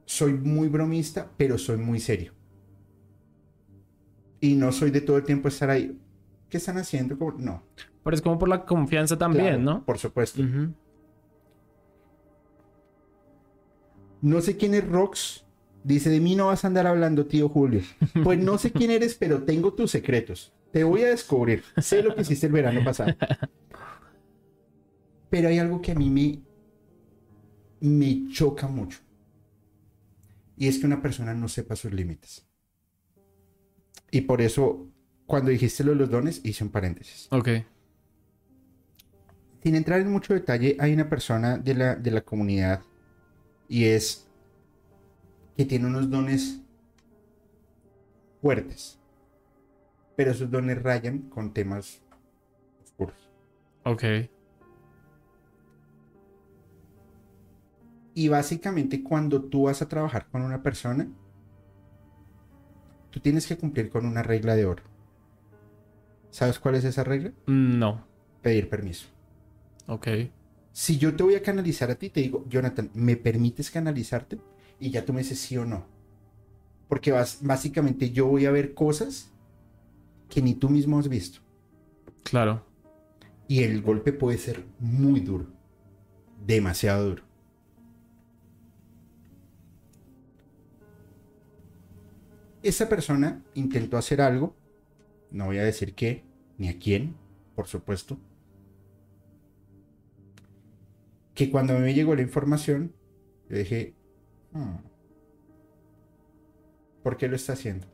[0.06, 2.32] Soy muy bromista, pero soy muy serio.
[4.40, 5.98] Y no soy de todo el tiempo estar ahí.
[6.48, 7.16] ¿Qué están haciendo?
[7.38, 7.62] No.
[8.02, 9.84] Pero es como por la confianza también, Claro, ¿no?
[9.84, 10.42] Por supuesto.
[14.22, 15.44] No sé quién es Rox.
[15.84, 17.82] Dice, de mí no vas a andar hablando, tío Julio.
[18.24, 20.52] Pues no sé quién eres, pero tengo tus secretos.
[20.72, 21.62] Te voy a descubrir.
[21.78, 23.14] Sé lo que hiciste el verano pasado.
[25.30, 26.40] Pero hay algo que a mí me,
[27.80, 28.98] me choca mucho.
[30.56, 32.47] Y es que una persona no sepa sus límites.
[34.10, 34.88] Y por eso,
[35.26, 37.28] cuando dijiste lo de los dones, hice un paréntesis.
[37.30, 37.48] Ok.
[39.62, 42.82] Sin entrar en mucho detalle, hay una persona de la, de la comunidad
[43.68, 44.28] y es
[45.56, 46.62] que tiene unos dones
[48.40, 48.98] fuertes,
[50.16, 52.00] pero esos dones rayan con temas
[52.82, 53.30] oscuros.
[53.84, 54.04] Ok.
[58.14, 61.08] Y básicamente cuando tú vas a trabajar con una persona,
[63.18, 64.84] tú tienes que cumplir con una regla de oro.
[66.30, 67.32] ¿Sabes cuál es esa regla?
[67.46, 68.06] No.
[68.42, 69.08] Pedir permiso.
[69.88, 70.06] Ok.
[70.70, 74.38] Si yo te voy a canalizar a ti, te digo, Jonathan, ¿me permites canalizarte?
[74.78, 75.84] Y ya tú me dices sí o no.
[76.86, 79.32] Porque vas, básicamente yo voy a ver cosas
[80.28, 81.40] que ni tú mismo has visto.
[82.22, 82.64] Claro.
[83.48, 85.46] Y el golpe puede ser muy duro.
[86.46, 87.22] Demasiado duro.
[92.68, 94.54] Esa persona intentó hacer algo.
[95.30, 96.22] No voy a decir qué,
[96.58, 97.16] ni a quién,
[97.54, 98.18] por supuesto.
[101.34, 102.92] Que cuando me llegó la información,
[103.48, 103.94] yo dije,
[104.52, 104.80] "Hmm,
[107.02, 107.86] ¿por qué lo está haciendo?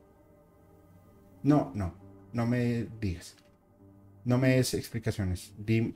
[1.44, 1.94] No, no,
[2.32, 3.36] no me digas.
[4.24, 5.54] No me des explicaciones.
[5.56, 5.94] Di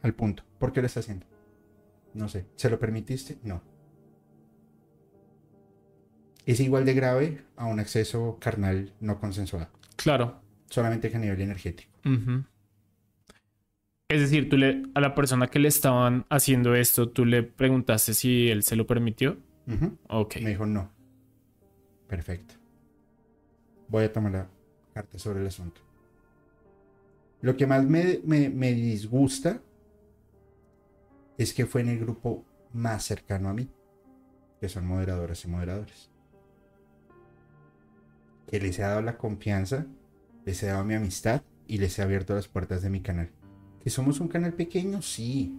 [0.00, 0.44] al punto.
[0.58, 1.26] ¿Por qué lo está haciendo?
[2.14, 2.46] No sé.
[2.56, 3.38] ¿Se lo permitiste?
[3.42, 3.60] No.
[6.48, 9.68] Es igual de grave a un acceso carnal no consensuado.
[9.96, 10.40] Claro.
[10.70, 11.90] Solamente que a nivel energético.
[14.08, 18.14] Es decir, tú le, a la persona que le estaban haciendo esto, tú le preguntaste
[18.14, 19.36] si él se lo permitió.
[20.08, 20.36] Ok.
[20.42, 20.90] Me dijo no.
[22.08, 22.54] Perfecto.
[23.88, 24.48] Voy a tomar la
[24.94, 25.82] carta sobre el asunto.
[27.42, 29.60] Lo que más me, me- me disgusta
[31.36, 33.68] es que fue en el grupo más cercano a mí,
[34.60, 36.10] que son moderadoras y moderadores.
[38.50, 39.86] Que les he dado la confianza,
[40.44, 43.30] les he dado mi amistad y les he abierto las puertas de mi canal.
[43.82, 45.58] Que somos un canal pequeño, sí.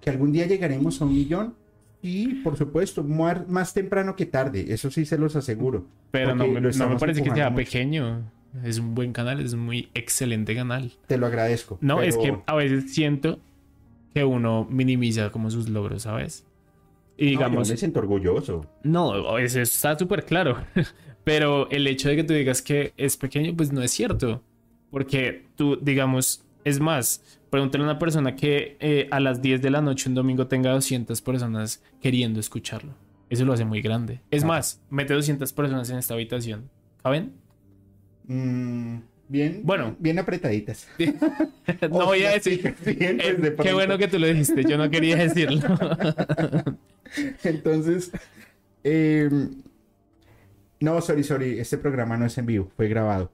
[0.00, 1.54] Que algún día llegaremos a un millón,
[2.02, 5.86] sí, por supuesto, más temprano que tarde, eso sí se los aseguro.
[6.10, 7.64] Pero no, me- no me parece que sea mucho.
[7.64, 8.30] pequeño.
[8.64, 10.92] Es un buen canal, es un muy excelente canal.
[11.06, 11.78] Te lo agradezco.
[11.80, 13.38] No, es que a veces siento
[14.14, 16.44] que uno minimiza como sus logros, ¿sabes?
[17.18, 18.64] Y No, digamos, yo me siento orgulloso.
[18.84, 20.56] no, eso está súper claro.
[21.24, 24.42] Pero el hecho de que tú digas que es pequeño, pues no es cierto.
[24.90, 29.70] Porque tú, digamos, es más, pregúntale a una persona que eh, a las 10 de
[29.70, 32.94] la noche un domingo tenga 200 personas queriendo escucharlo.
[33.28, 34.20] Eso lo hace muy grande.
[34.30, 36.70] Es más, mete 200 personas en esta habitación.
[37.02, 37.32] ¿Caben?
[38.26, 39.94] Mm, bien, Bueno.
[39.98, 40.88] bien apretaditas.
[41.82, 42.74] no voy a decir.
[42.82, 45.60] pues, Eh, de qué bueno que tú lo dijiste, yo no quería decirlo.
[47.44, 48.10] Entonces,
[48.84, 49.28] eh,
[50.80, 53.30] no, sorry, sorry, este programa no es en vivo, fue grabado.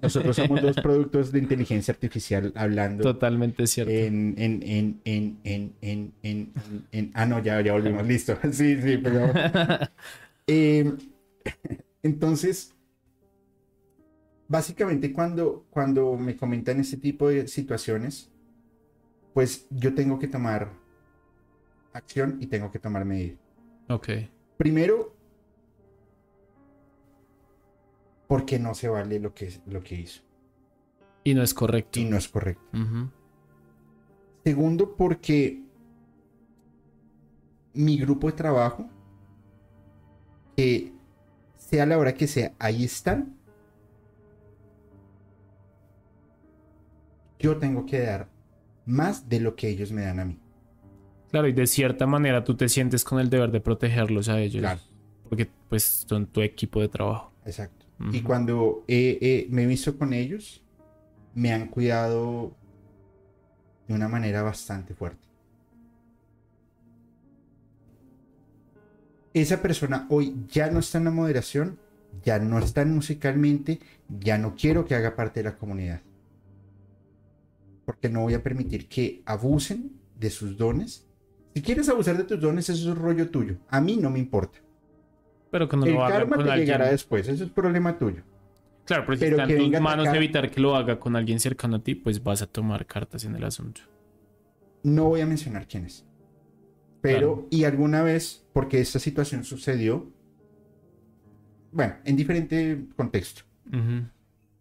[0.00, 3.90] Nosotros somos dos productos de inteligencia artificial hablando Totalmente cierto.
[3.92, 6.52] en, en, en, en, en, en, en,
[6.92, 8.36] en- ah, no, ya, ya volvimos, listo.
[8.52, 9.32] Sí, sí, pero...
[10.46, 10.92] Eh,
[12.02, 12.74] entonces,
[14.46, 18.30] básicamente cuando, cuando me comentan este tipo de situaciones,
[19.32, 20.70] pues yo tengo que tomar
[21.92, 23.38] acción y tengo que tomar medidas.
[23.88, 24.08] ok.
[24.56, 25.13] Primero,
[28.26, 30.22] porque no se vale lo que, lo que hizo
[31.24, 32.00] Y no es correcto.
[32.00, 32.62] y no es correcto.
[34.44, 35.62] Segundo, porque
[37.72, 38.88] mi grupo de trabajo,
[40.56, 40.92] que
[41.56, 43.34] sea la hora que sea, ahí están.
[47.38, 48.28] Yo tengo que dar
[48.86, 50.38] más de lo que ellos me dan a mí.
[51.30, 54.60] Claro, y de cierta manera tú te sientes con el deber de protegerlos a ellos.
[54.60, 54.80] Claro.
[55.28, 57.32] Porque pues son tu equipo de trabajo.
[57.44, 57.83] Exacto.
[58.12, 60.62] Y cuando he- he- me he visto con ellos,
[61.34, 62.54] me han cuidado
[63.88, 65.26] de una manera bastante fuerte.
[69.32, 71.78] Esa persona hoy ya no está en la moderación,
[72.24, 73.80] ya no está musicalmente,
[74.20, 76.02] ya no quiero que haga parte de la comunidad.
[77.84, 81.06] Porque no voy a permitir que abusen de sus dones.
[81.54, 83.56] Si quieres abusar de tus dones, eso es rollo tuyo.
[83.68, 84.58] A mí no me importa.
[85.54, 86.66] Pero que no El lo haga karma con te alguien.
[86.66, 88.24] llegará después, eso es problema tuyo.
[88.84, 91.38] Claro, pero si pero está en tus manos atacar- evitar que lo haga con alguien
[91.38, 93.82] cercano a ti, pues vas a tomar cartas en el asunto.
[94.82, 96.04] No voy a mencionar quién es.
[97.00, 97.46] Pero, Claro.
[97.50, 100.10] y alguna vez, porque esta situación sucedió,
[101.70, 103.42] bueno, en diferente contexto.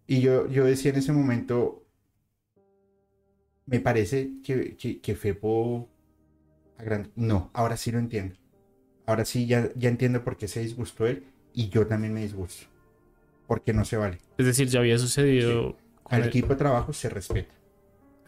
[0.06, 1.88] Y yo, yo decía en ese momento,
[3.66, 5.90] me parece que, que, que Fepo
[7.16, 8.36] No, ahora sí lo entiendo.
[9.06, 11.24] Ahora sí ya, ya entiendo por qué se disgustó él
[11.54, 12.68] y yo también me disgusto.
[13.48, 14.20] Porque no se vale.
[14.38, 17.54] Es decir, ya había sucedido Al el- equipo de trabajo se respeta.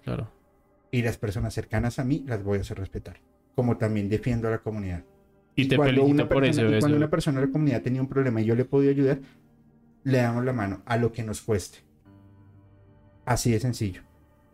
[0.04, 0.30] Claro.
[0.92, 3.20] Y las personas cercanas a mí las voy a hacer respetar.
[3.56, 5.04] Como también defiendo a la comunidad.
[5.56, 6.76] Y te cuando una por persona, eso.
[6.76, 9.20] y cuando una persona de la comunidad tenía un problema y yo le podido ayudar,
[10.04, 11.80] le damos la mano a lo que nos cueste.
[13.26, 14.02] Así de sencillo.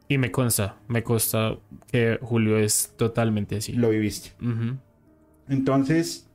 [0.08, 1.58] Y me consta, me consta
[1.88, 3.74] que Julio es totalmente así.
[3.74, 4.32] Lo viviste.
[4.46, 4.78] Ujú.
[5.52, 6.30] Entonces,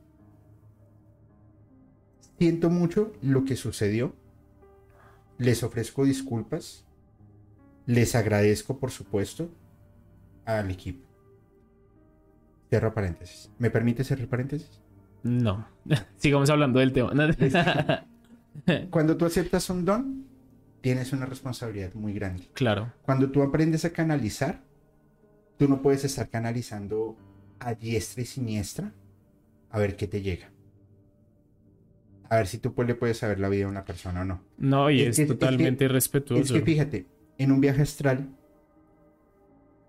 [2.37, 4.13] siento mucho lo que sucedió.
[5.39, 6.85] Les ofrezco disculpas.
[7.87, 9.49] Les agradezco, por supuesto,
[10.45, 11.03] al equipo.
[12.69, 13.49] Cierro paréntesis.
[13.57, 14.83] ¿Me permite cerrar paréntesis?
[15.23, 15.67] No.
[16.17, 17.11] Sigamos hablando del tema.
[18.91, 20.27] Cuando tú aceptas un don,
[20.81, 22.51] tienes una responsabilidad muy grande.
[22.53, 22.93] claro.
[23.01, 24.61] Cuando tú aprendes a canalizar,
[25.57, 27.17] tú no puedes estar canalizando
[27.57, 28.93] a diestra y siniestra
[29.69, 30.51] a ver qué te llega.
[32.29, 34.43] A ver si tú pues, le puedes saber la vida a una persona o no.
[34.57, 36.53] No, y Es es, que- es que- totalmente Es irrespetuoso.
[36.53, 37.07] que fíjate,
[37.37, 38.29] en un viaje astral,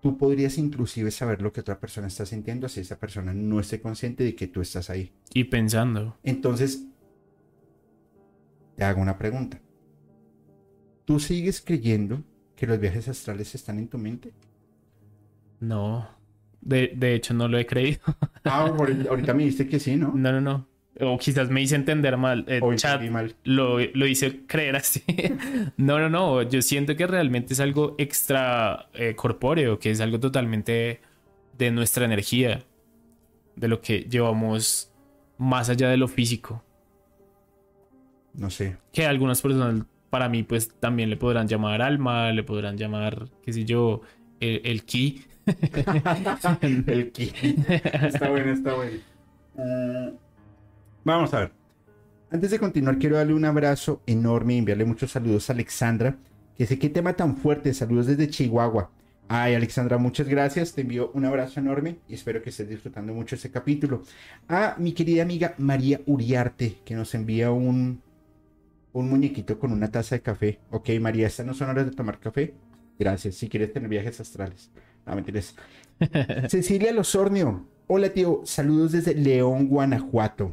[0.01, 3.81] tú podrías inclusive saber lo que otra persona está sintiendo si esa persona no esté
[3.81, 5.13] consciente de que tú estás ahí.
[5.35, 6.17] Y pensando.
[6.23, 6.85] Entonces,
[8.77, 9.61] te hago una pregunta.
[11.05, 12.23] ¿Tú sigues creyendo
[12.55, 14.33] que los viajes astrales están en tu mente?
[15.59, 16.09] No.
[16.61, 18.01] De, de hecho, no lo he creído.
[18.45, 18.67] Ah,
[19.09, 20.13] ahorita me dijiste que sí, ¿no?
[20.15, 20.67] No, no, no.
[21.01, 22.45] O quizás me hice entender mal.
[22.49, 23.37] El O chat mal.
[23.45, 25.03] lo, lo hice creer así.
[25.77, 26.43] no, no, no.
[26.43, 31.01] Yo siento que realmente es algo extra eh, corpóreo, que es algo totalmente
[31.57, 32.65] de nuestra energía,
[33.55, 34.93] de lo que llevamos
[35.39, 36.65] más allá de lo físico.
[38.35, 38.77] No sé.
[38.93, 43.53] Que algunas personas, para mí, pues también le podrán llamar alma, le podrán llamar, qué
[43.53, 44.01] sé yo,
[44.41, 45.23] el, el ki.
[46.63, 47.35] el kit.
[47.69, 48.99] Está bueno, está bueno.
[49.55, 50.17] Uh,
[51.05, 51.53] vamos a ver.
[52.31, 56.17] Antes de continuar, quiero darle un abrazo enorme y enviarle muchos saludos a Alexandra,
[56.57, 57.73] que sé qué tema tan fuerte.
[57.73, 58.91] Saludos desde Chihuahua.
[59.29, 60.75] Ay, Alexandra, muchas gracias.
[60.75, 64.03] Te envío un abrazo enorme y espero que estés disfrutando mucho este capítulo.
[64.49, 68.03] A mi querida amiga María Uriarte, que nos envía un,
[68.93, 70.61] un muñequito con una taza de café.
[70.71, 72.55] Ok, María, estas no son horas de tomar café.
[72.99, 73.37] Gracias.
[73.37, 74.71] Si quieres tener viajes astrales.
[75.09, 75.55] No, mentiras.
[76.49, 77.67] Cecilia Losornio.
[77.87, 78.43] Hola, tío.
[78.45, 80.53] Saludos desde León, Guanajuato.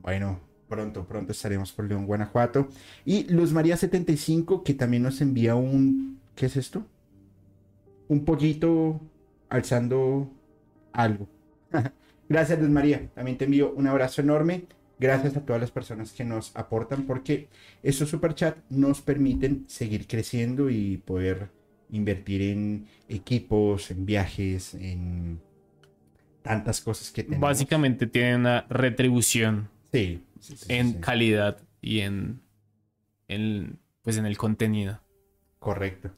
[0.00, 2.68] Bueno, pronto, pronto estaremos por León, Guanajuato.
[3.04, 6.18] Y Luz María 75, que también nos envía un.
[6.34, 6.86] ¿Qué es esto?
[8.08, 9.02] Un pollito
[9.50, 10.30] alzando
[10.92, 11.28] algo.
[12.28, 13.10] Gracias, Luz María.
[13.14, 14.64] También te envío un abrazo enorme.
[14.98, 17.48] Gracias a todas las personas que nos aportan porque
[17.82, 21.50] esos superchat nos permiten seguir creciendo y poder
[21.92, 25.40] invertir en equipos, en viajes, en
[26.42, 27.42] tantas cosas que tenemos.
[27.42, 30.22] Básicamente tiene una retribución Sí.
[30.68, 32.40] en calidad y en,
[33.28, 35.00] en, pues en el contenido.
[35.58, 36.10] Correcto.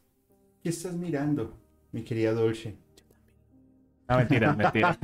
[0.63, 1.59] ¿Qué estás mirando,
[1.91, 2.77] mi querida Dolce?
[4.07, 4.99] Ah, mentira, mentira.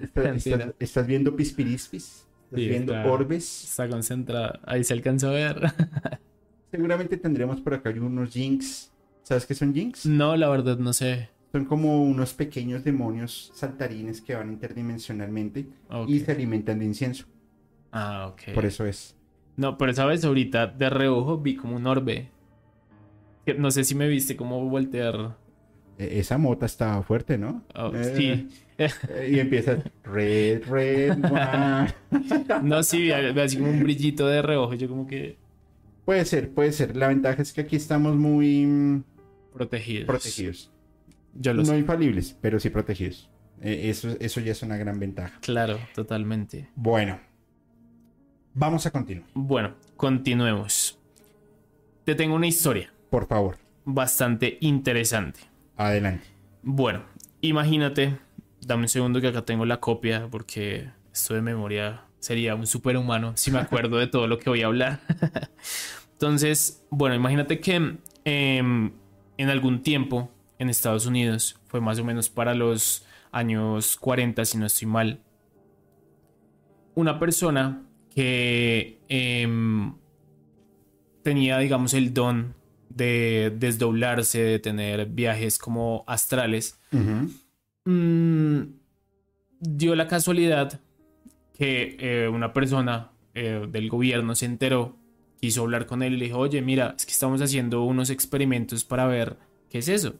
[0.00, 0.72] ¿Estás, Mentira.
[0.78, 2.26] estás- viendo pispirispis?
[2.44, 3.64] ¿Estás Sí, viendo está- orbes?
[3.64, 4.60] Está concentrada.
[4.64, 5.60] Ahí se alcanzó a ver.
[6.70, 8.90] Seguramente tendremos por acá unos jinx.
[9.28, 10.06] ¿Sabes qué son jinx?
[10.06, 11.28] No, la verdad no sé.
[11.52, 15.66] Son como unos pequeños demonios saltarines que van interdimensionalmente
[16.06, 17.26] y se alimentan de incienso.
[17.92, 18.54] Ah, ok.
[18.54, 19.14] Por eso es.
[19.56, 22.30] No, pero sabes, ahorita de reojo vi como un orbe.
[23.58, 25.36] No sé si me viste como voltear.
[25.98, 27.62] E- Esa mota estaba fuerte, ¿no?
[27.74, 28.48] Oh, Eh, Sí.
[28.78, 31.18] eh, Y empieza red, red.
[32.62, 34.72] No, sí, así como un brillito de reojo.
[34.72, 35.36] Yo como que
[36.06, 36.96] Puede ser, puede ser.
[36.96, 39.02] La ventaja es que aquí estamos muy
[39.52, 40.06] protegido.
[40.06, 40.70] protegidos.
[41.34, 41.78] Yo lo No sé.
[41.78, 43.28] infalibles, pero sí protegidos.
[43.60, 45.38] Eh, eso, eso ya es una gran ventaja.
[45.40, 46.68] Claro, totalmente.
[46.74, 47.18] Bueno,
[48.54, 49.28] vamos a continuar.
[49.34, 50.98] Bueno, continuemos.
[52.04, 55.40] Te tengo una historia Por favor, bastante interesante.
[55.76, 56.24] adelante.
[56.62, 57.04] Bueno,
[57.40, 58.18] imagínate,
[58.62, 63.36] dame un segundo que acá tengo la copia porque esto de memoria sería un superhumano
[63.36, 65.00] si me acuerdo de todo lo que voy a hablar.
[66.12, 68.92] Entonces, bueno, imagínate que em,
[69.38, 74.58] en algún tiempo en Estados Unidos, fue más o menos para los años 40, si
[74.58, 75.22] no estoy mal,
[76.94, 79.94] una persona que em,
[81.22, 82.54] tenía, digamos, el don
[82.88, 86.80] de desdoblarse, de tener viajes como astrales,
[87.84, 88.62] mm,
[89.60, 90.80] dio la casualidad
[91.54, 94.97] que eh, una persona eh, del gobierno se enteró,
[95.40, 98.84] quiso hablar con él y le dijo, oye, mira, es que estamos haciendo unos experimentos
[98.84, 99.36] para ver
[99.70, 100.14] qué es eso.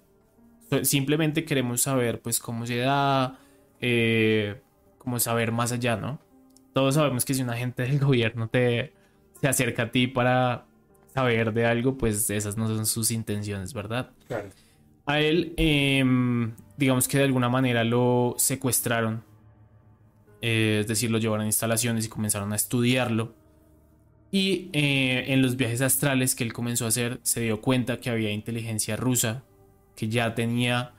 [0.70, 3.39] So- Simplemente queremos saber, pues, cómo se da,
[3.81, 4.61] eh,
[4.99, 6.20] cómo saber más allá, ¿no?
[6.73, 8.93] Todos sabemos que si un agente del gobierno te
[9.40, 10.66] se acerca a ti para
[11.15, 14.11] saber de algo, pues esas no son sus intenciones, ¿verdad?
[14.27, 14.49] Claro.
[15.07, 19.23] A él, em, digamos que de alguna manera lo secuestraron.
[20.43, 23.35] Eh, es decir, lo llevaron a instalaciones y comenzaron a estudiarlo.
[24.31, 28.11] Y eh, en los viajes astrales que él comenzó a hacer, se dio cuenta que
[28.11, 29.45] había inteligencia rusa
[29.97, 30.93] que ya tenía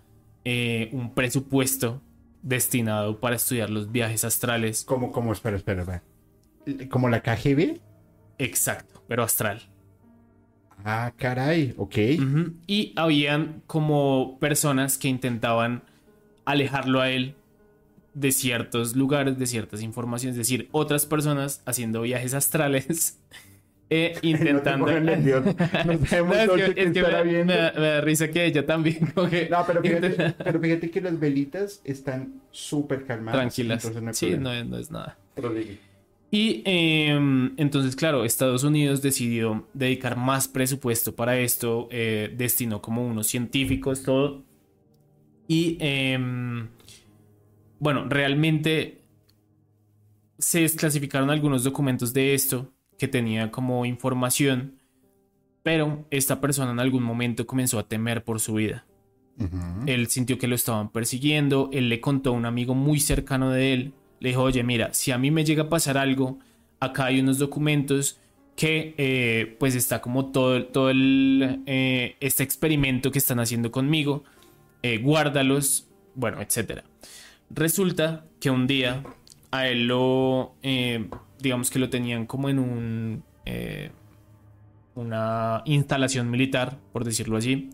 [0.43, 2.01] eh, un presupuesto
[2.41, 4.83] destinado para estudiar los viajes astrales.
[4.83, 6.89] Como, como, espera, espera, espera.
[6.89, 7.79] Como la KGB.
[8.37, 9.61] Exacto, pero astral.
[10.83, 11.97] Ah, caray, ok.
[12.65, 15.83] Y habían como personas que intentaban
[16.45, 17.35] alejarlo a él
[18.13, 23.18] de ciertos lugares, de ciertas informaciones, es decir, otras personas haciendo viajes astrales
[23.91, 24.85] e intentando...
[24.85, 25.25] No me,
[27.45, 29.49] da- risa que ella también coge...
[29.49, 33.39] No, pero fíjate, pero fíjate que las velitas están súper calmadas.
[33.39, 34.01] Tranquilas.
[34.01, 35.17] no sí, no, es- no es nada.
[36.31, 43.05] Y em, entonces, claro, Estados Unidos decidió dedicar más presupuesto para esto, eh, destinó como
[43.07, 44.43] unos científicos, todo.
[45.47, 46.67] Y em,
[47.79, 49.01] bueno, realmente
[50.37, 54.75] se desclasificaron algunos documentos de esto que tenía como información,
[55.63, 58.85] pero esta persona en algún momento comenzó a temer por su vida.
[59.85, 61.69] Él sintió que lo estaban persiguiendo.
[61.71, 63.93] Él le contó a un amigo muy cercano de él.
[64.19, 66.39] Le dijo, oye, mira, si a mí me llega a pasar algo,
[66.81, 68.19] acá hay unos documentos
[68.57, 74.23] que eh, pues está como todo, todo el, eh, este experimento que están haciendo conmigo.
[74.83, 76.83] eh, guárdalos, bueno, etcétera.
[77.49, 79.03] Resulta que un día
[79.51, 81.07] a él lo, eh,
[81.39, 83.91] digamos que lo tenían como en un, eh,
[84.95, 87.69] una instalación militar, por decirlo así.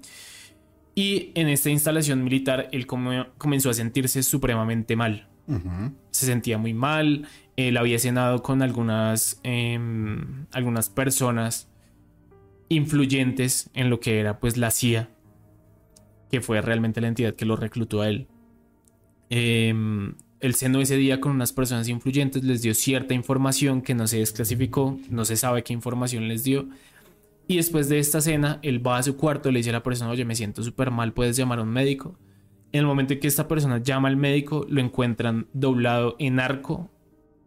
[0.93, 5.27] Y en esta instalación militar él comenzó a sentirse supremamente mal.
[6.09, 7.27] Se sentía muy mal.
[7.55, 11.69] Él había cenado con algunas, em, algunas personas
[12.69, 15.09] influyentes en lo que era pues la CIA,
[16.31, 18.27] que fue realmente la entidad que lo reclutó a él.
[19.29, 20.15] Em,
[20.45, 24.19] él cenó ese día con unas personas influyentes, les dio cierta información que no se
[24.19, 26.67] desclasificó, no se sabe qué información les dio.
[27.47, 30.11] Y después de esta cena, él va a su cuarto, le dice a la persona,
[30.11, 32.17] oye, me siento súper mal, puedes llamar a un médico.
[32.71, 36.91] En el momento en que esta persona llama al médico, lo encuentran doblado en arco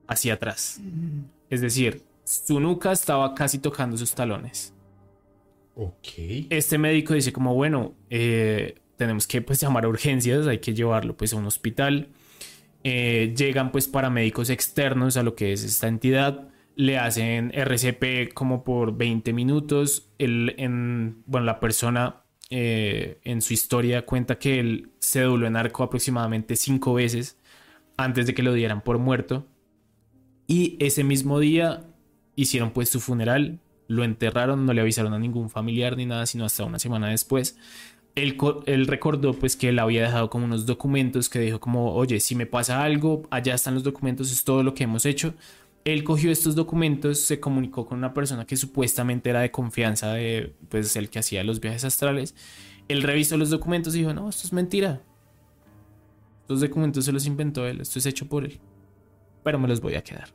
[0.07, 0.81] hacia atrás.
[1.51, 4.75] Es decir, su nuca estaba casi tocando sus talones.
[5.75, 6.47] Ok.
[6.51, 11.17] Este médico dice como, bueno, eh, tenemos que pues llamar a urgencias, hay que llevarlo
[11.17, 12.09] pues a un hospital.
[12.85, 18.63] Eh, llegan pues paramédicos externos a lo que es esta entidad, le hacen RCP como
[18.63, 20.13] por 20 minutos.
[20.19, 25.83] En, bueno, la persona eh, en su historia cuenta que él se dobló en arco
[25.83, 27.37] aproximadamente cinco veces
[27.97, 29.49] antes de que lo dieran por muerto.
[30.47, 31.85] Y ese mismo día
[32.37, 36.45] hicieron pues su funeral, lo enterraron, no le avisaron a ningún familiar ni nada, sino
[36.45, 37.59] hasta una semana después.
[38.23, 38.37] Él,
[38.67, 42.35] él recordó pues que él había dejado como unos documentos que dijo como, oye, si
[42.35, 45.35] me pasa algo, allá están los documentos, es todo lo que hemos hecho.
[45.85, 50.55] Él cogió estos documentos, se comunicó con una persona que supuestamente era de confianza de
[50.69, 52.35] pues el que hacía los viajes astrales.
[52.89, 55.01] Él revisó los documentos y dijo, no, esto es mentira.
[56.43, 58.59] Estos documentos se los inventó él, esto es hecho por él.
[59.45, 60.29] Pero me los voy a quedar.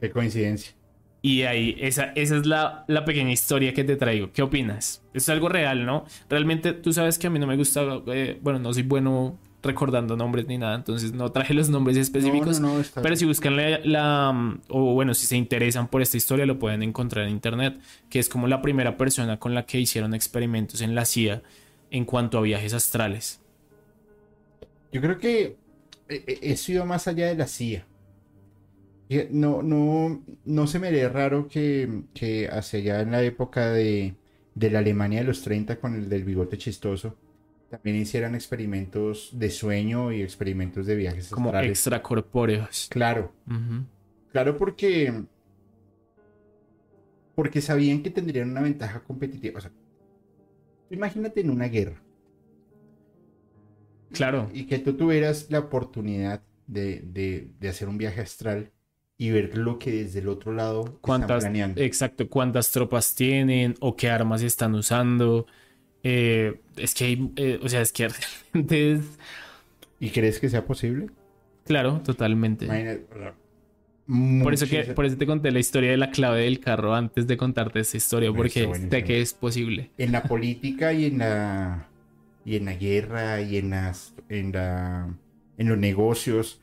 [0.00, 0.79] Qué coincidencia.
[1.22, 4.32] Y ahí, esa, esa es la, la pequeña historia que te traigo.
[4.32, 5.02] ¿Qué opinas?
[5.12, 6.06] Es algo real, ¿no?
[6.30, 10.16] Realmente tú sabes que a mí no me gusta, eh, bueno, no soy bueno recordando
[10.16, 12.60] nombres ni nada, entonces no traje los nombres específicos.
[12.60, 16.02] No, no, no, Pero si buscan la, la, mm, o bueno, si se interesan por
[16.02, 17.78] esta historia, lo pueden encontrar en internet,
[18.08, 21.42] que es como la primera persona con la que hicieron experimentos en la CIA
[21.90, 23.40] en cuanto a viajes astrales.
[24.92, 25.56] Yo creo que
[26.08, 27.86] eh, eh, eso iba más allá de la CIA.
[29.30, 34.14] No, no, no se me haría raro que, que hacia allá en la época de,
[34.54, 37.16] de la Alemania de los 30 con el del bigote chistoso,
[37.68, 41.70] también hicieran experimentos de sueño y experimentos de viajes Como astrales.
[41.70, 42.86] extracorpóreos.
[42.88, 43.32] Claro,
[44.32, 45.12] claro porque
[47.34, 49.58] porque sabían que tendrían una ventaja competitiva.
[49.58, 49.72] O sea,
[50.90, 52.02] imagínate en una guerra.
[54.12, 54.50] Claro.
[54.52, 58.72] Y que tú tuvieras la oportunidad de, de- de hacer un viaje astral
[59.20, 61.78] y ver lo que desde el otro lado están planeando.
[61.78, 65.46] exacto, cuántas tropas tienen o qué armas están usando.
[66.02, 69.02] Eh, es que hay, eh, o sea, es que realmente es,
[69.98, 71.08] ¿Y crees que sea posible?
[71.64, 72.64] claro, totalmente.
[72.64, 73.06] Imagínate,
[74.42, 77.26] Por eso, que, por eso te conté la historia de la clave del carro antes
[77.26, 79.90] de contarte esta historia, Buenísimo, porque sé que es posible.
[79.98, 81.90] En la política y en la
[82.46, 85.14] y en la guerra y en las en la
[85.58, 86.62] en los negocios,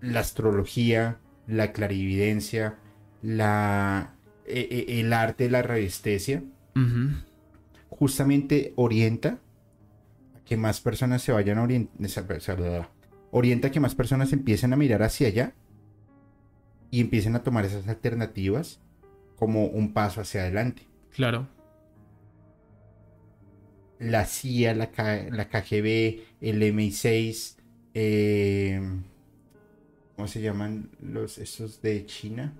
[0.00, 2.78] la astrología, la clarividencia,
[3.22, 4.14] la
[4.46, 6.42] e- e- el arte de la radiestesia
[6.76, 7.16] Ujú.
[7.88, 9.38] justamente orienta
[10.36, 12.88] a que más personas se vayan a orientar,
[13.32, 15.54] orienta a que más personas empiecen a mirar hacia allá
[16.90, 18.80] y empiecen a tomar esas alternativas
[19.36, 20.82] como un paso hacia adelante.
[21.14, 21.48] Claro.
[23.98, 27.56] La CIA, la, K- la KGB, el MI6,
[27.94, 28.80] eh,
[30.18, 32.52] ¿cómo se llaman los esos de China?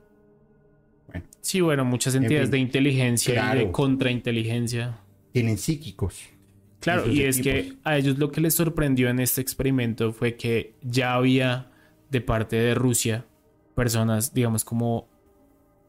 [1.40, 5.00] Sí, bueno, muchas entidades fin, de inteligencia y de contrainteligencia.
[5.32, 6.20] Tienen psíquicos.
[6.78, 10.76] Claro, y es que a ellos lo que les sorprendió en este experimento fue que
[10.82, 11.72] ya había
[12.10, 13.26] de parte de Rusia
[13.74, 15.08] personas, digamos, como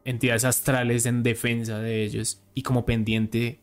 [0.04, 3.60] entidades astrales en defensa de ellos y como pendiente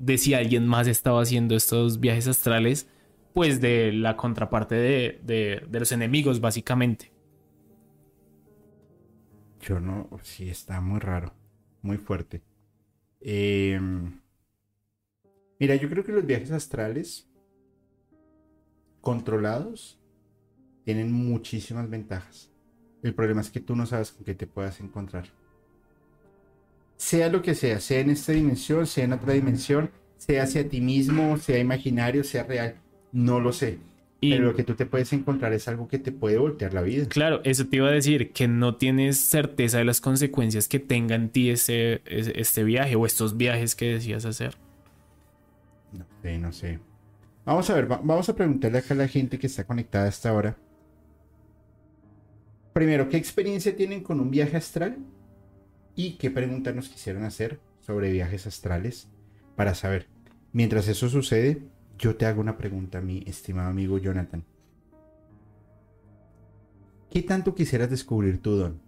[0.00, 2.88] de si alguien más estaba haciendo estos viajes astrales,
[3.34, 7.12] pues de la contraparte de, de- de los enemigos, básicamente.
[9.66, 11.34] Yo no, sí, está muy raro,
[11.82, 12.40] muy fuerte.
[13.20, 13.80] Eh,
[15.58, 17.28] mira, yo creo que los viajes astrales
[19.00, 19.98] controlados
[20.84, 22.52] tienen muchísimas ventajas.
[23.02, 25.26] El problema es que tú no sabes con qué te puedas encontrar.
[26.96, 30.80] Sea lo que sea, sea en esta dimensión, sea en otra dimensión, sea hacia ti
[30.80, 32.76] mismo, sea imaginario, sea real,
[33.10, 33.80] no lo sé.
[34.26, 36.82] Y Pero lo que tú te puedes encontrar es algo que te puede voltear la
[36.82, 37.06] vida.
[37.08, 41.14] claro, eso te iba a decir, que no tienes certeza de las consecuencias que tenga
[41.14, 44.56] en ti ese, ese- este viaje o estos viajes que decías hacer.
[45.92, 46.78] No sé, no sé.
[47.44, 50.30] Vamos a ver, va- vamos a preguntarle acá a la gente que está conectada hasta
[50.30, 50.56] ahora.
[52.72, 54.98] Primero, ¿qué experiencia tienen con un viaje astral?
[55.94, 59.08] ¿Y qué preguntas nos quisieron hacer sobre viajes astrales?
[59.56, 60.08] Para saber.
[60.52, 61.62] Mientras eso sucede,
[61.98, 64.44] yo te hago una pregunta, mi estimado amigo Jonathan.
[67.10, 68.80] ¿Qué tanto quisieras descubrir tu don?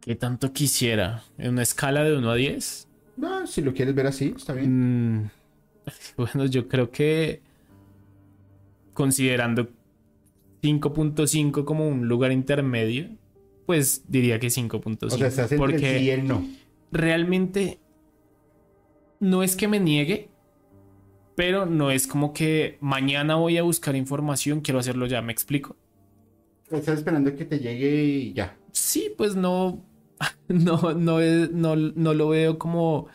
[0.00, 1.24] ¿Qué tanto quisiera?
[1.38, 2.88] ¿En una escala de 1 a 10?
[3.16, 5.22] No, si lo quieres ver así, está bien.
[5.22, 5.30] Mm,
[6.16, 7.42] bueno, yo creo que
[8.92, 9.68] considerando
[10.62, 13.08] 5.5 como un lugar intermedio,
[13.66, 15.06] pues diría que 5.5.
[15.06, 16.46] o sea, estás porque el sí y el no.
[16.92, 17.78] realmente
[19.20, 20.28] no es que me niegue,
[21.36, 25.76] pero no es como que mañana voy a buscar información, quiero hacerlo ya, ¿me explico?
[26.70, 28.56] Estás esperando que te llegue y ya.
[28.72, 29.84] Sí, pues no,
[30.48, 33.06] no, no, es- no, no lo veo como,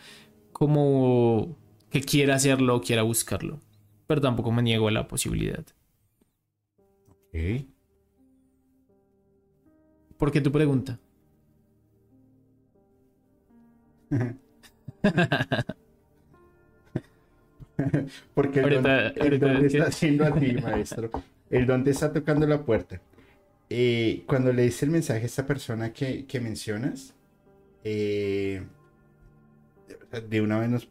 [0.52, 1.56] como
[1.90, 3.60] que quiera hacerlo o quiera buscarlo,
[4.06, 5.64] pero tampoco me niego a la posibilidad.
[7.32, 7.66] Ok.
[10.18, 10.98] ¿Por qué tu pregunta?
[18.34, 21.10] Porque el don, Ahorita- el don te que- está haciendo a ti, maestro.
[21.50, 23.00] El don te está tocando la puerta.
[23.68, 27.14] Eh, cuando le dice el mensaje a esta persona que, que mencionas,
[27.84, 28.62] eh,
[30.28, 30.88] de una vez nos,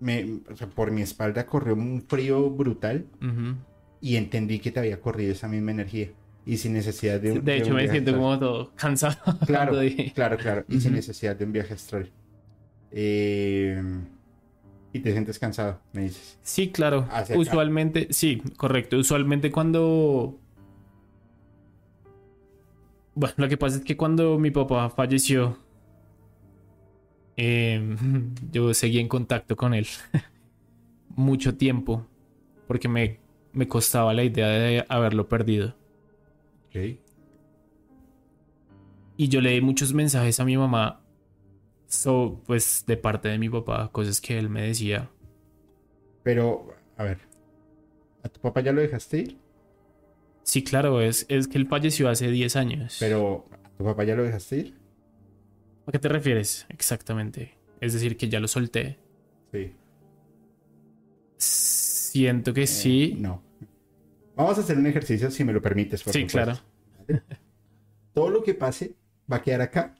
[0.00, 3.56] me- o sea, por mi espalda corrió un frío brutal Ujú.
[4.00, 6.10] y entendí que te había corrido esa misma energía.
[6.46, 8.22] Y sin necesidad de un De hecho, un me viaje siento astral.
[8.22, 9.16] como todo cansado.
[9.46, 9.78] Claro,
[10.14, 10.64] claro, claro.
[10.68, 10.96] Y sin Ujú.
[10.96, 12.10] necesidad de un viaje astral.
[12.90, 13.82] Eh,
[14.94, 16.38] y te sientes cansado, me dices.
[16.44, 17.08] Sí, claro.
[17.10, 17.38] Hacia acá.
[17.38, 18.96] Usualmente, sí, correcto.
[18.96, 20.38] Usualmente cuando...
[23.16, 25.58] Bueno, lo que pasa es que cuando mi papá falleció,
[27.36, 27.96] eh,
[28.52, 29.88] yo seguí en contacto con él
[31.16, 32.06] mucho tiempo,
[32.68, 33.18] porque me,
[33.52, 35.74] me costaba la idea de haberlo perdido.
[36.68, 37.00] Ok.
[39.16, 41.03] Y yo leí muchos mensajes a mi mamá,
[41.94, 45.10] so, pues de parte de mi papá, cosas que él me decía.
[46.22, 47.18] Pero, a ver.
[48.22, 49.38] ¿A tu papá ya lo dejaste ir?
[50.42, 52.96] Sí, claro, es, es que él falleció hace 10 años.
[53.00, 54.74] Pero, ¿a tu papá ya lo dejaste ir?
[55.86, 57.54] ¿A qué te refieres exactamente?
[57.80, 58.98] Es decir, que ya lo solté.
[59.52, 59.72] Sí.
[61.36, 63.16] Siento que Eh, sí.
[63.18, 63.42] no.
[64.36, 66.60] Vamos a hacer un ejercicio si me lo permites, por sí, supuesto.
[67.06, 67.20] claro.
[68.12, 68.96] Todo lo que pase
[69.30, 69.94] va a quedar acá.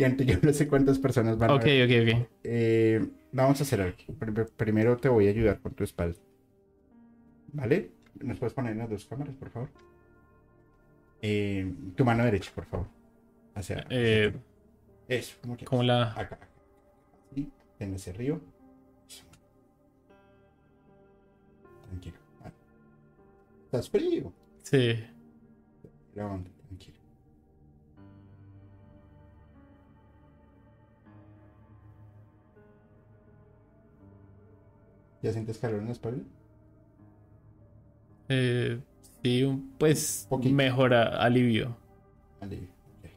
[0.00, 2.08] Y antes yo no sé cuántas personas van Ok, a ver.
[2.08, 2.28] ok, ok.
[2.44, 3.96] Eh, vamos a hacer algo.
[4.18, 6.18] Pr- Primero te voy a ayudar con tu espalda.
[7.52, 7.90] ¿Vale?
[8.20, 9.70] ¿Nos puedes poner en las dos cámaras, por favor?
[11.20, 12.86] Eh, tu mano derecha, por favor.
[13.54, 13.78] Hacia.
[13.78, 14.32] hacia Eh.
[15.08, 16.12] Eso, como como la...
[16.12, 16.38] Acá.
[17.32, 18.38] Así, ten arriba.
[19.08, 19.24] Eso.
[21.88, 22.16] Tranquilo.
[22.40, 22.54] Vale.
[23.64, 24.32] ¿Estás frío?
[24.62, 24.94] Sí.
[35.22, 36.22] ¿Ya sientes calor en la espalda?
[38.28, 38.78] Eh,
[39.22, 40.54] sí, un- pues Poquito.
[40.54, 41.76] mejora, alivio.
[42.40, 42.56] Vale.
[42.62, 43.08] ok.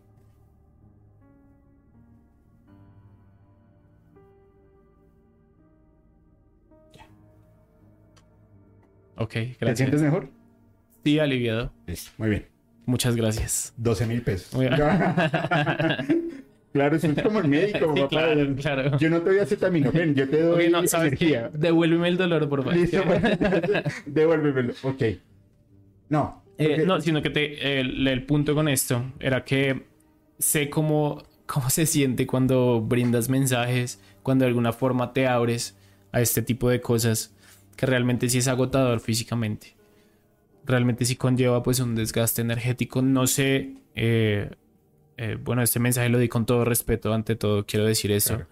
[9.17, 9.77] Ok, ¿Te gracias.
[9.77, 10.29] sientes mejor?
[11.03, 11.71] Sí, aliviado.
[12.17, 12.47] Muy bien.
[12.85, 13.73] Muchas gracias.
[13.77, 14.53] 12 mil pesos.
[16.73, 18.07] Claro, es como el médico, Sí, papá.
[18.09, 18.97] claro, claro.
[18.97, 21.49] Yo no te doy acetaminofén, yo te doy no, ¿sabes qué?
[21.53, 22.77] Devuélveme el dolor, por favor.
[22.77, 23.21] Listo, pues.
[24.05, 24.73] devuélvemelo.
[24.83, 25.03] Ok.
[26.09, 26.43] No.
[26.57, 29.83] Eh, no, sino que te, el, el punto con esto era que
[30.37, 35.77] sé cómo, cómo se siente cuando brindas mensajes, cuando de alguna forma te abres
[36.11, 37.33] a este tipo de cosas,
[37.75, 39.75] que realmente sí es agotador físicamente.
[40.65, 43.01] Realmente sí conlleva pues un desgaste energético.
[43.01, 44.51] No sé, eh,
[45.17, 48.35] eh, bueno, este mensaje lo di con todo respeto, ante todo quiero decir eso.
[48.35, 48.49] Claro.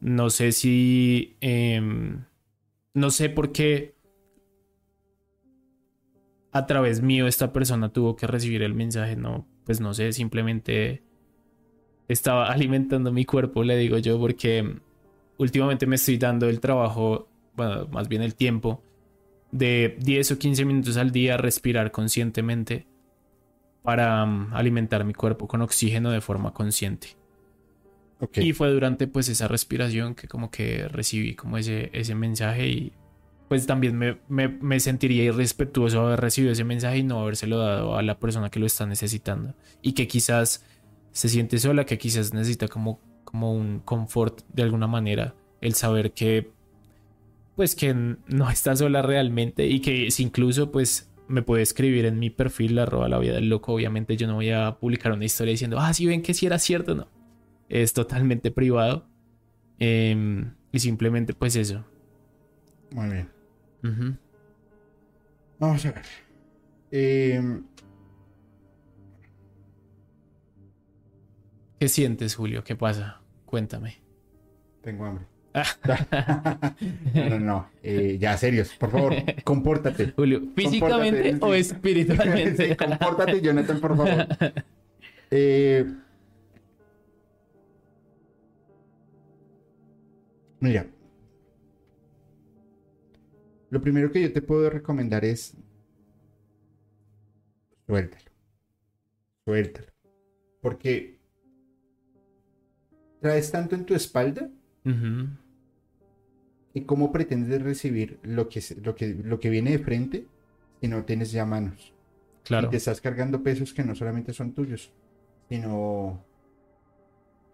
[0.00, 1.36] No sé si...
[1.40, 2.24] em,
[2.94, 3.94] no sé por qué
[6.52, 9.16] a través mío esta persona tuvo que recibir el mensaje.
[9.16, 11.02] No, pues no sé, simplemente
[12.08, 14.78] estaba alimentando mi cuerpo, le digo yo, porque
[15.38, 18.82] últimamente me estoy dando el trabajo, bueno, más bien el tiempo
[19.52, 22.86] de 10 o 15 minutos al día respirar conscientemente
[23.86, 27.16] para mm, alimentar mi cuerpo con oxígeno de forma consciente.
[28.34, 32.92] Y fue durante pues esa respiración que como que recibí como ese, ese mensaje y
[33.48, 37.96] pues también me, me, me sentiría irrespetuoso haber recibido ese mensaje y no habérselo dado
[37.96, 39.54] a la persona que lo está necesitando.
[39.82, 40.64] Y que quizás
[41.12, 45.36] se siente sola, que quizás necesita como, como un confort de alguna manera.
[45.60, 46.50] El saber que
[47.54, 52.18] pues que no está sola realmente y que si incluso pues me puede escribir en
[52.18, 53.72] mi perfil arroba la vida del loco.
[53.74, 56.58] Obviamente yo no voy a publicar una historia diciendo, ah, si ven que si era
[56.58, 57.08] cierto, no.
[57.68, 59.08] Es totalmente privado.
[59.78, 61.84] Em, y simplemente pues eso.
[62.92, 64.18] Muy bien.
[65.58, 66.04] Vamos a ver.
[66.90, 67.60] Eh,
[71.78, 72.64] ¿Qué sientes, Julio?
[72.64, 73.20] ¿Qué pasa?
[73.44, 74.02] Cuéntame.
[74.82, 75.26] tengo hambre.
[77.14, 77.68] No, no, no.
[77.82, 78.74] Eh, ya, serios.
[78.74, 79.14] Por favor,
[79.44, 80.12] compórtate.
[80.16, 81.60] Julio, ¿físicamente Compórtate, o sí.
[81.60, 82.68] espiritualmente?
[82.68, 84.26] Sí, compórtate, Jonathan, por favor.
[85.30, 85.86] Eh,
[90.60, 90.86] mira.
[93.70, 95.54] Lo primero que yo te puedo recomendar es
[97.86, 98.30] suéltalo.
[99.44, 99.88] Suéltalo.
[100.60, 101.18] Porque
[103.20, 104.48] traes tanto en tu espalda
[104.84, 104.90] y
[106.84, 110.26] cómo pretendes recibir lo que, lo que, lo que viene de frente
[110.80, 111.94] si no tienes ya manos.
[112.44, 112.68] Claro.
[112.68, 114.92] Y te estás cargando pesos que no solamente son tuyos,
[115.48, 116.22] sino,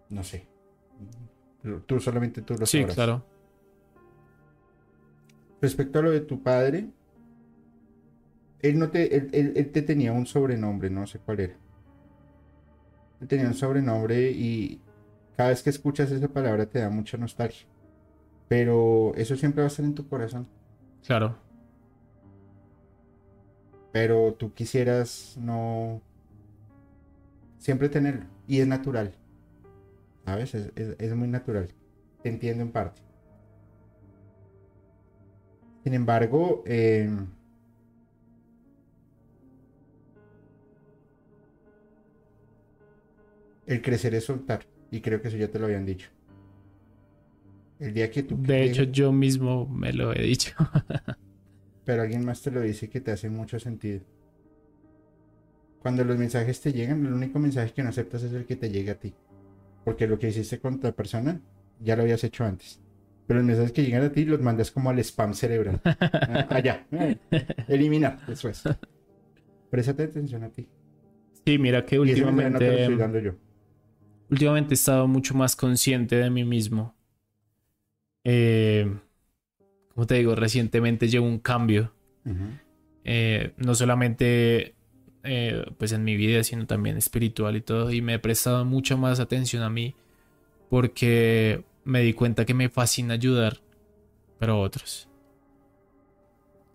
[0.09, 0.47] no sé,
[1.85, 2.95] tú solamente tú lo Sí, sabrás.
[2.95, 3.25] claro.
[5.61, 6.89] Respecto a lo de tu padre,
[8.61, 11.55] él no te, él, él- él te tenía un sobrenombre, no sé cuál era.
[13.21, 14.81] Él tenía un sobrenombre y
[15.37, 17.65] cada vez que escuchas esa palabra te da mucha nostalgia.
[18.47, 20.47] Pero eso siempre va a estar en tu corazón.
[21.05, 21.35] Claro.
[23.91, 26.01] Pero tú quisieras no
[27.57, 28.25] siempre tenerlo.
[28.47, 29.13] Y es natural.
[30.25, 30.55] ¿Sabes?
[30.55, 31.69] Es, es- es muy natural.
[32.21, 33.01] Te entiendo en parte.
[35.83, 37.09] Sin embargo, eh,
[43.65, 44.61] el crecer es soltar.
[44.91, 46.09] Y creo que eso ya te lo habían dicho.
[47.83, 48.37] El día que tú...
[48.41, 50.51] De hecho, yo mismo me lo he dicho.
[51.85, 53.99] pero alguien más te lo dice que te hace mucho sentido.
[55.79, 58.69] Cuando los mensajes te llegan, el único mensaje que no aceptas es el que te
[58.69, 59.13] llega a ti.
[59.83, 61.41] Porque lo que hiciste con otra persona
[61.81, 62.79] ya lo habías hecho antes.
[63.27, 65.81] Pero los mensajes que llegan a ti los mandas como al spam cerebral.
[65.85, 66.85] Ah, Allá.
[66.91, 67.17] eh,
[67.67, 68.19] Eliminar.
[68.29, 68.43] Es.
[69.69, 70.67] Préstate atención a ti.
[71.45, 73.33] Sí, mira que Y mensaje no te lo estoy últimamente, dando yo.
[74.29, 76.95] últimamente he estado mucho más consciente de mí mismo.
[78.23, 78.91] Eh,
[79.93, 81.93] como te digo, recientemente llevo un cambio.
[83.03, 84.75] Eh, no solamente
[85.23, 87.91] eh, pues en mi vida, sino también espiritual y todo.
[87.91, 89.95] Y me he prestado mucha más atención a mí
[90.69, 93.59] porque me di cuenta que me fascina ayudar,
[94.39, 95.07] pero a otros.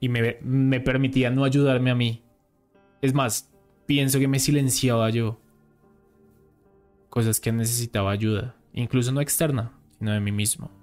[0.00, 2.22] Y me, me permitía no ayudarme a mí.
[3.02, 3.50] Es más,
[3.86, 5.40] pienso que me silenciaba yo.
[7.10, 10.77] Cosas que necesitaba ayuda, incluso no externa, sino de mí mismo.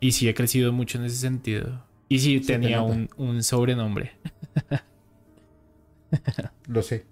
[0.00, 1.84] Y sí he crecido mucho en ese sentido.
[2.08, 4.12] Y sí, Se tenía un, un sobrenombre.
[6.66, 7.04] Lo sé.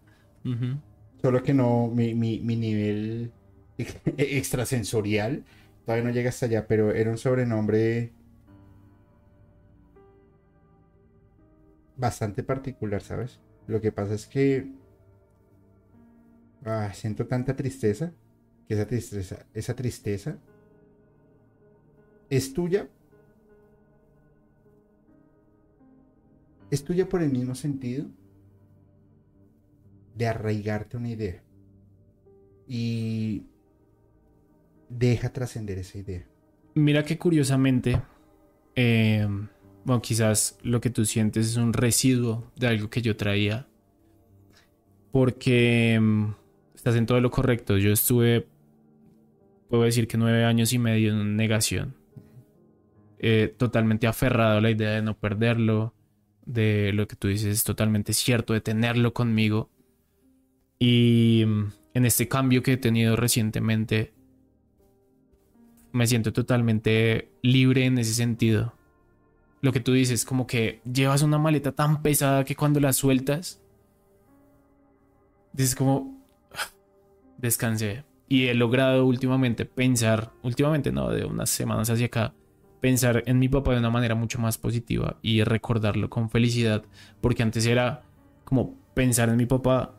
[1.20, 3.32] Solo que no, mi, mi, mi nivel
[4.16, 5.44] extrasensorial
[5.84, 8.12] todavía no llega hasta allá, pero era un sobrenombre
[11.96, 13.40] bastante particular, ¿sabes?
[13.66, 14.70] Lo que pasa es que
[16.64, 18.12] ah, siento tanta tristeza,
[18.68, 20.38] que esa tristeza, esa tristeza
[22.30, 22.88] es tuya.
[26.70, 28.06] Es tuya por el mismo sentido
[30.16, 31.42] de arraigarte una idea.
[32.66, 33.44] Y
[34.88, 36.26] deja trascender esa idea.
[36.74, 38.00] Mira que curiosamente,
[38.74, 39.26] eh,
[39.84, 43.66] bueno, quizás lo que tú sientes es un residuo de algo que yo traía.
[45.12, 46.30] Porque mm,
[46.74, 47.78] estás en todo lo correcto.
[47.78, 48.46] Yo estuve,
[49.68, 51.95] puedo decir que nueve años y medio en negación.
[53.18, 55.94] Eh, totalmente aferrado a la idea de no perderlo.
[56.44, 59.70] De lo que tú dices es totalmente cierto, de tenerlo conmigo.
[60.78, 64.12] Y mm, en este cambio que he tenido recientemente,
[65.92, 68.74] me siento totalmente libre en ese sentido.
[69.62, 73.62] Lo que tú dices, como que llevas una maleta tan pesada que cuando la sueltas,
[75.54, 76.22] dices como,
[76.52, 76.70] "Ah,
[77.38, 78.04] descansé.
[78.28, 82.34] Y he logrado últimamente pensar, últimamente no, de unas semanas hacia acá,
[82.80, 86.84] pensar en mi papá de una manera mucho más positiva y recordarlo con felicidad,
[87.20, 88.02] porque antes era
[88.44, 89.94] como pensar en mi papá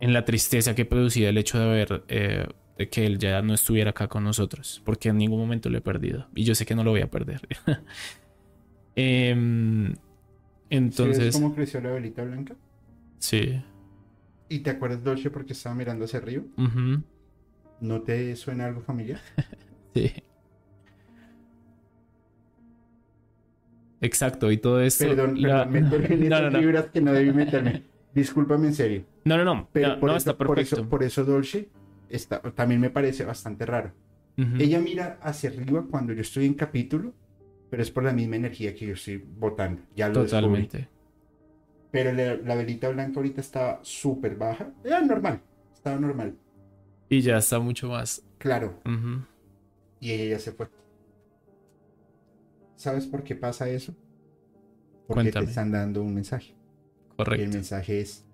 [0.00, 2.46] en la tristeza que producía el hecho de haber eh,
[2.78, 5.82] de que él ya no estuviera acá con nosotros, porque en ningún momento lo he
[5.82, 7.46] perdido y yo sé que no lo voy a perder.
[8.96, 10.10] Em, ¿Sí ves
[10.70, 12.56] entonces, cómo creció la velita blanca?
[13.18, 13.62] sí.
[14.48, 16.42] ¿Y te acuerdas, Dolce, porque estaba mirando hacia arriba?
[17.80, 19.20] ¿No te suena algo familiar?
[19.94, 20.12] sí.
[24.00, 25.04] Exacto, y todo esto.
[25.06, 26.58] Perdón, la- perdón, meterme en no, esas no, no.
[26.58, 27.82] fibras que no debí meterme.
[28.14, 29.04] Discúlpame en serio.
[29.24, 30.80] No, no, no, Pero no, por, eso, está por, perfecto.
[30.80, 31.68] eso, por eso Dolce
[32.08, 33.92] está, también me parece bastante raro.
[34.58, 37.12] Ella mira hacia arriba cuando yo estoy en capítulo
[37.70, 39.82] pero es por la misma energía que yo estoy botando.
[39.94, 40.66] Ya lo descubrí.
[40.66, 40.88] Totalmente.
[41.92, 44.72] Pero la, la velita blanca ahorita estaba súper baja.
[44.84, 45.40] Era normal,
[45.72, 46.34] estaba normal.
[47.08, 48.22] Y ya está mucho más.
[48.38, 48.80] Claro,
[50.00, 50.66] y ella ya se fue.
[52.80, 53.94] ¿Sabes por qué pasa eso?
[55.06, 55.44] Porque Cuéntame.
[55.44, 56.48] te están dando un mensaje.
[56.48, 56.52] Y
[57.12, 57.50] el Correcto.
[57.50, 58.24] mensaje es: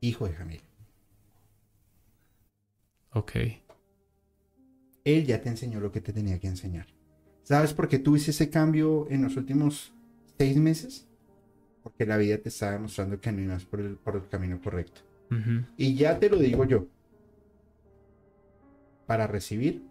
[0.00, 0.60] Hijo de Jamil,
[3.12, 3.32] Ok.
[5.04, 6.86] él ya te enseñó lo que te tenía que enseñar.
[7.44, 9.92] ¿Sabes por qué tuviste ese cambio en los últimos
[10.36, 11.06] seis meses?
[11.84, 15.02] Porque la vida te está demostrando que no ibas por el, por el camino correcto.
[15.76, 16.88] Y ya te lo digo yo.
[19.06, 19.84] Para recibir,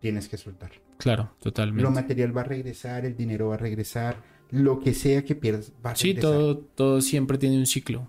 [0.00, 0.72] tienes que soltar.
[1.04, 1.82] Claro, totalmente.
[1.82, 4.16] Lo material va a regresar, el dinero va a regresar,
[4.50, 6.30] lo que sea que pierdas va a Sí, regresar.
[6.32, 8.08] todo, todo siempre tiene un ciclo.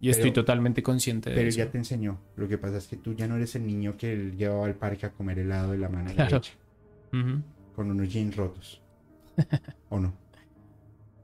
[0.00, 1.58] Y estoy Pero- totalmente consciente de Pero eso.
[1.58, 2.18] ya te enseñó.
[2.34, 4.74] Lo que pasa es que tú ya no eres el niño que él llevaba al
[4.74, 6.28] parque a comer helado de la mano Claro.
[6.40, 6.52] derecha
[7.76, 8.82] con unos jeans rotos.
[9.88, 10.12] ¿O no?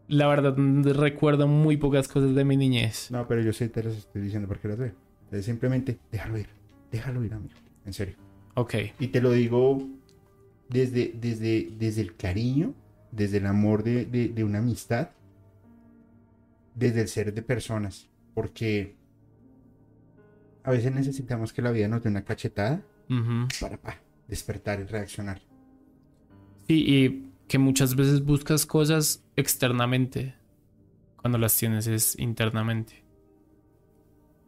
[0.07, 3.11] La verdad, mm, recuerdo muy pocas cosas de mi niñez.
[3.11, 4.93] No, pero yo sí te las estoy diciendo porque las veo.
[5.25, 6.49] Entonces simplemente déjalo ir.
[6.93, 7.55] Déjalo ir, amigo.
[7.85, 8.15] En serio.
[8.55, 8.75] Ok.
[9.01, 9.89] Y te lo digo
[10.71, 12.75] desde, desde, desde el cariño,
[13.13, 15.11] desde el amor de, de- de una amistad,
[16.75, 18.09] desde el ser de personas.
[18.35, 18.97] Porque
[20.63, 22.83] a veces necesitamos que la vida nos dé una cachetada
[23.61, 23.99] para pa,
[24.29, 25.41] despertar y reaccionar.
[26.69, 30.37] Sí, y que muchas veces buscas cosas externamente
[31.17, 33.03] cuando las tienes es internamente.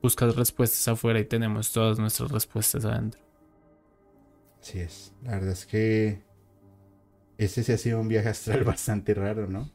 [0.00, 3.20] Buscas respuestas afuera y tenemos todas nuestras respuestas adentro.
[4.62, 5.12] Así es.
[5.24, 6.22] La verdad es que
[7.36, 9.68] este sí ha sido un viaje astral bastante raro, ¿no?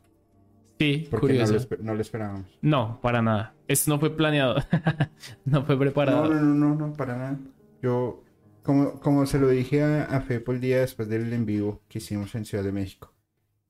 [0.79, 1.67] Sí, Porque no curioso.
[1.71, 2.57] lo, no lo esperábamos.
[2.61, 3.53] No, para nada.
[3.67, 4.55] Esto no fue planeado.
[5.45, 6.29] no fue preparado.
[6.29, 7.39] No, no, no, no, no, para nada.
[7.81, 8.23] Yo,
[8.63, 11.97] como, como se lo dije a, a Fepo el día después del en vivo que
[11.97, 13.13] hicimos en Ciudad de México.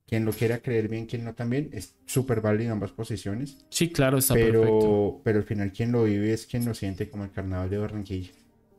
[0.05, 3.57] Quien lo quiera creer bien, quien no también, es súper válido ambas posiciones.
[3.69, 4.61] Sí, claro, está perfecto.
[4.61, 7.77] Pero, pero al final quien lo vive es quien lo siente como el carnaval de
[7.77, 8.31] Barranquilla.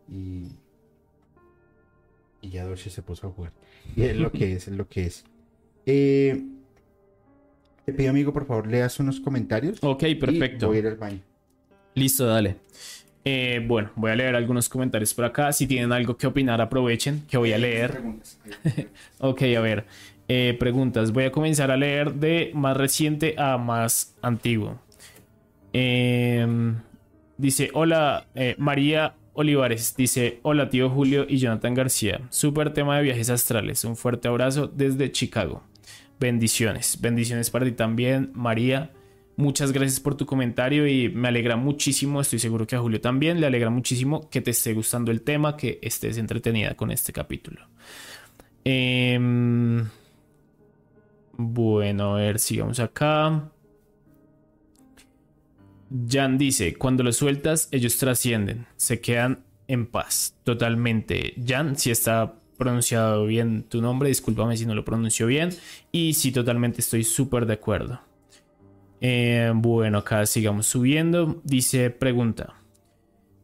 [0.08, 0.48] Y,
[2.40, 3.52] y ya Dolce se puso a jugar.
[3.96, 5.24] Y es lo que es, es lo que es.
[5.86, 6.44] Eh,
[7.84, 9.78] te pido, amigo, por favor, leas unos comentarios.
[9.82, 10.68] Ok, y perfecto.
[10.68, 11.20] voy a ir al baño.
[11.94, 12.56] Listo, dale.
[13.24, 15.52] Eh, bueno, voy a leer algunos comentarios por acá.
[15.52, 17.90] Si tienen algo que opinar, aprovechen, que voy a leer.
[17.92, 18.38] Preguntas.
[19.18, 19.86] Ok, a ver.
[20.28, 21.12] Eh, preguntas.
[21.12, 24.78] Voy a comenzar a leer de más reciente a más antiguo.
[27.38, 28.26] Dice, hola,
[28.58, 29.94] María Olivares.
[29.96, 32.22] Dice, hola, tío Julio y Jonathan García.
[32.30, 33.84] Súper tema de viajes astrales.
[33.84, 35.62] Un fuerte abrazo desde Chicago.
[36.18, 37.00] Bendiciones.
[37.00, 38.90] Bendiciones para ti también, María.
[39.36, 43.40] Muchas gracias por tu comentario y me alegra muchísimo, estoy seguro que a Julio también
[43.40, 47.60] le alegra muchísimo que te esté gustando el tema, que estés entretenida con este capítulo.
[48.64, 49.86] Em,
[51.34, 53.52] bueno, a ver, sigamos acá.
[56.08, 61.34] Jan dice, cuando lo sueltas, ellos trascienden, se quedan en paz, totalmente.
[61.46, 65.50] Jan, si está pronunciado bien tu nombre, discúlpame si no lo pronuncio bien.
[65.92, 68.00] Y sí, totalmente estoy súper de acuerdo.
[69.00, 71.40] Eh, bueno, acá sigamos subiendo.
[71.44, 72.54] Dice, pregunta.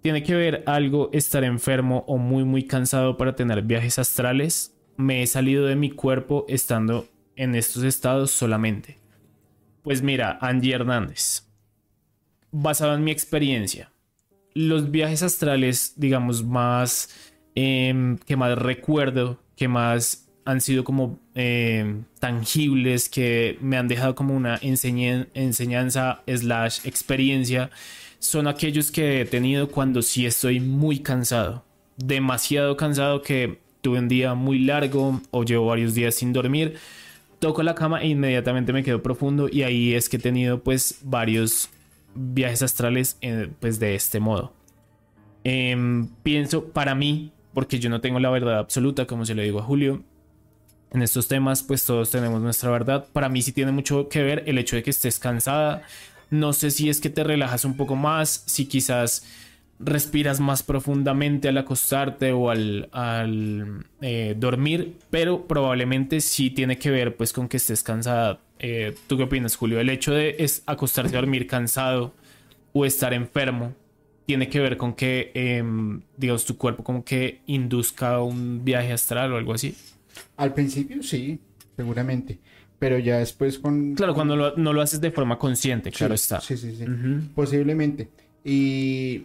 [0.03, 4.77] ¿Tiene que ver algo estar enfermo o muy muy cansado para tener viajes astrales?
[4.99, 8.99] Me he salido de mi cuerpo estando en estos estados solamente.
[9.83, 11.44] Pues mira, Angie Hernández,
[12.57, 13.91] basado en mi experiencia,
[14.55, 17.11] los viajes astrales, digamos, más
[17.57, 24.15] em, que más recuerdo, que más han sido como em, tangibles, que me han dejado
[24.15, 27.71] como una enseñan- enseñanza slash experiencia,
[28.21, 31.65] son aquellos que he tenido cuando sí estoy muy cansado,
[31.97, 36.77] demasiado cansado que tuve un día muy largo o llevo varios días sin dormir,
[37.41, 41.01] toco la cama e inmediatamente me quedo profundo y ahí es que he tenido pues
[41.03, 41.69] varios
[42.15, 44.53] viajes astrales eh, pues de este modo.
[45.45, 49.61] Em, pienso para mí, porque yo no tengo la verdad absoluta, como se le digo
[49.61, 50.03] a Julio,
[50.91, 53.07] en estos temas pues todos tenemos nuestra verdad.
[53.13, 55.83] Para mí sí tiene mucho que ver el hecho de que estés cansada.
[56.31, 59.27] No sé si es que te relajas un poco más, si quizás
[59.79, 66.91] respiras más profundamente al acostarte o al, al, eh, dormir, pero probablemente sí tiene que
[66.91, 68.41] ver pues con que estés cansada.
[68.67, 69.79] Eh, ¿Tú qué opinas, Julio?
[69.79, 72.15] El hecho de es acostarse a dormir cansado
[72.73, 73.75] o estar enfermo
[74.25, 79.35] tiene que ver con que, em, digamos, tu cuerpo como que induzca un viaje astral
[79.35, 79.77] o algo así.
[80.39, 81.39] Al principio sí,
[81.77, 82.39] seguramente.
[82.79, 83.95] Pero ya después con...
[83.97, 86.41] Claro, cuando lo- no lo haces de forma consciente, Sí, claro está.
[86.41, 86.85] Sí, sí, sí.
[87.35, 88.09] Posiblemente.
[88.45, 89.25] Y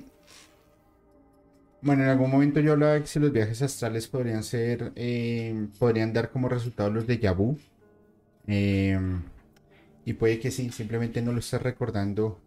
[1.81, 6.11] Bueno, en algún momento yo hablaba que si los viajes astrales podrían ser, eh, podrían
[6.11, 7.57] dar como resultado los de Yabu.
[8.51, 9.21] Em,
[10.05, 12.39] y puede que sí, simplemente no lo estás recordando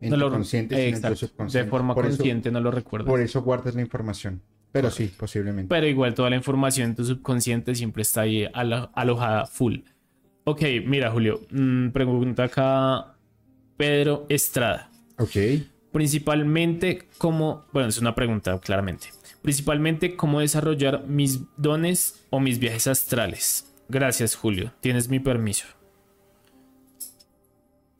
[0.00, 1.64] en No tu lo- consciente, sino en tu subconsciente.
[1.64, 3.08] De forma por eso- consciente no lo recuerdas.
[3.08, 4.40] por eso guardas la información.
[4.72, 5.68] Pero sí, posiblemente.
[5.68, 9.78] Pero igual toda la información en tu subconsciente siempre está ahí alo- alojada full.
[10.44, 13.16] Ok, mira Julio, mm, pregunta acá
[13.76, 14.88] Pedro Estrada.
[15.18, 15.36] Ok.
[15.92, 19.08] Principalmente cómo, bueno, es una pregunta claramente.
[19.42, 23.69] Principalmente cómo desarrollar mis dones o mis viajes astrales.
[23.90, 25.66] Gracias Julio, tienes mi permiso.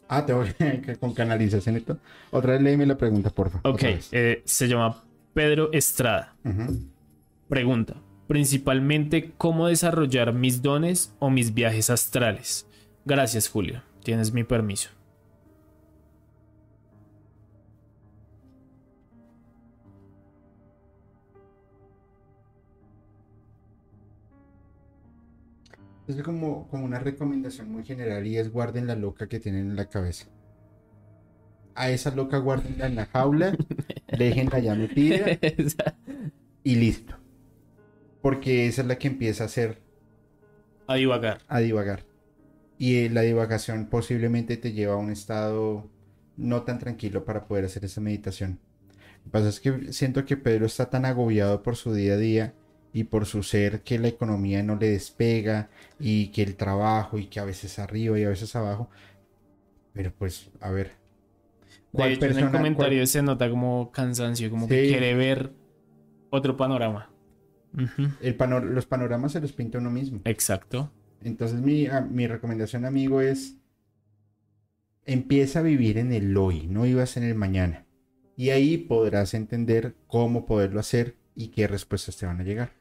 [0.08, 1.84] Ah, tengo que con canalización.
[2.30, 3.72] Otra vez léeme la pregunta, por favor.
[3.72, 5.02] Ok, eh, se llama
[5.34, 6.34] Pedro Estrada.
[7.48, 7.96] Pregunta.
[8.26, 12.66] Principalmente cómo desarrollar mis dones o mis viajes astrales.
[13.04, 14.90] Gracias Julio, tienes mi permiso.
[26.16, 29.76] Es como, como una recomendación muy general y es guarden la loca que tienen en
[29.76, 30.26] la cabeza.
[31.74, 33.56] A esa loca guárdenla en la jaula,
[34.18, 35.26] déjenla ya metida
[36.64, 37.14] y listo.
[38.22, 39.80] Porque esa es la que empieza a hacer,
[40.86, 41.40] A divagar.
[41.48, 42.04] a divagar.
[42.76, 45.88] Y eh, la divagación posiblemente te lleva a un estado
[46.36, 48.58] no tan tranquilo para poder hacer esa meditación.
[49.18, 52.16] Lo que pasa es que siento que Pedro está tan agobiado por su día a
[52.16, 52.54] día
[52.92, 55.68] y por su ser que la economía no le despega
[55.98, 58.90] y que el trabajo y que a veces arriba y a veces abajo.
[59.92, 60.92] Pero pues, a ver.
[61.92, 64.88] De hecho, en el cuál- comentario se nota como cansancio, como que Sí.
[64.90, 65.52] quiere ver
[66.30, 67.10] otro panorama.
[68.20, 70.20] El pano- los panoramas se los pinta uno mismo.
[70.24, 70.92] Exacto.
[71.22, 73.56] Entonces mi, a- mi recomendación, amigo, es
[75.06, 77.86] empieza a vivir en el hoy, no vivas en el mañana.
[78.36, 82.72] Y ahí podrás entender cómo poderlo hacer y qué respuestas te van a llegar.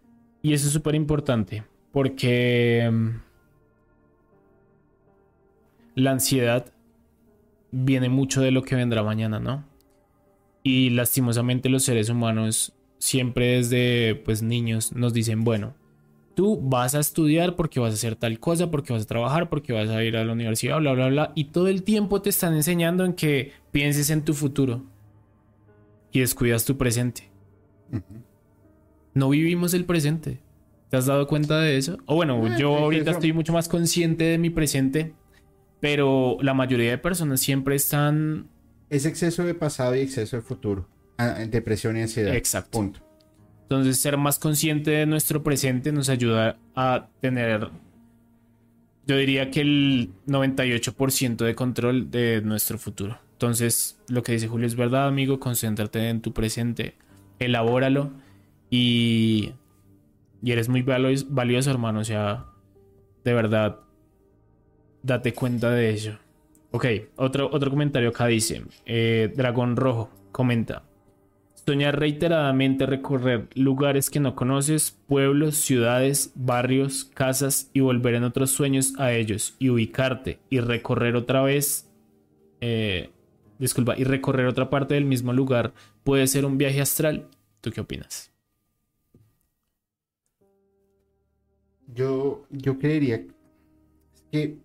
[0.41, 3.10] Y eso es súper importante porque mm,
[5.95, 6.72] la ansiedad
[7.72, 9.66] viene mucho de lo que vendrá mañana, ¿no?
[10.64, 15.76] Y lastimosamente los seres humanos siempre desde pues niños nos dicen, bueno,
[16.36, 19.74] tú vas a estudiar porque vas a hacer tal cosa, porque vas a trabajar, porque
[19.74, 21.32] vas a ir a la universidad, bla, bla, bla.
[21.36, 24.84] Y todo el tiempo te están enseñando en que pienses en tu futuro
[26.11, 27.30] y descuidas tu presente.
[27.91, 28.28] Ujú.
[29.14, 30.40] No vivimos el presente.
[30.90, 31.98] ¿Te has dado cuenta de eso?
[32.06, 35.14] O bueno, Eh, yo ahorita estoy mucho más consciente de mi presente,
[35.80, 38.48] pero la mayoría de personas siempre están...
[38.90, 40.88] Es exceso de pasado y exceso de futuro.
[41.18, 42.34] Ah, depresión y ansiedad.
[42.34, 42.72] Exacto.
[42.72, 42.99] Punto.
[43.64, 47.69] Entonces, ser más consciente de nuestro presente nos ayuda a tener,
[49.06, 53.19] yo diría que el 98% de control de nuestro futuro.
[53.34, 56.95] Entonces, lo que dice Julio es verdad, amigo, concéntrate en tu presente,
[57.38, 58.11] elabóralo
[58.69, 59.53] y,
[60.41, 61.99] y eres muy valioso, hermano.
[61.99, 62.45] O sea,
[63.23, 63.79] de verdad,
[65.03, 66.17] date cuenta de ello.
[66.71, 66.85] Ok,
[67.15, 70.83] otro, otro comentario acá dice, eh, Dragón Rojo comenta.
[71.65, 78.49] Soñar reiteradamente recorrer lugares que no conoces, pueblos, ciudades, barrios, casas y volver en otros
[78.49, 81.87] sueños a ellos y ubicarte y recorrer otra vez,
[82.61, 83.11] eh,
[83.59, 85.73] disculpa, y recorrer otra parte del mismo lugar
[86.03, 87.27] puede ser un viaje astral.
[87.61, 88.28] ¿Tú qué opinas?
[91.94, 93.26] Yo, yo creería
[94.32, 94.60] que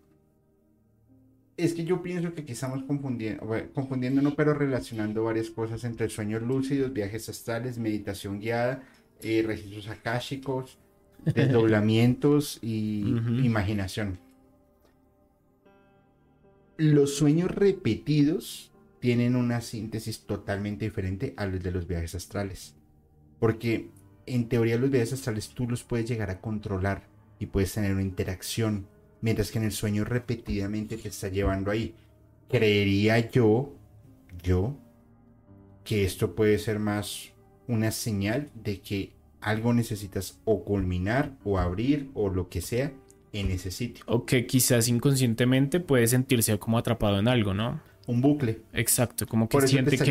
[1.56, 5.84] es que yo pienso que aquí estamos confundiendo, bueno, confundiendo no, pero relacionando varias cosas
[5.84, 8.82] entre sueños lúcidos, viajes astrales, meditación guiada,
[9.22, 10.78] eh, registros akáshicos,
[11.24, 14.18] desdoblamientos y imaginación.
[16.76, 22.74] Los sueños repetidos tienen una síntesis totalmente diferente a los de los viajes astrales.
[23.38, 23.90] Porque
[24.26, 28.02] en teoría los viajes astrales tú los puedes llegar a controlar y puedes tener una
[28.02, 28.86] interacción,
[29.20, 31.94] mientras que en el sueño repetidamente te está llevando ahí.
[32.48, 33.74] Creería yo,
[34.42, 34.76] yo,
[35.84, 37.32] que esto puede ser más
[37.66, 42.92] una señal de que algo necesitas o culminar o abrir o lo que sea
[43.32, 44.04] en ese sitio.
[44.06, 47.80] O que quizás inconscientemente puede sentirse como atrapado en algo, ¿no?
[48.06, 48.60] Un bucle.
[48.72, 50.04] Exacto, como que siente está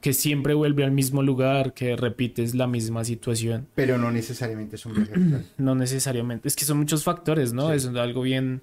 [0.00, 3.68] que, siempre vuelve al mismo lugar, que repites la misma situación.
[3.74, 5.46] Pero no necesariamente es un viaje astral.
[5.58, 6.48] No necesariamente.
[6.48, 7.70] Es que son muchos factores, ¿no?
[7.70, 7.76] Sí.
[7.76, 8.60] Es algo bien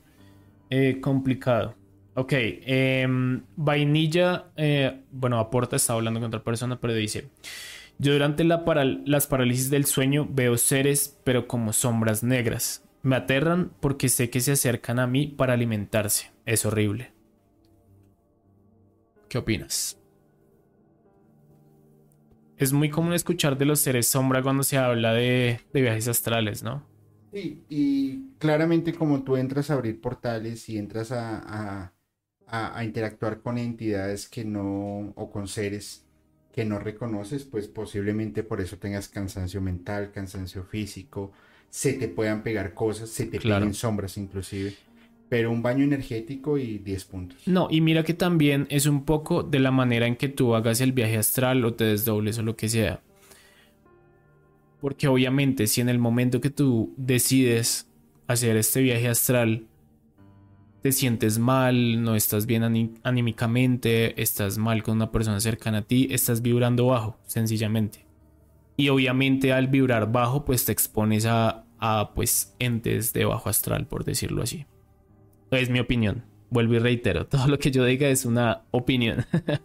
[0.70, 1.76] eh, complicado.
[2.16, 2.34] Ok.
[2.36, 7.30] em, vainilla, eh, bueno, aporta, estaba hablando con otra persona, pero dice:
[7.98, 12.84] Yo durante la paral- las parálisis del sueño veo seres, pero como sombras negras.
[13.02, 16.32] Me aterran porque sé que se acercan a mí para alimentarse.
[16.46, 17.12] Es horrible.
[19.30, 19.98] ¿Qué opinas?
[22.58, 26.62] es muy común escuchar de los seres sombra cuando se habla de, de viajes astrales,
[26.64, 26.84] ¿no?
[27.32, 31.38] Sí, y claramente como tú entras a abrir portales y entras a,
[31.86, 31.94] a,
[32.48, 36.08] a, a interactuar con entidades que no, o con seres
[36.52, 41.32] que no reconoces, pues posiblemente por eso tengas cansancio mental, cansancio físico,
[41.70, 43.42] se te puedan pegar cosas, se te Claro.
[43.42, 44.80] peguen sombras inclusive.
[45.30, 47.48] Pero un baño energético y 10 puntos.
[47.48, 50.82] No, y mira que también es un poco de la manera en que tú hagas
[50.82, 53.02] el viaje astral o te desdobles o lo que sea.
[54.82, 57.88] Porque obviamente si en el momento que tú decides
[58.28, 59.68] hacer este viaje astral
[60.82, 62.64] te sientes mal, no estás bien
[63.04, 68.06] anímicamente, estás mal con una persona cercana a ti, estás vibrando bajo, sencillamente.
[68.78, 73.88] Y obviamente al vibrar bajo pues te expones a, a pues entes de bajo astral,
[73.88, 74.66] por decirlo así.
[75.52, 76.24] Es mi opinión.
[76.50, 79.26] Vuelvo y reitero, todo lo que yo diga es una opinión.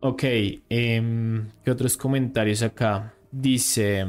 [0.00, 0.22] ok,
[0.68, 3.14] em, ¿qué otros comentarios acá?
[3.32, 4.04] Dice,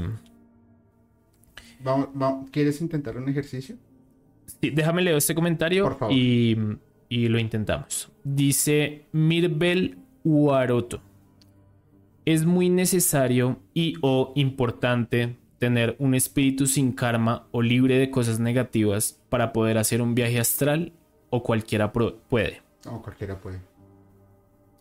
[1.80, 3.76] Vamos, vamos- ¿Quieres intentar un ejercicio?
[4.62, 6.16] sí, déjame leer este comentario Por favor.
[6.16, 6.58] Y,
[7.10, 8.12] y lo intentamos.
[8.24, 11.02] Dice Mirbel Uaroto.
[12.26, 18.40] Es muy necesario y o importante tener un espíritu sin karma o libre de cosas
[18.40, 20.94] negativas para poder hacer un viaje astral
[21.30, 22.62] o cualquiera puede.
[22.86, 23.60] No, cualquiera puede.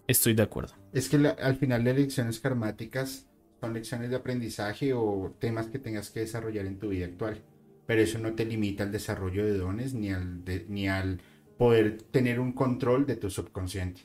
[0.07, 0.75] Estoy de acuerdo.
[0.93, 3.27] Es que la- al final las lecciones karmáticas
[3.61, 7.43] son lecciones de aprendizaje o temas que tengas que desarrollar en tu vida actual.
[7.87, 11.21] Pero eso no te limita al desarrollo de dones ni al, de- ni al
[11.59, 14.03] poder tener un control de tu subconsciente.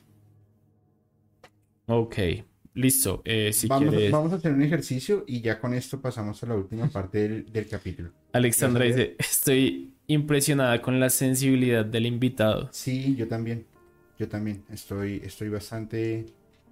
[1.86, 2.16] Ok,
[2.74, 3.22] listo.
[3.24, 4.10] Eh, si vamos, quieres.
[4.10, 7.52] vamos a hacer un ejercicio y ya con esto pasamos a la última parte del,
[7.52, 8.10] del capítulo.
[8.32, 12.68] Alexandra ¿Ya dice, estoy impresionada con la sensibilidad del invitado.
[12.72, 13.66] Sí, yo también.
[14.18, 14.64] Yo también.
[14.70, 16.26] Estoy, estoy bastante,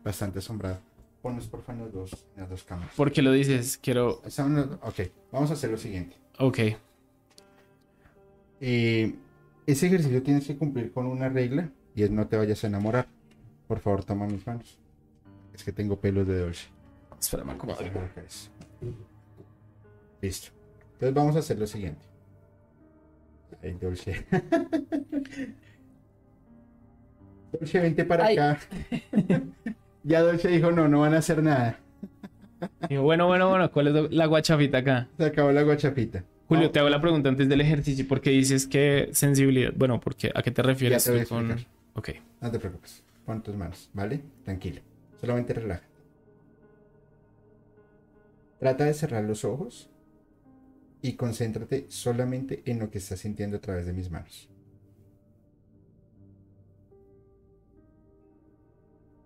[0.04, 0.80] bastante asombrado.
[1.22, 2.94] Ponnos por favor en las dos, las dos cámaras.
[2.94, 3.78] ¿Por qué lo dices?
[3.82, 4.22] Quiero...
[4.82, 5.00] Ok,
[5.30, 6.16] vamos a hacer lo siguiente.
[6.38, 6.58] Ok,
[8.60, 9.14] Eh,
[9.66, 13.08] ese ejercicio tienes que cumplir con una regla y es no te vayas a enamorar.
[13.68, 14.79] Por favor, toma mis manos.
[15.60, 16.68] Es que tengo pelos de dulce.
[17.20, 17.76] espera, me acomodo.
[20.22, 20.52] Listo.
[20.94, 22.00] Entonces vamos a hacer lo siguiente.
[23.62, 24.24] Ay, Dulce.
[27.52, 28.38] Dulce, vente para Ay.
[28.38, 28.58] acá.
[30.02, 31.78] ya Dulce dijo, no, no van a hacer nada.
[32.88, 35.08] Digo, bueno, bueno, bueno, ¿cuál es la guachafita acá?
[35.18, 36.24] Se acabó la guachapita.
[36.48, 38.08] Julio, No, te hago la pregunta antes del ejercicio.
[38.08, 39.74] ¿Por qué dices que sensibilidad?
[39.76, 41.66] Bueno, porque ¿a qué te refieres Ya te voy a tú con...?
[41.96, 42.08] Ok,
[42.40, 43.04] No te preocupes.
[43.26, 44.22] Pon tus manos, ¿vale?
[44.42, 44.80] Tranquilo.
[45.20, 45.86] Solamente relájate.
[48.58, 49.90] Trata de cerrar los ojos
[51.02, 54.50] y concéntrate solamente en lo que estás sintiendo a través de mis manos.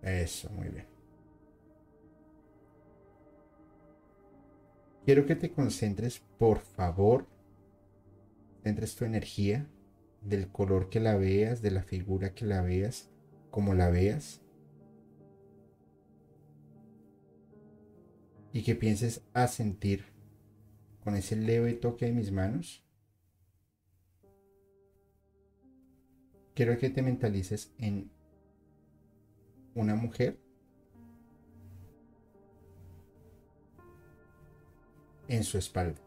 [0.01, 0.85] Eso, muy bien.
[5.03, 7.27] Quiero que te concentres, por favor,
[8.63, 9.67] centres tu energía
[10.21, 13.09] del color que la veas, de la figura que la veas,
[13.51, 14.41] como la veas.
[18.55, 20.05] Y que pienses a sentir
[21.03, 22.81] con ese leve toque de mis manos.
[26.53, 28.09] Quiero que te mentalices en
[29.73, 30.39] una mujer
[35.27, 35.99] en su espalda.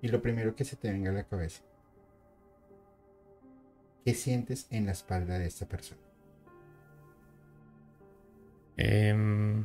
[0.00, 1.64] Y lo primero que se te venga a la cabeza.
[4.04, 6.03] ¿Qué sientes en la espalda de esta persona?
[8.76, 9.64] Em,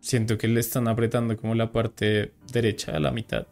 [0.00, 3.46] siento que le están apretando como la parte derecha a la mitad.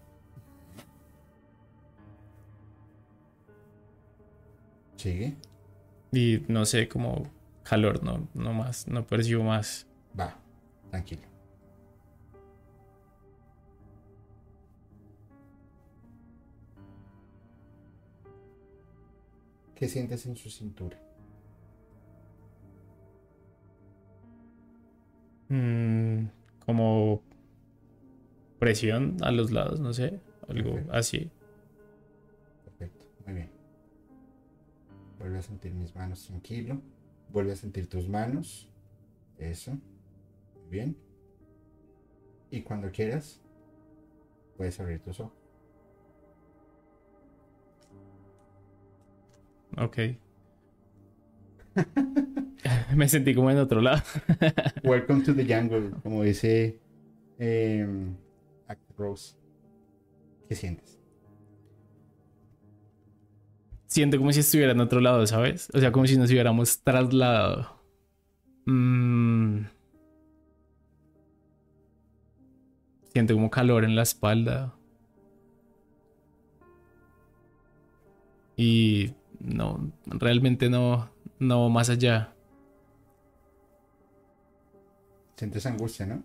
[4.96, 5.36] ¿Sigue?
[6.12, 7.30] Y no sé, como
[7.62, 9.86] calor, no, no más, no percibo más.
[10.18, 10.36] Va,
[10.90, 11.22] tranquilo.
[19.74, 21.03] ¿Qué sientes en su cintura?
[25.54, 26.30] Mm,
[26.66, 27.22] como
[28.58, 31.30] presión a los lados, no sé, algo así.
[32.64, 33.50] Perfecto, muy bien.
[35.20, 36.82] Vuelve a sentir mis manos tranquilo.
[37.30, 38.68] Vuelve a sentir tus manos.
[39.38, 39.70] Eso.
[39.70, 40.96] Muy bien.
[42.50, 43.40] Y cuando quieras,
[44.56, 45.38] puedes abrir tus ojos.
[49.76, 49.98] Ok.
[52.96, 54.02] Me sentí como en otro lado.
[54.84, 56.78] Welcome to the jungle, como dice
[58.68, 59.36] Act Rose.
[60.48, 61.00] ¿Qué sientes?
[63.86, 65.68] Siento como si estuviera en otro lado, ¿sabes?
[65.72, 67.80] O sea, como si nos hubiéramos trasladado.
[68.66, 69.66] Mm.
[73.12, 74.74] Siento como calor en la espalda.
[78.56, 81.13] Y no, realmente no,
[81.46, 82.32] no más allá.
[85.36, 86.22] Sientes angustia, ¿no?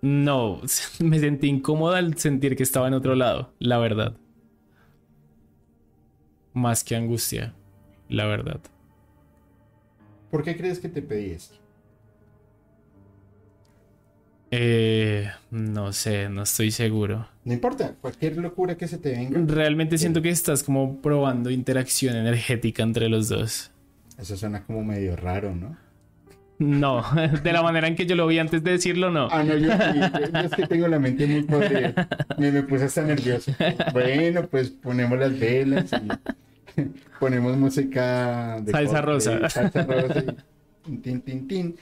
[0.00, 0.60] No,
[1.00, 4.16] me sentí incómoda al sentir que estaba en otro lado, la verdad.
[6.52, 7.54] Más que angustia,
[8.08, 8.60] la verdad.
[10.30, 11.61] ¿Por qué crees que te pedí esto?
[14.54, 17.26] Eh, no sé, no estoy seguro.
[17.44, 19.40] No importa, cualquier locura que se te venga.
[19.46, 23.70] Realmente siento que estás como probando interacción energética entre los dos.
[24.18, 25.74] Eso suena como medio raro, ¿no?
[26.58, 27.02] No,
[27.42, 29.26] de la manera en que yo lo vi antes de decirlo, no.
[29.32, 32.06] Ah, no, yo, yo- yo es que tengo la mente muy podrida.
[32.36, 33.52] Me, me puse hasta nervioso.
[33.94, 36.82] Bueno, pues ponemos las velas y
[37.18, 39.48] ponemos música de Salsa corte, rosa.
[39.48, 40.22] Salsa rosa
[40.86, 41.76] y tin, tin, tin.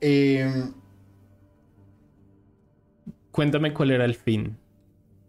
[0.00, 0.48] Eh,
[3.32, 4.58] Cuéntame cuál era el fin.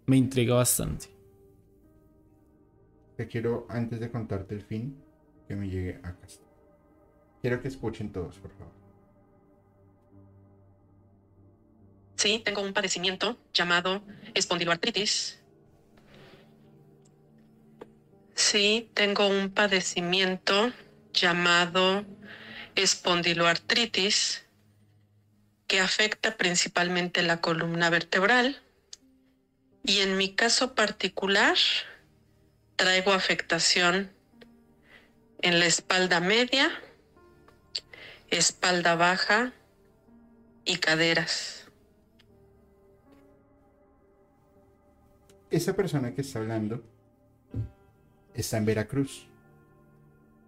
[0.05, 1.07] Me intriga bastante.
[3.15, 5.01] te quiero, antes de contarte el fin,
[5.47, 6.41] que me llegue a casa.
[7.41, 8.73] Quiero que escuchen todos, por favor.
[12.15, 14.01] Sí, tengo un padecimiento llamado
[14.33, 15.39] espondiloartritis.
[18.35, 20.71] Sí, tengo un padecimiento
[21.13, 22.03] llamado
[22.75, 24.42] espondiloartritis
[25.73, 28.61] que afecta principalmente la columna vertebral
[29.81, 31.55] y en mi caso particular
[32.75, 34.11] traigo afectación
[35.41, 36.69] en la espalda media,
[38.29, 39.51] espalda baja
[40.63, 41.65] y caderas.
[45.49, 46.83] Esa persona que está hablando
[48.35, 49.25] está en Veracruz.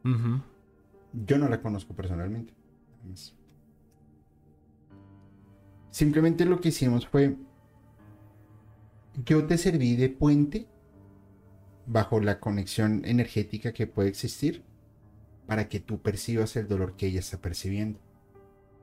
[0.03, 2.53] Yo no la conozco personalmente.
[2.99, 3.34] además.
[5.95, 7.37] Simplemente lo que hicimos fue.
[9.23, 10.67] Yo te serví de puente
[11.85, 14.61] bajo la conexión energética que puede existir
[15.47, 17.97] para que tú percibas el dolor que ella está percibiendo.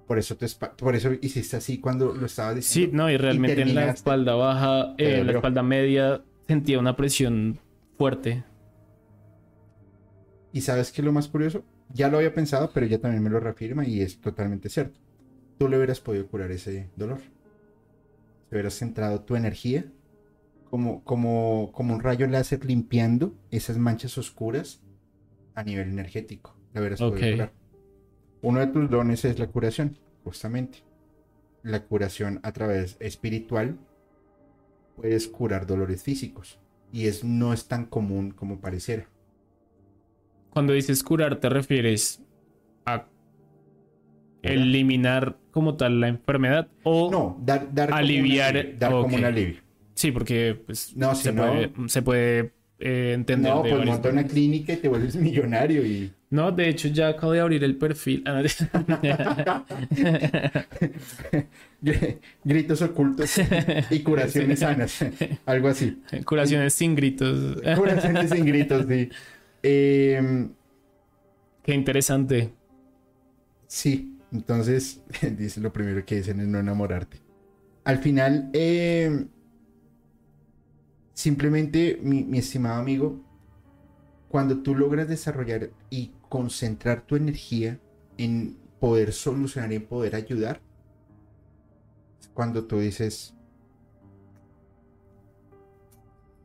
[0.07, 0.47] Por eso, te,
[0.79, 2.97] por eso hiciste así cuando lo estaba Sí, diciendo.
[2.97, 6.97] no, y realmente en la espalda baja, Te eh, en la espalda media, sentía una
[6.97, 7.61] presión
[7.99, 8.43] fuerte.
[10.51, 11.63] Y sabes qué es lo más curioso?
[11.93, 14.99] Ya lo había pensado, pero ella también me lo reafirma y es totalmente cierto.
[15.63, 17.21] Tú le hubieras podido curar ese dolor.
[17.21, 19.85] Si hubieras centrado tu energía
[20.69, 24.83] como, como, como un rayo láser limpiando esas manchas oscuras
[25.55, 26.57] a nivel energético.
[26.75, 27.53] Le hubieras podido curar.
[28.41, 30.79] Uno de tus dones es la curación, justamente.
[31.63, 33.79] La curación a través espiritual
[34.97, 36.59] puedes curar dolores físicos.
[36.91, 39.07] Y es, no es tan común como pareciera.
[40.51, 42.21] Cuando dices curar, ¿te refieres
[42.85, 43.07] a
[44.43, 46.69] eliminar como tal la enfermedad?
[46.83, 49.57] O No, dar, dar como un Aliviar, alivio, dar como un alivio.
[49.95, 53.53] Sí, porque pues, No, si se, no- puede, se puede eh, entender.
[53.53, 56.13] No, pues monta una clínica y te vuelves millonario y...
[56.31, 58.25] No, de hecho ya acabo de abrir el perfil.
[58.27, 58.43] Ah,
[61.83, 63.35] Gr- Gritos ocultos
[63.91, 65.05] y curaciones sanas.
[65.47, 66.01] Algo así.
[66.25, 67.61] Curaciones sin gritos.
[67.77, 69.09] Curaciones sin gritos, sí.
[69.63, 70.49] Eh,
[71.63, 72.51] Qué interesante.
[73.67, 75.03] sí, entonces,
[75.37, 77.21] dice lo primero que dicen es no enamorarte.
[77.85, 79.27] Al final, eh,
[81.15, 83.21] simplemente, mi, estimado amigo,
[84.29, 87.79] cuando tú logras desarrollar y concentrar tu energía
[88.17, 90.61] en poder solucionar y en poder ayudar,
[92.33, 93.35] cuando tú dices,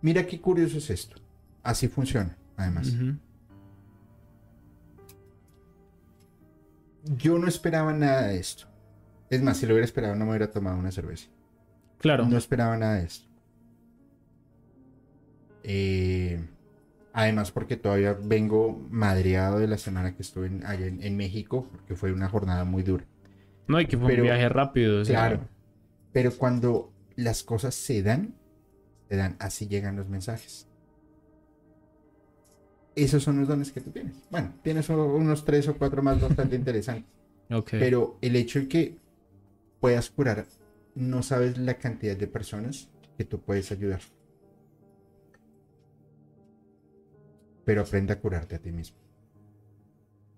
[0.02, 1.16] mira qué curioso es esto.
[1.64, 2.94] Así funciona, además.
[2.94, 3.18] Ujú.
[7.18, 8.66] Yo no esperaba nada de esto.
[9.30, 11.28] Es más, si lo hubiera esperado no me hubiera tomado una cerveza.
[12.00, 12.26] Claro.
[12.26, 13.28] No esperaba nada de esto.
[15.64, 16.40] Eh,
[17.14, 21.68] además porque todavía vengo madreado de la semana que estuve en- allá en, en México,
[21.72, 23.06] porque fue una jornada muy dura.
[23.68, 25.02] No, y que fue Pero- un viaje rápido.
[25.02, 25.48] o sea, Claro.
[26.14, 28.34] Pero cuando las cosas se dan,
[29.10, 30.67] se dan, así llegan los mensajes.
[32.98, 34.16] Esos son los dones que tú tienes.
[34.32, 37.06] Bueno, tienes unos tres o cuatro más bastante interesantes.
[37.52, 37.70] Ok.
[37.72, 38.98] Pero el hecho de que
[39.80, 40.48] puedas curar,
[40.96, 44.02] no sabes la cantidad de personas que tú puedes ayudar.
[47.66, 48.98] Pero aprende a curarte a ti mismo.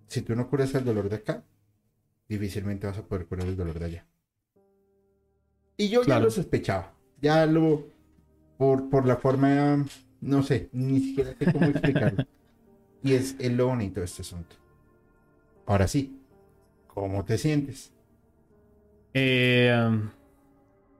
[0.08, 1.46] Si tú no curas el dolor de acá,
[2.28, 4.08] difícilmente vas a poder curar el dolor de allá.
[5.78, 6.94] Y yo ya lo sospechaba.
[7.22, 7.88] Ya lo.
[8.58, 9.86] Por, por la forma.
[10.20, 12.26] No sé, ni siquiera sé cómo explicarlo.
[13.04, 14.56] Y es, es lo bonito de este asunto.
[15.66, 16.20] Ahora sí,
[17.00, 17.94] ¿Cómo te sientes?
[19.14, 20.10] Eh, um,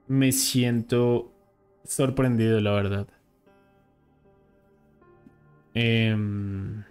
[0.08, 1.30] me siento
[1.84, 3.06] sorprendido, la verdad.
[5.74, 6.84] Em,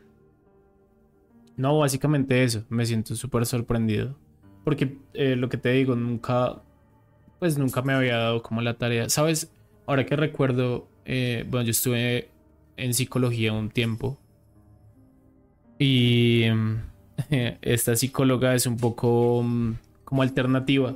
[1.58, 2.66] no, básicamente eso.
[2.70, 4.16] Me siento súper sorprendido.
[4.64, 6.62] Porque eh, lo que te digo, nunca,
[7.40, 9.10] pues nunca me había dado como la tarea.
[9.10, 9.52] ¿Sabes?
[9.88, 12.30] Ahora que recuerdo, eh, bueno, yo estuve
[12.78, 14.20] en psicología un tiempo.
[15.80, 16.82] Y em,
[17.62, 19.74] esta psicóloga es un poco mm,
[20.04, 20.94] como alternativa.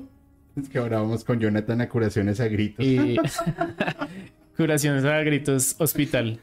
[0.55, 2.85] Es que ahora vamos con Jonathan a curaciones a gritos.
[2.85, 3.17] Y
[4.57, 6.39] curaciones a gritos hospital.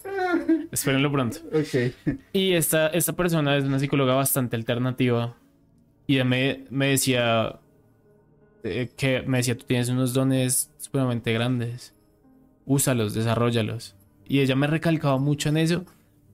[0.73, 1.39] Espérenlo pronto.
[1.53, 1.93] ok.
[2.33, 5.37] Y esta, esta persona es una psicóloga bastante alternativa.
[6.07, 7.61] Y ella me, me decía
[8.65, 11.95] eh, que me decía, tú tienes unos dones supremamente grandes.
[12.67, 13.97] Úsalos, desarrollalos.
[14.27, 15.85] Y ella me recalcaba mucho en eso.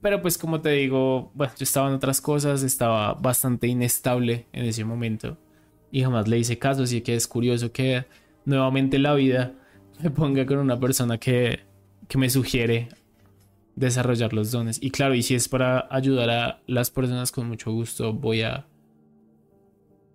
[0.01, 4.65] Pero pues como te digo, bueno, yo estaba en otras cosas, estaba bastante inestable en
[4.65, 5.37] ese momento.
[5.91, 8.05] Y jamás le hice caso, así que es curioso que
[8.45, 9.53] nuevamente la vida
[10.03, 11.61] me ponga con una persona que,
[12.07, 12.89] que me sugiere
[13.75, 14.79] desarrollar los dones.
[14.81, 18.65] Y claro, y si es para ayudar a las personas con mucho gusto, voy a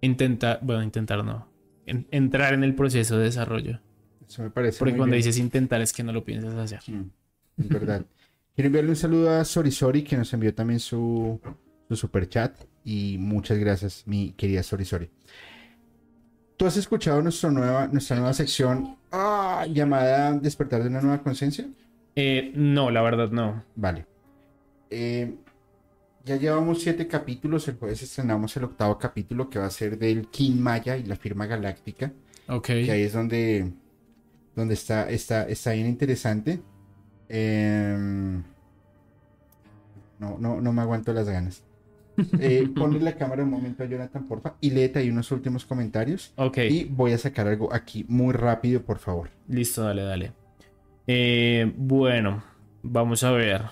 [0.01, 1.49] intentar, bueno, intentar no,
[1.87, 3.81] en- entrar en el proceso de desarrollo.
[4.27, 4.79] Eso me parece.
[4.79, 5.25] Porque muy cuando bien.
[5.25, 6.81] dices intentar es que no lo piensas hacer.
[6.87, 7.11] Mm,
[7.59, 8.05] es verdad.
[8.55, 11.41] Quiero enviarle un saludo a Sorisori que nos envió también su,
[11.89, 12.55] su super chat.
[12.85, 15.09] Y muchas gracias, mi querida Sorisori.
[16.57, 21.67] ¿Tú has escuchado nuestra nueva, nuestra nueva sección ah, llamada Despertar de una nueva conciencia?
[22.15, 23.65] Eh, no, la verdad no.
[23.75, 24.07] Vale.
[24.91, 25.35] Eh,
[26.25, 27.67] ya llevamos siete capítulos.
[27.69, 31.17] El jueves estrenamos el octavo capítulo que va a ser del King Maya y la
[31.17, 32.13] firma galáctica.
[32.49, 32.67] Ok.
[32.67, 33.73] Que ahí es donde,
[34.55, 36.61] donde está, está, está bien interesante.
[37.29, 38.43] Em,
[40.19, 41.65] no, no, no me aguanto las ganas.
[42.39, 46.33] Eh, ponle la cámara un momento a Jonathan, porfa, y léete ahí unos últimos comentarios.
[46.37, 46.59] Ok.
[46.59, 49.31] Y voy a sacar algo aquí muy rápido, por favor.
[49.49, 50.33] Listo, dale, dale.
[51.07, 52.43] Eh, bueno,
[52.83, 53.63] vamos a ver.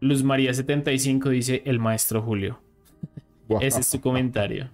[0.00, 2.60] Luz María 75 dice el maestro Julio.
[3.60, 4.70] Ese es tu comentario.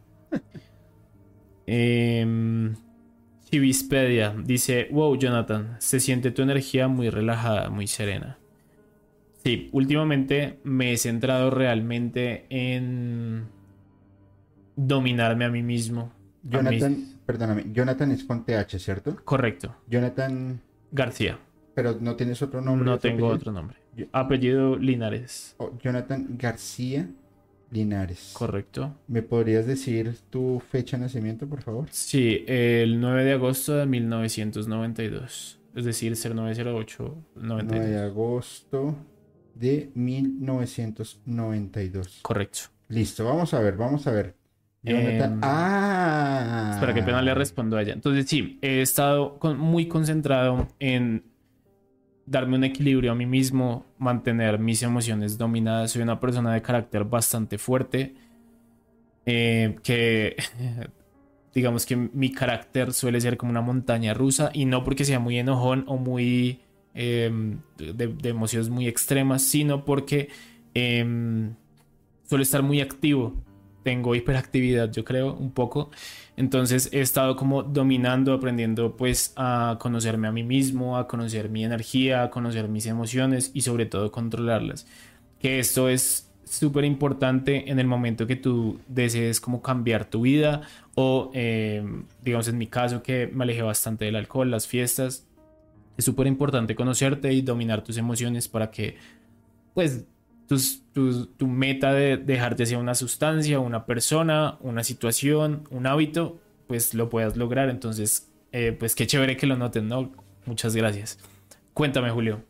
[1.66, 2.74] Em,
[3.51, 8.39] Chivispedia dice, wow, Jonathan, se siente tu energía muy relajada, muy serena.
[9.44, 13.47] Sí, últimamente me he centrado realmente en
[14.74, 16.12] dominarme a mí mismo.
[16.43, 19.16] Mí- Jonathan, perdóname, Jonathan es con TH, ¿cierto?
[19.24, 19.77] Correcto.
[19.89, 20.60] Jonathan,
[20.90, 21.39] García.
[21.74, 22.85] pero no tienes otro nombre.
[22.86, 23.35] No tengo apellido?
[23.36, 23.77] otro nombre.
[24.12, 25.55] Apellido Linares.
[25.59, 27.09] Oh, Jonathan García
[27.76, 28.30] Linares.
[28.32, 28.94] Correcto.
[29.06, 31.86] ¿Me podrías decir tu fecha de nacimiento, por favor?
[31.90, 35.60] Sí, el 9 de agosto de 1992.
[35.74, 38.10] Es decir, 0908 9 de 92.
[38.10, 38.96] agosto
[39.54, 42.18] de 1992.
[42.22, 42.58] Correcto.
[42.88, 44.34] Listo, vamos a ver, vamos a ver.
[44.84, 46.70] Em, ah.
[46.74, 47.92] Espera, que pena le respondo a ella.
[47.94, 51.24] Entonces, sí, he estado con- muy concentrado en
[52.26, 55.92] darme un equilibrio a mí mismo, mantener mis emociones dominadas.
[55.92, 58.14] Soy una persona de carácter bastante fuerte,
[59.24, 60.36] eh, que
[61.54, 65.38] digamos que mi carácter suele ser como una montaña rusa y no porque sea muy
[65.38, 66.60] enojón o muy
[66.94, 67.30] eh,
[67.78, 70.28] de, emociones muy extremas, sino porque
[70.74, 71.50] eh,
[72.24, 73.34] suelo estar muy activo.
[73.84, 75.90] Tengo hiperactividad, yo creo, un poco.
[76.36, 81.64] Entonces he estado como dominando, aprendiendo pues a conocerme a mí mismo, a conocer mi
[81.64, 84.86] energía, a conocer mis emociones y sobre todo controlarlas.
[85.40, 90.62] Que esto es súper importante en el momento que tú desees como cambiar tu vida
[90.94, 91.84] o eh,
[92.22, 95.26] digamos en mi caso que me alejé bastante del alcohol, las fiestas.
[95.96, 98.96] Es súper importante conocerte y dominar tus emociones para que
[99.72, 100.04] pues
[100.47, 106.94] tu meta de dejar ya sea una sustancia, una persona, una situación, un hábito, pues
[106.94, 107.68] lo puedas lograr.
[107.68, 110.12] Entonces, eh, pues qué chévere que lo noten, ¿no?
[110.47, 111.18] Muchas gracias.
[111.74, 112.43] Cuéntame, Julio.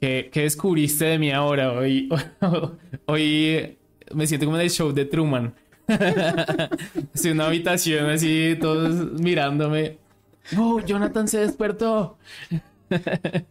[0.00, 1.72] ¿Qué, qué descubriste de mí ahora?
[1.72, 2.08] Hoy,
[3.06, 3.78] hoy
[4.12, 5.54] me siento como en el show de Truman.
[7.14, 9.98] Estoy una habitación así, todos mirándome.
[10.58, 12.18] ¡Oh, Jonathan se despertó!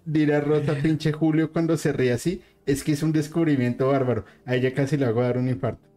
[0.06, 4.26] Dirá Rosa, pinche Julio, cuando se ríe así, es que es un descubrimiento bárbaro.
[4.46, 5.88] A ella casi le hago dar un infarto.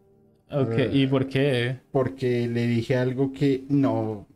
[0.49, 1.79] Ok, ¿y por qué?
[1.91, 4.27] Porque le dije algo que no.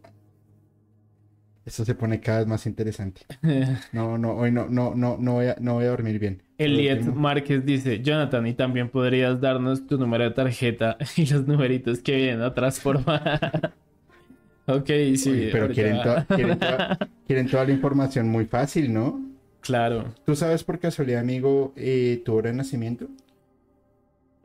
[1.63, 3.21] Esto se pone cada vez más interesante.
[3.93, 6.43] No, no, hoy no, no, no, no voy a, no voy a dormir bien.
[6.57, 7.03] Eliet.
[7.05, 12.15] Márquez dice, Jonathan, y también podrías darnos tu número de tarjeta y los numeritos que
[12.15, 13.03] vienen atrás, favor.
[14.65, 15.29] ok, sí.
[15.29, 16.25] Uy, pero quieren, toda,
[17.25, 19.30] quieren toda la información muy fácil, ¿no?
[19.61, 20.13] Claro.
[20.25, 23.07] ¿Tú sabes por casualidad, amigo, eh, tu hora de nacimiento?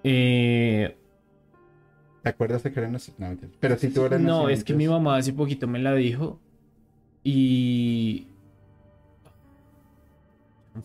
[0.04, 0.94] Eh,
[2.22, 3.48] ¿Te acuerdas de que no, mentira.
[3.60, 6.40] Pero si tú eras No, es que mi mamá hace poquito me la dijo
[7.24, 8.26] y...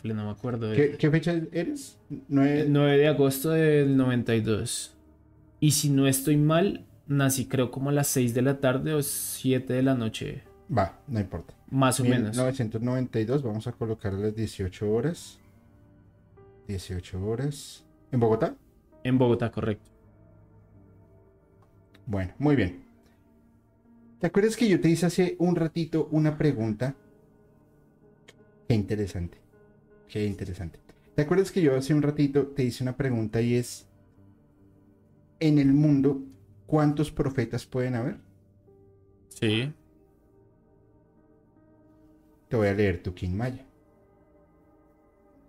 [0.03, 0.71] No me acuerdo.
[0.73, 1.99] ¿Qué, qué fecha eres?
[2.29, 4.95] Nueve- 9 de agosto del 92.
[5.59, 9.01] Y si no estoy mal, nací creo como a las 6 de la tarde o
[9.03, 10.43] 7 de la noche.
[10.75, 11.53] Va, no importa.
[11.69, 12.31] Más o menos.
[12.31, 15.39] 1992, vamos a colocar las 18 horas.
[16.67, 17.83] 18 horas.
[18.11, 18.55] ¿En Bogotá?
[19.03, 19.89] En Bogotá, correcto.
[22.05, 22.83] Bueno, muy bien.
[24.19, 26.95] ¿Te acuerdas que yo te hice hace un ratito una pregunta?
[28.67, 29.37] Qué interesante.
[30.07, 30.79] Qué interesante.
[31.15, 33.87] ¿Te acuerdas que yo hace un ratito te hice una pregunta y es,
[35.39, 36.21] en el mundo,
[36.65, 38.17] ¿cuántos profetas pueden haber?
[39.29, 39.73] Sí.
[42.51, 43.65] Te voy a leer tu King Maya.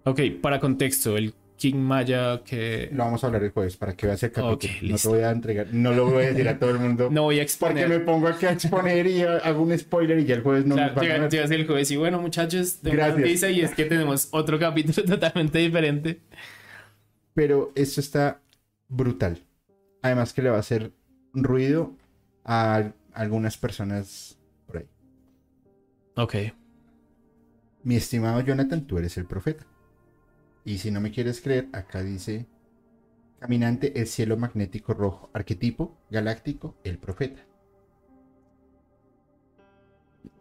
[0.05, 2.91] Ok, para contexto, el King Maya que...
[2.93, 4.55] Lo vamos a hablar el jueves para que veas el capítulo.
[4.55, 7.09] Ok, no te voy a entregar, no lo voy a decir a todo el mundo.
[7.11, 8.05] No voy a Porque me exponer.
[8.05, 10.97] pongo aquí a exponer y hago un spoiler y ya el jueves no Claro, nos
[10.97, 11.29] van a te ver.
[11.29, 13.19] te iba a decir el jueves y bueno muchachos, tengo una Gracias.
[13.27, 16.21] noticia y es que tenemos otro capítulo totalmente diferente.
[17.35, 18.41] Pero esto está
[18.89, 19.41] brutal.
[20.03, 20.93] Además que le va a hacer
[21.33, 21.97] ruido
[22.45, 24.39] a algunas personas
[24.69, 24.87] por ahí.
[26.15, 26.35] Ok.
[27.85, 29.67] Mi estimado Jonathan, tú eres el profeta.
[30.65, 32.47] Y si no me quieres creer, acá dice
[33.41, 37.43] Caminante, el cielo magnético rojo, arquetipo galáctico, el profeta.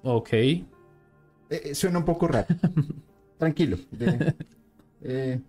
[0.03, 0.33] Ok.
[0.33, 0.65] Eh,
[1.49, 2.47] eh, suena un poco raro.
[3.37, 3.77] Tranquilo.
[3.91, 4.35] de-
[5.03, 5.41] eh,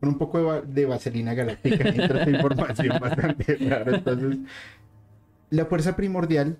[0.00, 3.96] con un poco de, va- de vaselina galáctica entra esta información bastante rara.
[3.96, 4.38] Entonces,
[5.50, 6.56] la fuerza primordial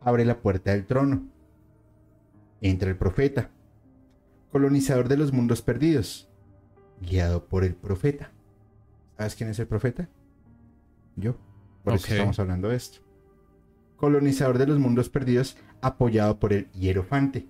[0.00, 1.28] abre la puerta del trono.
[2.60, 3.50] Entra el profeta,
[4.50, 6.28] colonizador de los mundos perdidos,
[7.00, 8.32] guiado por el profeta.
[9.16, 10.08] ¿Sabes quién es el profeta?
[11.16, 11.36] Yo.
[11.84, 13.00] Por eso estamos hablando de esto.
[13.96, 17.46] Colonizador de los mundos perdidos, apoyado por el hierofante.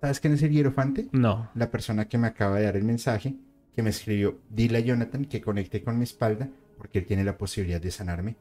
[0.00, 1.08] ¿Sabes quién es el hierofante?
[1.12, 1.50] No.
[1.54, 3.36] La persona que me acaba de dar el mensaje,
[3.74, 7.36] que me escribió, dile a Jonathan que conecte con mi espalda, porque él tiene la
[7.36, 8.36] posibilidad de sanarme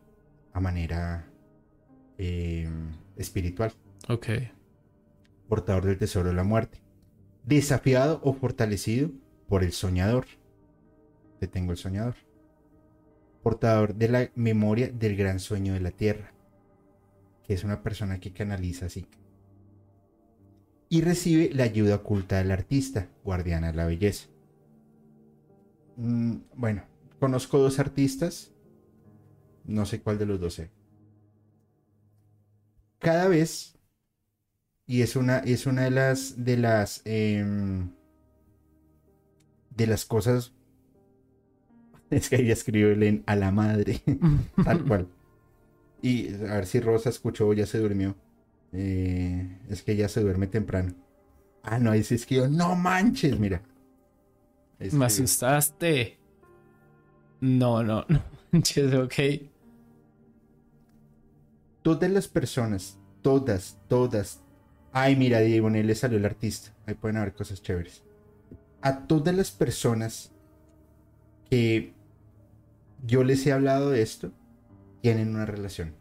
[0.53, 1.27] a manera
[2.18, 2.69] eh,
[3.18, 3.74] espiritual.
[4.08, 4.27] Ok.
[5.48, 6.85] Portador del tesoro de la muerte.
[7.45, 9.11] Desafiado o fortalecido
[9.48, 10.25] por el soñador.
[11.40, 12.15] Te tengo el soñador.
[13.43, 16.33] Portador de la memoria del gran sueño de la tierra.
[17.43, 19.07] Que es una persona que canaliza así.
[20.90, 24.27] Y recibe la ayuda oculta del artista, guardiana de la belleza.
[25.98, 26.83] Mm, bueno,
[27.19, 28.51] conozco dos artistas.
[29.65, 30.72] No sé cuál de los dos sé.
[32.98, 33.75] Cada vez
[34.88, 37.90] y es una, es una de las de las em,
[39.76, 40.52] de las cosas.
[42.12, 44.02] Es que ahí escribe a la madre.
[44.64, 45.08] Tal cual.
[46.02, 48.16] Y a ver si Rosa escuchó ya se durmió.
[48.72, 50.94] Eh, es que ella se duerme temprano.
[51.64, 52.48] Ah, no, ahí se escribió.
[52.48, 53.64] No manches, mira.
[54.94, 55.28] Me Escribió.
[55.28, 56.20] asustaste.
[57.42, 58.24] No, no, no.
[58.52, 59.14] manches, ok.
[61.82, 64.42] Todas las personas, todas, todas.
[64.98, 66.72] Ay, mira, Diego, él le salió el artista.
[66.85, 68.01] Ahí pueden haber cosas chéveres.
[68.82, 70.32] A todas las personas
[71.49, 71.93] que
[73.06, 74.32] yo les he hablado de esto,
[75.01, 75.93] tienen una relación.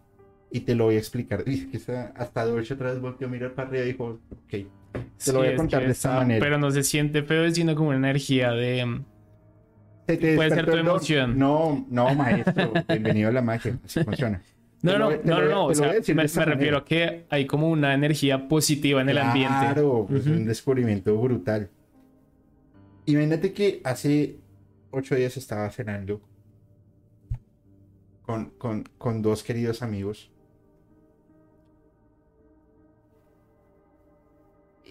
[0.52, 1.42] Y te lo voy a explicar.
[1.48, 4.48] Es que hasta Dolce otra vez volteó a mirar para arriba y dijo, ok.
[5.24, 6.40] Te lo voy a es contar que de esta está- manera.
[6.44, 8.86] Pero no se siente feo, sino como una energía de...
[8.86, 9.05] mm,
[10.06, 11.36] ¿Se te Puede ser tu emoción.
[11.36, 12.73] No, no, maestro.
[12.89, 13.76] Bienvenido a la magia.
[13.84, 14.40] Así funciona.
[14.85, 15.67] No, no, no, no, no.
[15.67, 19.57] O sea, me, me refiero a que hay como una energía positiva en el ambiente.
[19.59, 20.37] Claro, pues, Ujú.
[20.37, 21.71] un descubrimiento brutal.
[23.07, 24.37] Imagínate que hace
[24.91, 26.21] ocho días estaba cenando
[28.27, 30.31] con, con, con dos queridos amigos.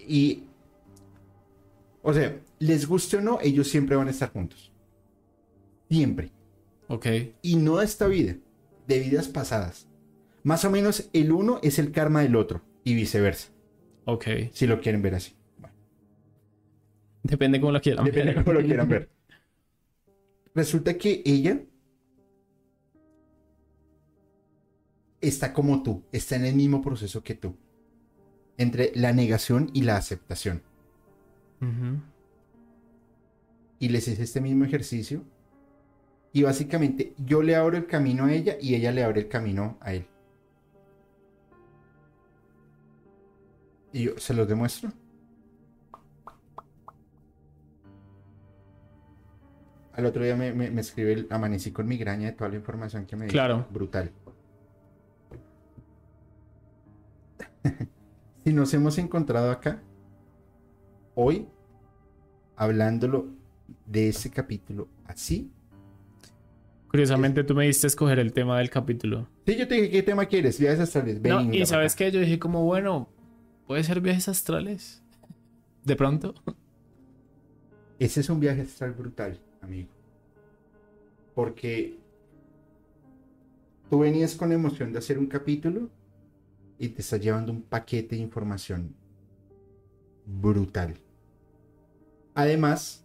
[0.06, 0.42] Y,
[2.02, 4.72] o sea, les guste o no, ellos siempre van a estar juntos.
[5.88, 6.30] Siempre.
[6.88, 7.06] Ok.
[7.42, 8.34] Y no de esta vida,
[8.86, 9.88] de vidas pasadas.
[10.42, 13.50] Más o menos el uno es el karma del otro y viceversa,
[14.04, 14.26] Ok.
[14.52, 15.34] si lo quieren ver así.
[17.22, 18.04] Depende cómo lo quieran.
[18.04, 19.08] Depende de cómo lo quieran ver.
[20.54, 21.62] Resulta que ella
[25.20, 27.56] está como tú, está en el mismo proceso que tú.
[28.58, 30.62] Entre la negación y la aceptación.
[33.78, 35.24] Y les hice este mismo ejercicio.
[36.34, 39.78] Y básicamente yo le abro el camino a ella y ella le abre el camino
[39.80, 40.06] a él.
[43.92, 44.92] Y yo se los demuestro.
[49.96, 53.06] al otro día me, me, me escribe el amanecí con migraña de toda la información
[53.06, 53.32] que me dio.
[53.32, 53.66] Claro.
[53.70, 54.10] Brutal.
[58.44, 59.80] si nos hemos encontrado acá,
[61.14, 61.46] hoy,
[62.56, 63.28] hablándolo
[63.86, 65.52] de ese capítulo así.
[66.94, 69.26] Curiosamente, tú me diste a escoger el tema del capítulo.
[69.44, 70.60] Sí, yo te dije, ¿qué tema quieres?
[70.60, 71.20] Viajes astrales.
[71.22, 73.08] No, y sabes qué, yo dije como, bueno,
[73.66, 75.02] puede ser viajes astrales.
[75.84, 76.36] De pronto.
[77.98, 79.88] Ese es un viaje astral brutal, amigo.
[81.34, 81.98] Porque
[83.90, 85.90] tú venías con emoción de hacer un capítulo
[86.78, 88.94] y te estás llevando un paquete de información
[90.26, 90.94] brutal.
[92.34, 93.04] Además,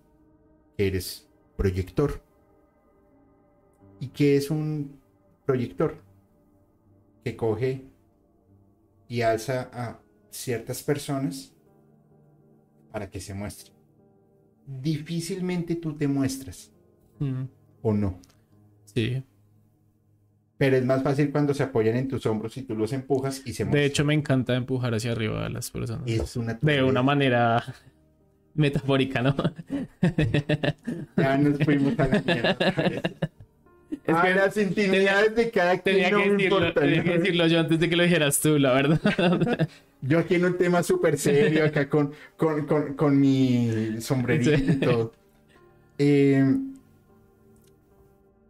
[0.77, 1.27] eres
[1.57, 2.28] proyector.
[3.99, 4.99] ¿Y qué es un
[5.45, 5.97] proyector?
[7.23, 7.85] Que coge
[9.07, 11.53] y alza a ciertas personas
[12.91, 13.73] para que se muestren.
[14.65, 16.71] Difícilmente tú te muestras
[17.19, 17.43] Mm,
[17.81, 18.17] o no.
[18.85, 19.21] Sí.
[20.57, 23.53] Pero es más fácil cuando se apoyan en tus hombros y tú los empujas y
[23.53, 23.71] se muestran.
[23.81, 26.03] De hecho, me encanta empujar hacia arriba a las personas.
[26.09, 27.61] es una De una manera
[28.53, 29.35] metafórica, ¿no?
[31.17, 32.57] Ya nos fuimos a la mierda.
[33.91, 36.83] Es Ah, que las intimidades de cada quien Tenía, no que me decirlo, importan.
[36.83, 39.69] tenía que decirlo yo antes de que lo dijeras tú, la verdad.
[40.01, 44.65] Yo aquí en un tema súper serio, acá con, con, con, con mi sombrerito Sí.
[44.69, 45.11] y todo.
[45.97, 46.45] Eh,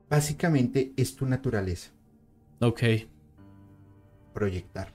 [0.10, 1.92] básicamente es tu naturaleza,
[2.60, 2.82] ok.
[4.34, 4.90] proyectar.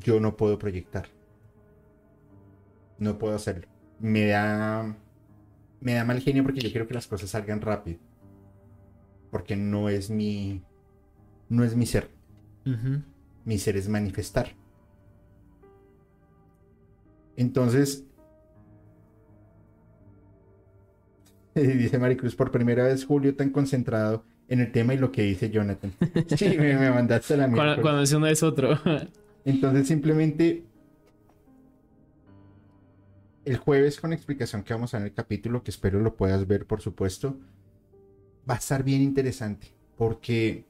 [0.00, 1.08] Yo no puedo proyectar.
[2.98, 3.66] No puedo hacerlo.
[4.00, 4.96] Me da.
[5.80, 7.98] Me da mal genio porque yo quiero que las cosas salgan rápido.
[9.30, 10.62] Porque no es mi.
[11.48, 12.08] No es mi ser.
[13.44, 14.54] Mi ser es manifestar.
[17.36, 18.04] Entonces.
[21.54, 25.50] Dice Maricruz, por primera vez Julio tan concentrado en el tema y lo que dice
[25.50, 25.92] Jonathan.
[26.36, 27.82] Sí, me, me mandaste a la Cuando, mierda.
[27.82, 28.78] cuando es uno es otro.
[29.44, 30.64] Entonces simplemente
[33.44, 36.46] el jueves con explicación que vamos a ver en el capítulo, que espero lo puedas
[36.46, 37.36] ver por supuesto,
[38.48, 40.64] va a estar bien interesante porque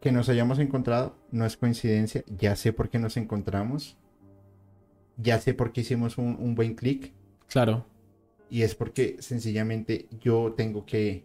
[0.00, 3.96] que nos hayamos encontrado no es coincidencia, ya sé por qué nos encontramos,
[5.16, 7.12] ya sé por qué hicimos un, un buen clic
[7.48, 7.86] claro.
[8.50, 11.24] y es porque sencillamente yo tengo que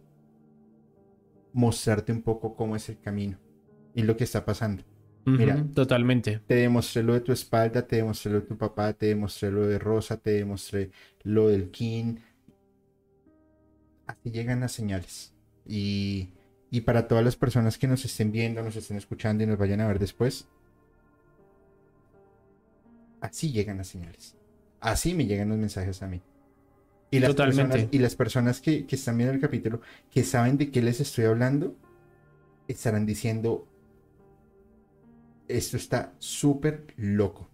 [1.53, 3.39] mostrarte un poco cómo es el camino
[3.95, 4.83] y lo que está pasando.
[5.25, 5.65] Mira.
[5.73, 6.39] Totalmente.
[6.47, 9.67] Te demostré lo de tu espalda, te demostré lo de tu papá, te demostré lo
[9.67, 10.91] de Rosa, te demostré
[11.23, 12.15] lo del King.
[14.07, 15.33] Así llegan las señales.
[15.65, 16.29] Y,
[16.71, 19.81] y para todas las personas que nos estén viendo, nos estén escuchando y nos vayan
[19.81, 20.47] a ver después,
[23.21, 24.35] así llegan las señales.
[24.79, 26.21] Así me llegan los mensajes a mí.
[27.09, 27.71] Y las Totalmente.
[27.71, 30.99] personas, y las personas que, que están viendo el capítulo, que saben de qué les
[30.99, 31.75] estoy hablando,
[32.67, 33.67] estarán diciendo,
[35.47, 37.47] esto está súper loco.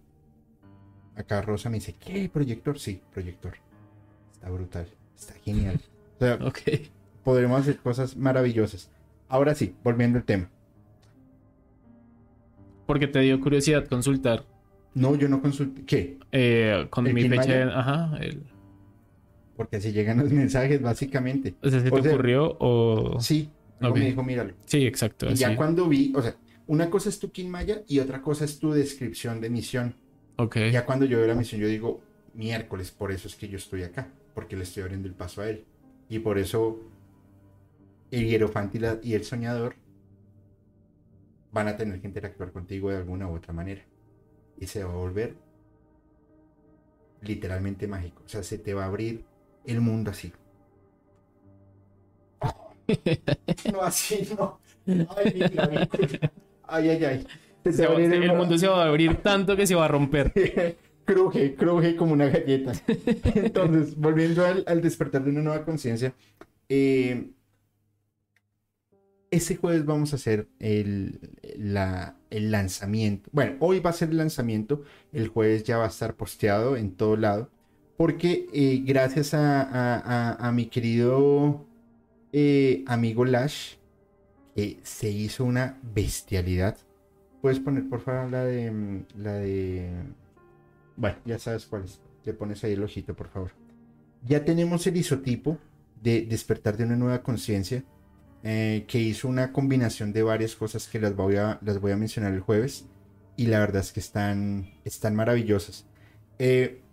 [1.14, 2.28] Acá Rosa me dice, ¿qué?
[2.28, 2.78] ¿Proyector?
[2.78, 3.54] Sí, proyector.
[4.32, 5.80] Está brutal, está genial.
[6.16, 6.58] O sea, Ok.
[7.24, 8.90] podremos hacer cosas maravillosas.
[9.28, 10.48] Ahora sí, volviendo al tema.
[12.86, 14.44] Porque te dio curiosidad consultar
[14.94, 15.82] No, yo no consulté.
[15.84, 16.18] ¿Qué?
[16.32, 17.42] eh, con ¿El mi fecha.
[17.52, 18.16] De- Ajá.
[18.20, 18.42] el-
[19.56, 21.54] Porque así llegan los mensajes, básicamente.
[21.62, 23.20] o sea, ¿se O te sea, ocurrió o...?
[23.20, 24.00] Sí, luego Ok.
[24.00, 24.54] me dijo, míralo.
[24.66, 25.30] Sí, exacto.
[25.30, 26.36] Y ya cuando vi, o sea,
[26.66, 29.94] una cosa es tu King Maya y otra cosa es tu descripción de misión.
[30.36, 30.56] Ok.
[30.72, 32.00] Ya cuando yo veo la misión, yo digo,
[32.34, 35.48] miércoles, por eso es que yo estoy acá, porque le estoy abriendo el paso a
[35.48, 35.64] él.
[36.14, 36.78] Y por eso
[38.10, 39.74] el hierofante y, la- y el soñador
[41.52, 43.82] van a tener que interactuar contigo de alguna u otra manera.
[44.58, 45.36] Y se va a volver
[47.22, 48.22] literalmente mágico.
[48.24, 49.24] O sea, se te va a abrir
[49.64, 50.32] el mundo así.
[53.72, 54.60] No, así, no.
[55.16, 55.42] Ay.
[56.64, 57.26] Ay, ay, ay.
[57.64, 58.34] Se Se va el mundo.
[58.34, 60.32] mundo se va a abrir tanto que se va a romper.
[61.04, 62.72] cruje, cruje como una galleta.
[63.34, 66.14] Entonces, volviendo al, al despertar de una nueva conciencia,
[66.68, 67.30] eh,
[69.30, 71.18] ese jueves vamos a hacer el,
[71.58, 73.30] la- el lanzamiento.
[73.32, 76.92] Bueno, hoy va a ser el lanzamiento, el jueves ya va a estar posteado en
[76.92, 77.50] todo lado,
[77.96, 79.98] porque eh, gracias a, a-
[80.34, 81.66] a- a mi querido
[82.32, 83.74] eh, amigo Lash,
[84.54, 86.76] que se hizo una bestialidad.
[87.42, 88.70] Puedes poner, por favor, la de.
[88.70, 89.90] mm, La de.
[90.96, 92.00] Bueno, ya sabes cuál es.
[92.24, 93.52] Le pones ahí el ojito, por favor.
[94.22, 95.58] Ya tenemos el isotipo
[96.02, 97.84] de despertar de una nueva conciencia.
[98.44, 101.98] eh, que hizo una combinación de varias cosas que las voy a, las voy a
[101.98, 102.90] mencionar el jueves.
[103.36, 105.88] Y la verdad es que están, están maravillosas.
[106.38, 106.84] Eh,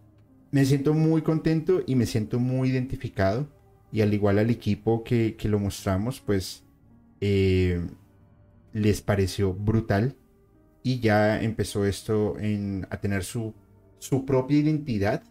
[0.51, 3.49] me siento muy contento y me siento muy identificado.
[3.91, 6.65] Y al igual al equipo que, que lo mostramos, pues
[7.21, 7.88] eh,
[8.73, 10.17] les pareció brutal.
[10.83, 13.53] Y ya empezó esto en, a tener su,
[14.01, 15.23] su propia identidad.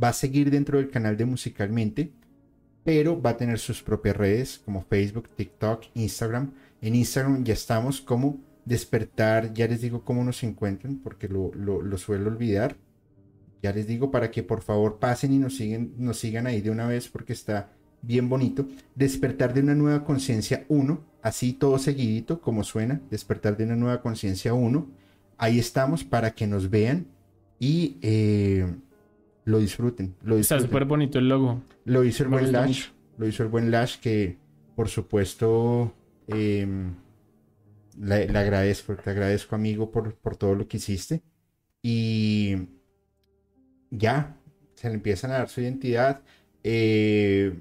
[0.00, 2.12] Va a seguir dentro del canal de Musicalmente,
[2.84, 6.52] pero va a tener sus propias redes como Facebook, TikTok, Instagram.
[6.80, 11.80] En Instagram ya estamos como despertar, ya les digo cómo nos encuentran porque lo, lo,
[11.80, 12.76] lo suelo olvidar
[13.62, 16.70] ya les digo para que por favor pasen y nos, siguen, nos sigan ahí de
[16.70, 17.70] una vez porque está
[18.02, 18.68] bien bonito.
[18.94, 23.00] Despertar de una nueva conciencia 1, así todo seguidito como suena.
[23.10, 24.86] Despertar de una nueva conciencia 1.
[25.38, 27.06] Ahí estamos para que nos vean
[27.58, 28.66] y eh,
[29.44, 30.14] lo disfruten.
[30.22, 31.62] Lo Está súper bonito el logo.
[31.84, 32.88] Lo hizo el buen Lash.
[33.16, 34.36] Lo hizo el buen Lash que
[34.76, 35.92] por supuesto
[36.28, 36.94] em,
[38.00, 38.94] le, agradezco.
[38.96, 41.22] Te agradezco amigo por, por todo lo que hiciste.
[41.82, 42.56] Y
[43.90, 44.36] ya,
[44.74, 46.20] se le empiezan a dar su identidad.
[46.62, 47.54] Eh,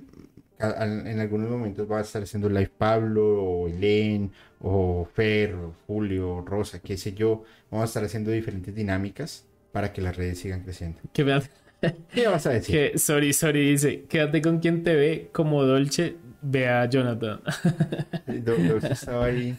[0.59, 6.41] en algunos momentos va a estar haciendo live Pablo, o Elen, o Fer, o Julio,
[6.41, 7.43] Rosa, qué sé yo.
[7.71, 9.46] Vamos a estar haciendo diferentes dinámicas
[9.77, 10.99] para que las redes sigan creciendo.
[11.13, 11.23] Que
[12.11, 12.73] ¿Qué vas a decir?
[12.91, 17.41] Que sorry, sorry, dice, quédate con quien te ve como Dolce, ve a Jonathan.
[18.43, 19.55] Dolce estaba ahí.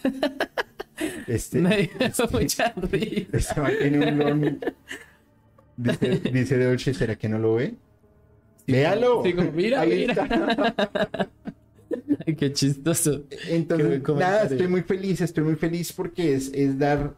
[1.29, 1.63] Este,
[2.01, 2.75] este, mucha
[3.33, 4.61] Estaba en un
[5.77, 7.77] Dice, dice Dolce, ¿será que no lo ve?
[8.67, 9.23] Véalo.
[9.55, 11.29] mira, mira.
[12.37, 13.23] qué chistoso.
[13.47, 17.15] Entonces, nada, estoy muy feliz, estoy muy feliz porque es, es dar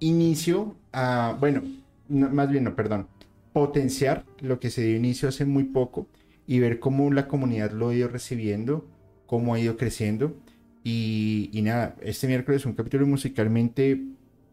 [0.00, 1.62] inicio a, bueno,
[2.08, 3.08] más bien no, perdón,
[3.52, 6.08] potenciar lo que se dio inicio hace muy poco
[6.46, 8.86] y ver cómo la comunidad lo ha ido recibiendo,
[9.26, 10.36] cómo ha ido creciendo.
[10.84, 14.04] Y, y nada, este miércoles es un capítulo musicalmente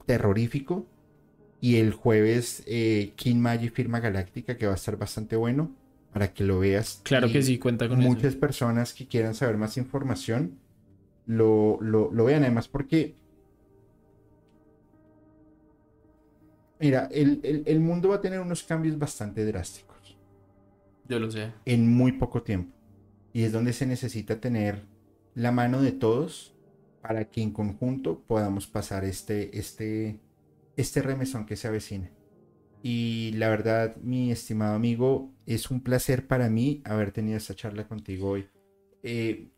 [0.05, 0.87] terrorífico,
[1.63, 5.73] y el jueves, eh, King Magic firma Galáctica, que va a estar bastante bueno
[6.11, 6.99] para que lo veas.
[7.03, 10.59] Claro que sí, cuenta con Muchas personas que quieran saber más información
[11.25, 13.15] lo, lo, vean, además, porque.
[16.83, 20.17] Mira, el, el mundo va a tener unos cambios bastante drásticos.
[21.07, 21.53] Yo lo sé.
[21.63, 22.75] En muy poco tiempo.
[23.31, 24.83] Y es donde se necesita tener
[25.33, 26.53] la mano de todos
[27.01, 30.19] para que en conjunto podamos pasar este, este,
[30.75, 32.11] este remesón que se avecina.
[32.81, 37.87] Y la verdad, mi estimado amigo, es un placer para mí haber tenido esta charla
[37.87, 38.49] contigo hoy.
[39.03, 39.52] Eh,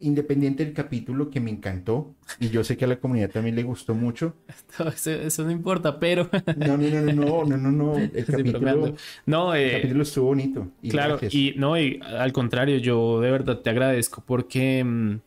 [0.00, 3.62] independiente del capítulo que me encantó, y yo sé que a la comunidad también le
[3.62, 4.34] gustó mucho.
[5.06, 6.28] Eso, no importa, pero...
[6.56, 7.98] No, no, no, no, no, no, no.
[8.14, 8.94] El capítulo,
[9.26, 10.68] no, el eh, capítulo estuvo bonito.
[10.88, 15.20] claro, y no, y al contrario, yo de verdad te agradezco porque mm,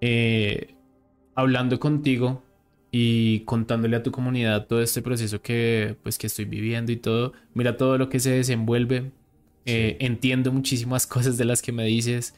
[0.00, 0.74] eh,
[1.34, 2.42] hablando contigo,
[2.98, 7.34] y contándole a tu comunidad todo este proceso que pues que estoy viviendo y todo,
[7.52, 9.10] mira todo lo que se desenvuelve,
[9.66, 12.34] eh, entiendo muchísimas cosas de las que me dices,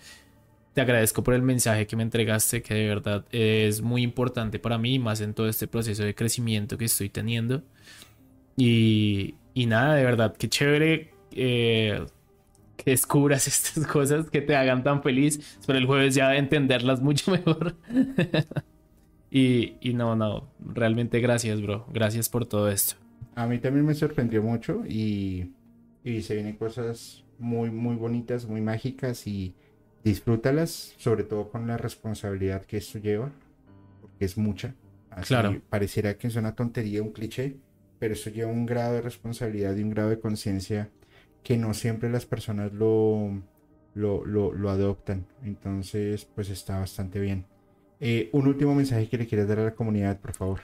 [0.79, 4.79] te agradezco por el mensaje que me entregaste, que de verdad es muy importante para
[4.79, 7.65] mí, más en todo este proceso de crecimiento que estoy teniendo.
[8.57, 12.07] Y, y nada, de verdad, qué chévere eh,
[12.77, 15.59] que descubras estas cosas que te hagan tan feliz.
[15.59, 17.75] Espero el jueves ya entenderlas mucho mejor.
[19.33, 21.87] Y, y no, no, realmente gracias, bro.
[21.93, 22.95] Gracias por todo esto.
[23.35, 25.51] A mí también me sorprendió mucho y,
[26.05, 29.57] y se vienen cosas muy, muy bonitas, muy mágicas y
[30.05, 33.31] disfrútalas, sobre todo con la responsabilidad que esto lleva,
[34.01, 34.75] porque es mucha.
[35.27, 35.61] claro.
[35.69, 37.57] Pareciera que es una tontería, un cliché,
[37.99, 40.91] pero eso lleva un grado de responsabilidad y un grado de conciencia
[41.43, 43.43] que no siempre las personas lo,
[43.95, 45.27] lo, lo, lo adoptan.
[45.45, 47.47] Entonces, pues está bastante bien.
[48.01, 50.61] Eh, un último mensaje que le quieras dar a la comunidad, por favor.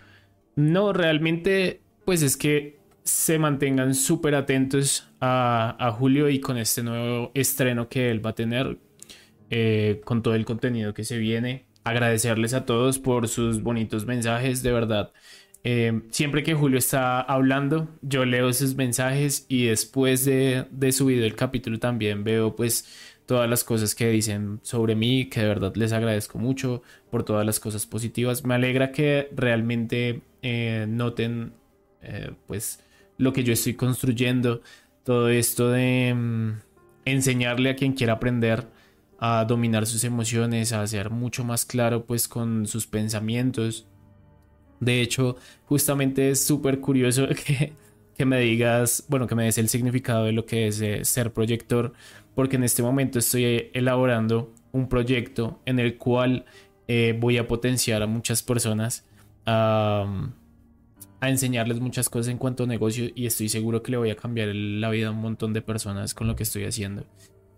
[0.57, 7.31] No, realmente, pues es que se mantengan súper atentos a, Julio y con este nuevo
[7.35, 8.79] estreno que él va a tener,
[9.57, 11.67] eh, con todo el contenido que se viene.
[11.85, 15.13] Agradecerles a todos por sus bonitos mensajes, de verdad.
[15.63, 21.25] Eh, siempre que Julio está hablando, yo leo sus mensajes y después de, de subido
[21.25, 22.89] el capítulo también veo pues
[23.27, 27.47] todas las cosas que dicen sobre mí, que de verdad les agradezco mucho por todas
[27.47, 28.45] las cosas positivas.
[28.45, 31.53] Me alegra que realmente eh, noten
[32.49, 32.81] pues
[33.19, 34.63] lo que yo estoy construyendo,
[35.05, 36.53] todo esto de mm,
[37.05, 38.74] enseñarle a quien quiera aprender
[39.27, 43.87] a dominar sus emociones, a ser mucho más claro pues con sus pensamientos.
[44.81, 47.73] De hecho, justamente es súper curioso que,
[48.15, 51.33] que, me digas, bueno, que me des el significado de lo que es eh, ser
[51.33, 51.95] proyector,
[52.35, 56.45] porque en este momento estoy elaborando un proyecto en el cual
[56.87, 59.07] eh, voy a potenciar a muchas personas
[59.47, 60.05] a,
[61.21, 64.17] a enseñarles muchas cosas en cuanto a negocio y estoy seguro que le voy a
[64.17, 67.07] cambiar la vida a un montón de personas con lo que estoy haciendo.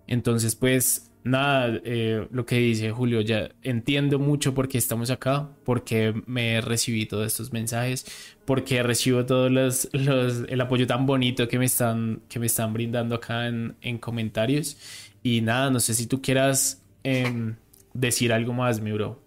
[0.07, 5.51] Entonces, pues nada, eh, lo que dice Julio, ya entiendo mucho por qué estamos acá,
[5.65, 8.07] porque me recibí todos estos mensajes,
[8.45, 13.17] porque recibo todo los, el apoyo tan bonito que me están, que me están brindando
[13.17, 14.79] acá en, en comentarios.
[15.23, 17.57] Y nada, no sé si tú quieras em,
[17.93, 19.21] decir algo más, mi bro.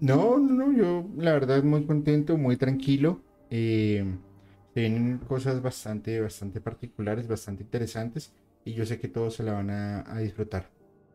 [0.00, 3.20] No, no, no, yo la verdad muy contento, muy tranquilo.
[3.50, 4.04] Eh,
[4.74, 8.32] tienen cosas bastante, bastante particulares, bastante interesantes
[8.64, 10.70] y yo sé que todos se la van a, disfrutar.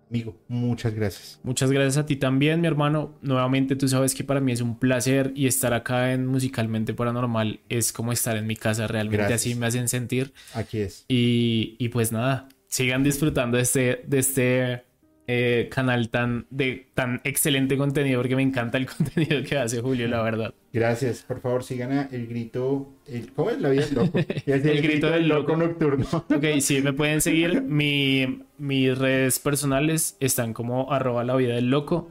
[0.10, 1.40] Amigo, muchas gracias.
[1.44, 3.18] Muchas gracias a ti también, mi hermano.
[3.22, 7.60] Nuevamente, tú sabes que para mí es un placer y estar acá en Musicalmente Paranormal
[7.68, 8.88] es como estar en mi casa.
[8.88, 10.34] Realmente así me hacen sentir.
[10.54, 11.04] Aquí es.
[11.10, 14.87] Y, y pues nada, sigan disfrutando de este, de este
[15.30, 20.08] eh, canal tan, de, tan excelente contenido, porque me encanta el contenido que hace Julio,
[20.08, 20.54] la verdad.
[20.72, 24.20] Gracias, por favor, sigan a El Grito, el, ¿cómo es la vida del loco?
[24.46, 26.06] el, grito, del loco, nocturno.
[26.12, 27.62] ok, sí, me pueden seguir.
[27.62, 32.10] Mi, mis redes personales están como arroba la vida del loco.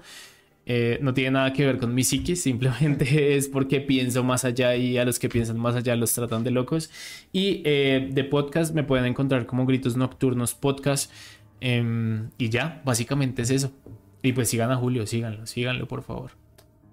[0.69, 4.75] Eh, no tiene nada que ver con mi psiquis, simplemente es porque pienso más allá
[4.75, 6.91] y a los que piensan más allá los tratan de locos.
[7.33, 11.13] Y eh, de podcast me pueden encontrar como Gritos Nocturnos Podcast.
[11.61, 13.73] Em, y ya, básicamente es eso.
[14.23, 16.33] Y pues sigan a Julio, síganlo, síganlo por favor.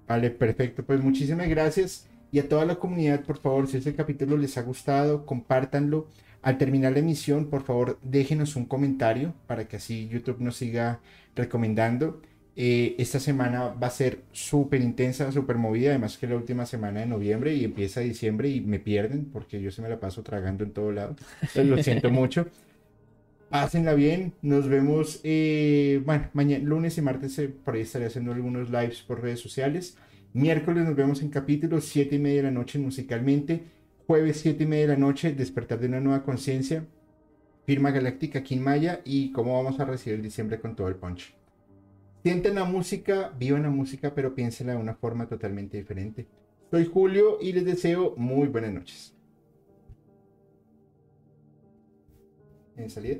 [0.07, 0.83] Vale, perfecto.
[0.83, 2.07] Pues muchísimas gracias.
[2.31, 6.07] Y a toda la comunidad, por favor, si este capítulo les ha gustado, compártanlo.
[6.41, 10.99] Al terminar la emisión, por favor, déjenos un comentario para que así YouTube nos siga
[11.35, 12.21] recomendando.
[12.55, 16.65] Eh, esta semana va a ser súper intensa, súper movida, además que es la última
[16.65, 20.21] semana de noviembre y empieza diciembre y me pierden porque yo se me la paso
[20.21, 21.15] tragando en todo lado.
[21.55, 22.47] lo siento mucho.
[23.53, 28.31] Pásenla bien, nos vemos, eh, bueno, mañana, lunes y martes eh, por ahí estaré haciendo
[28.31, 29.95] algunos lives por redes sociales.
[30.33, 33.65] Miércoles nos vemos en capítulos, 7 y media de la noche musicalmente.
[34.07, 36.87] Jueves, 7 y media de la noche, despertar de una nueva conciencia.
[37.67, 41.35] Firma Galáctica aquí en Maya y cómo vamos a recibir diciembre con todo el punch.
[42.23, 46.25] Sienten la música, vivan la música, pero piénsenla de una forma totalmente diferente.
[46.71, 49.15] Soy Julio y les deseo muy buenas noches.
[52.75, 53.19] ¿En salida?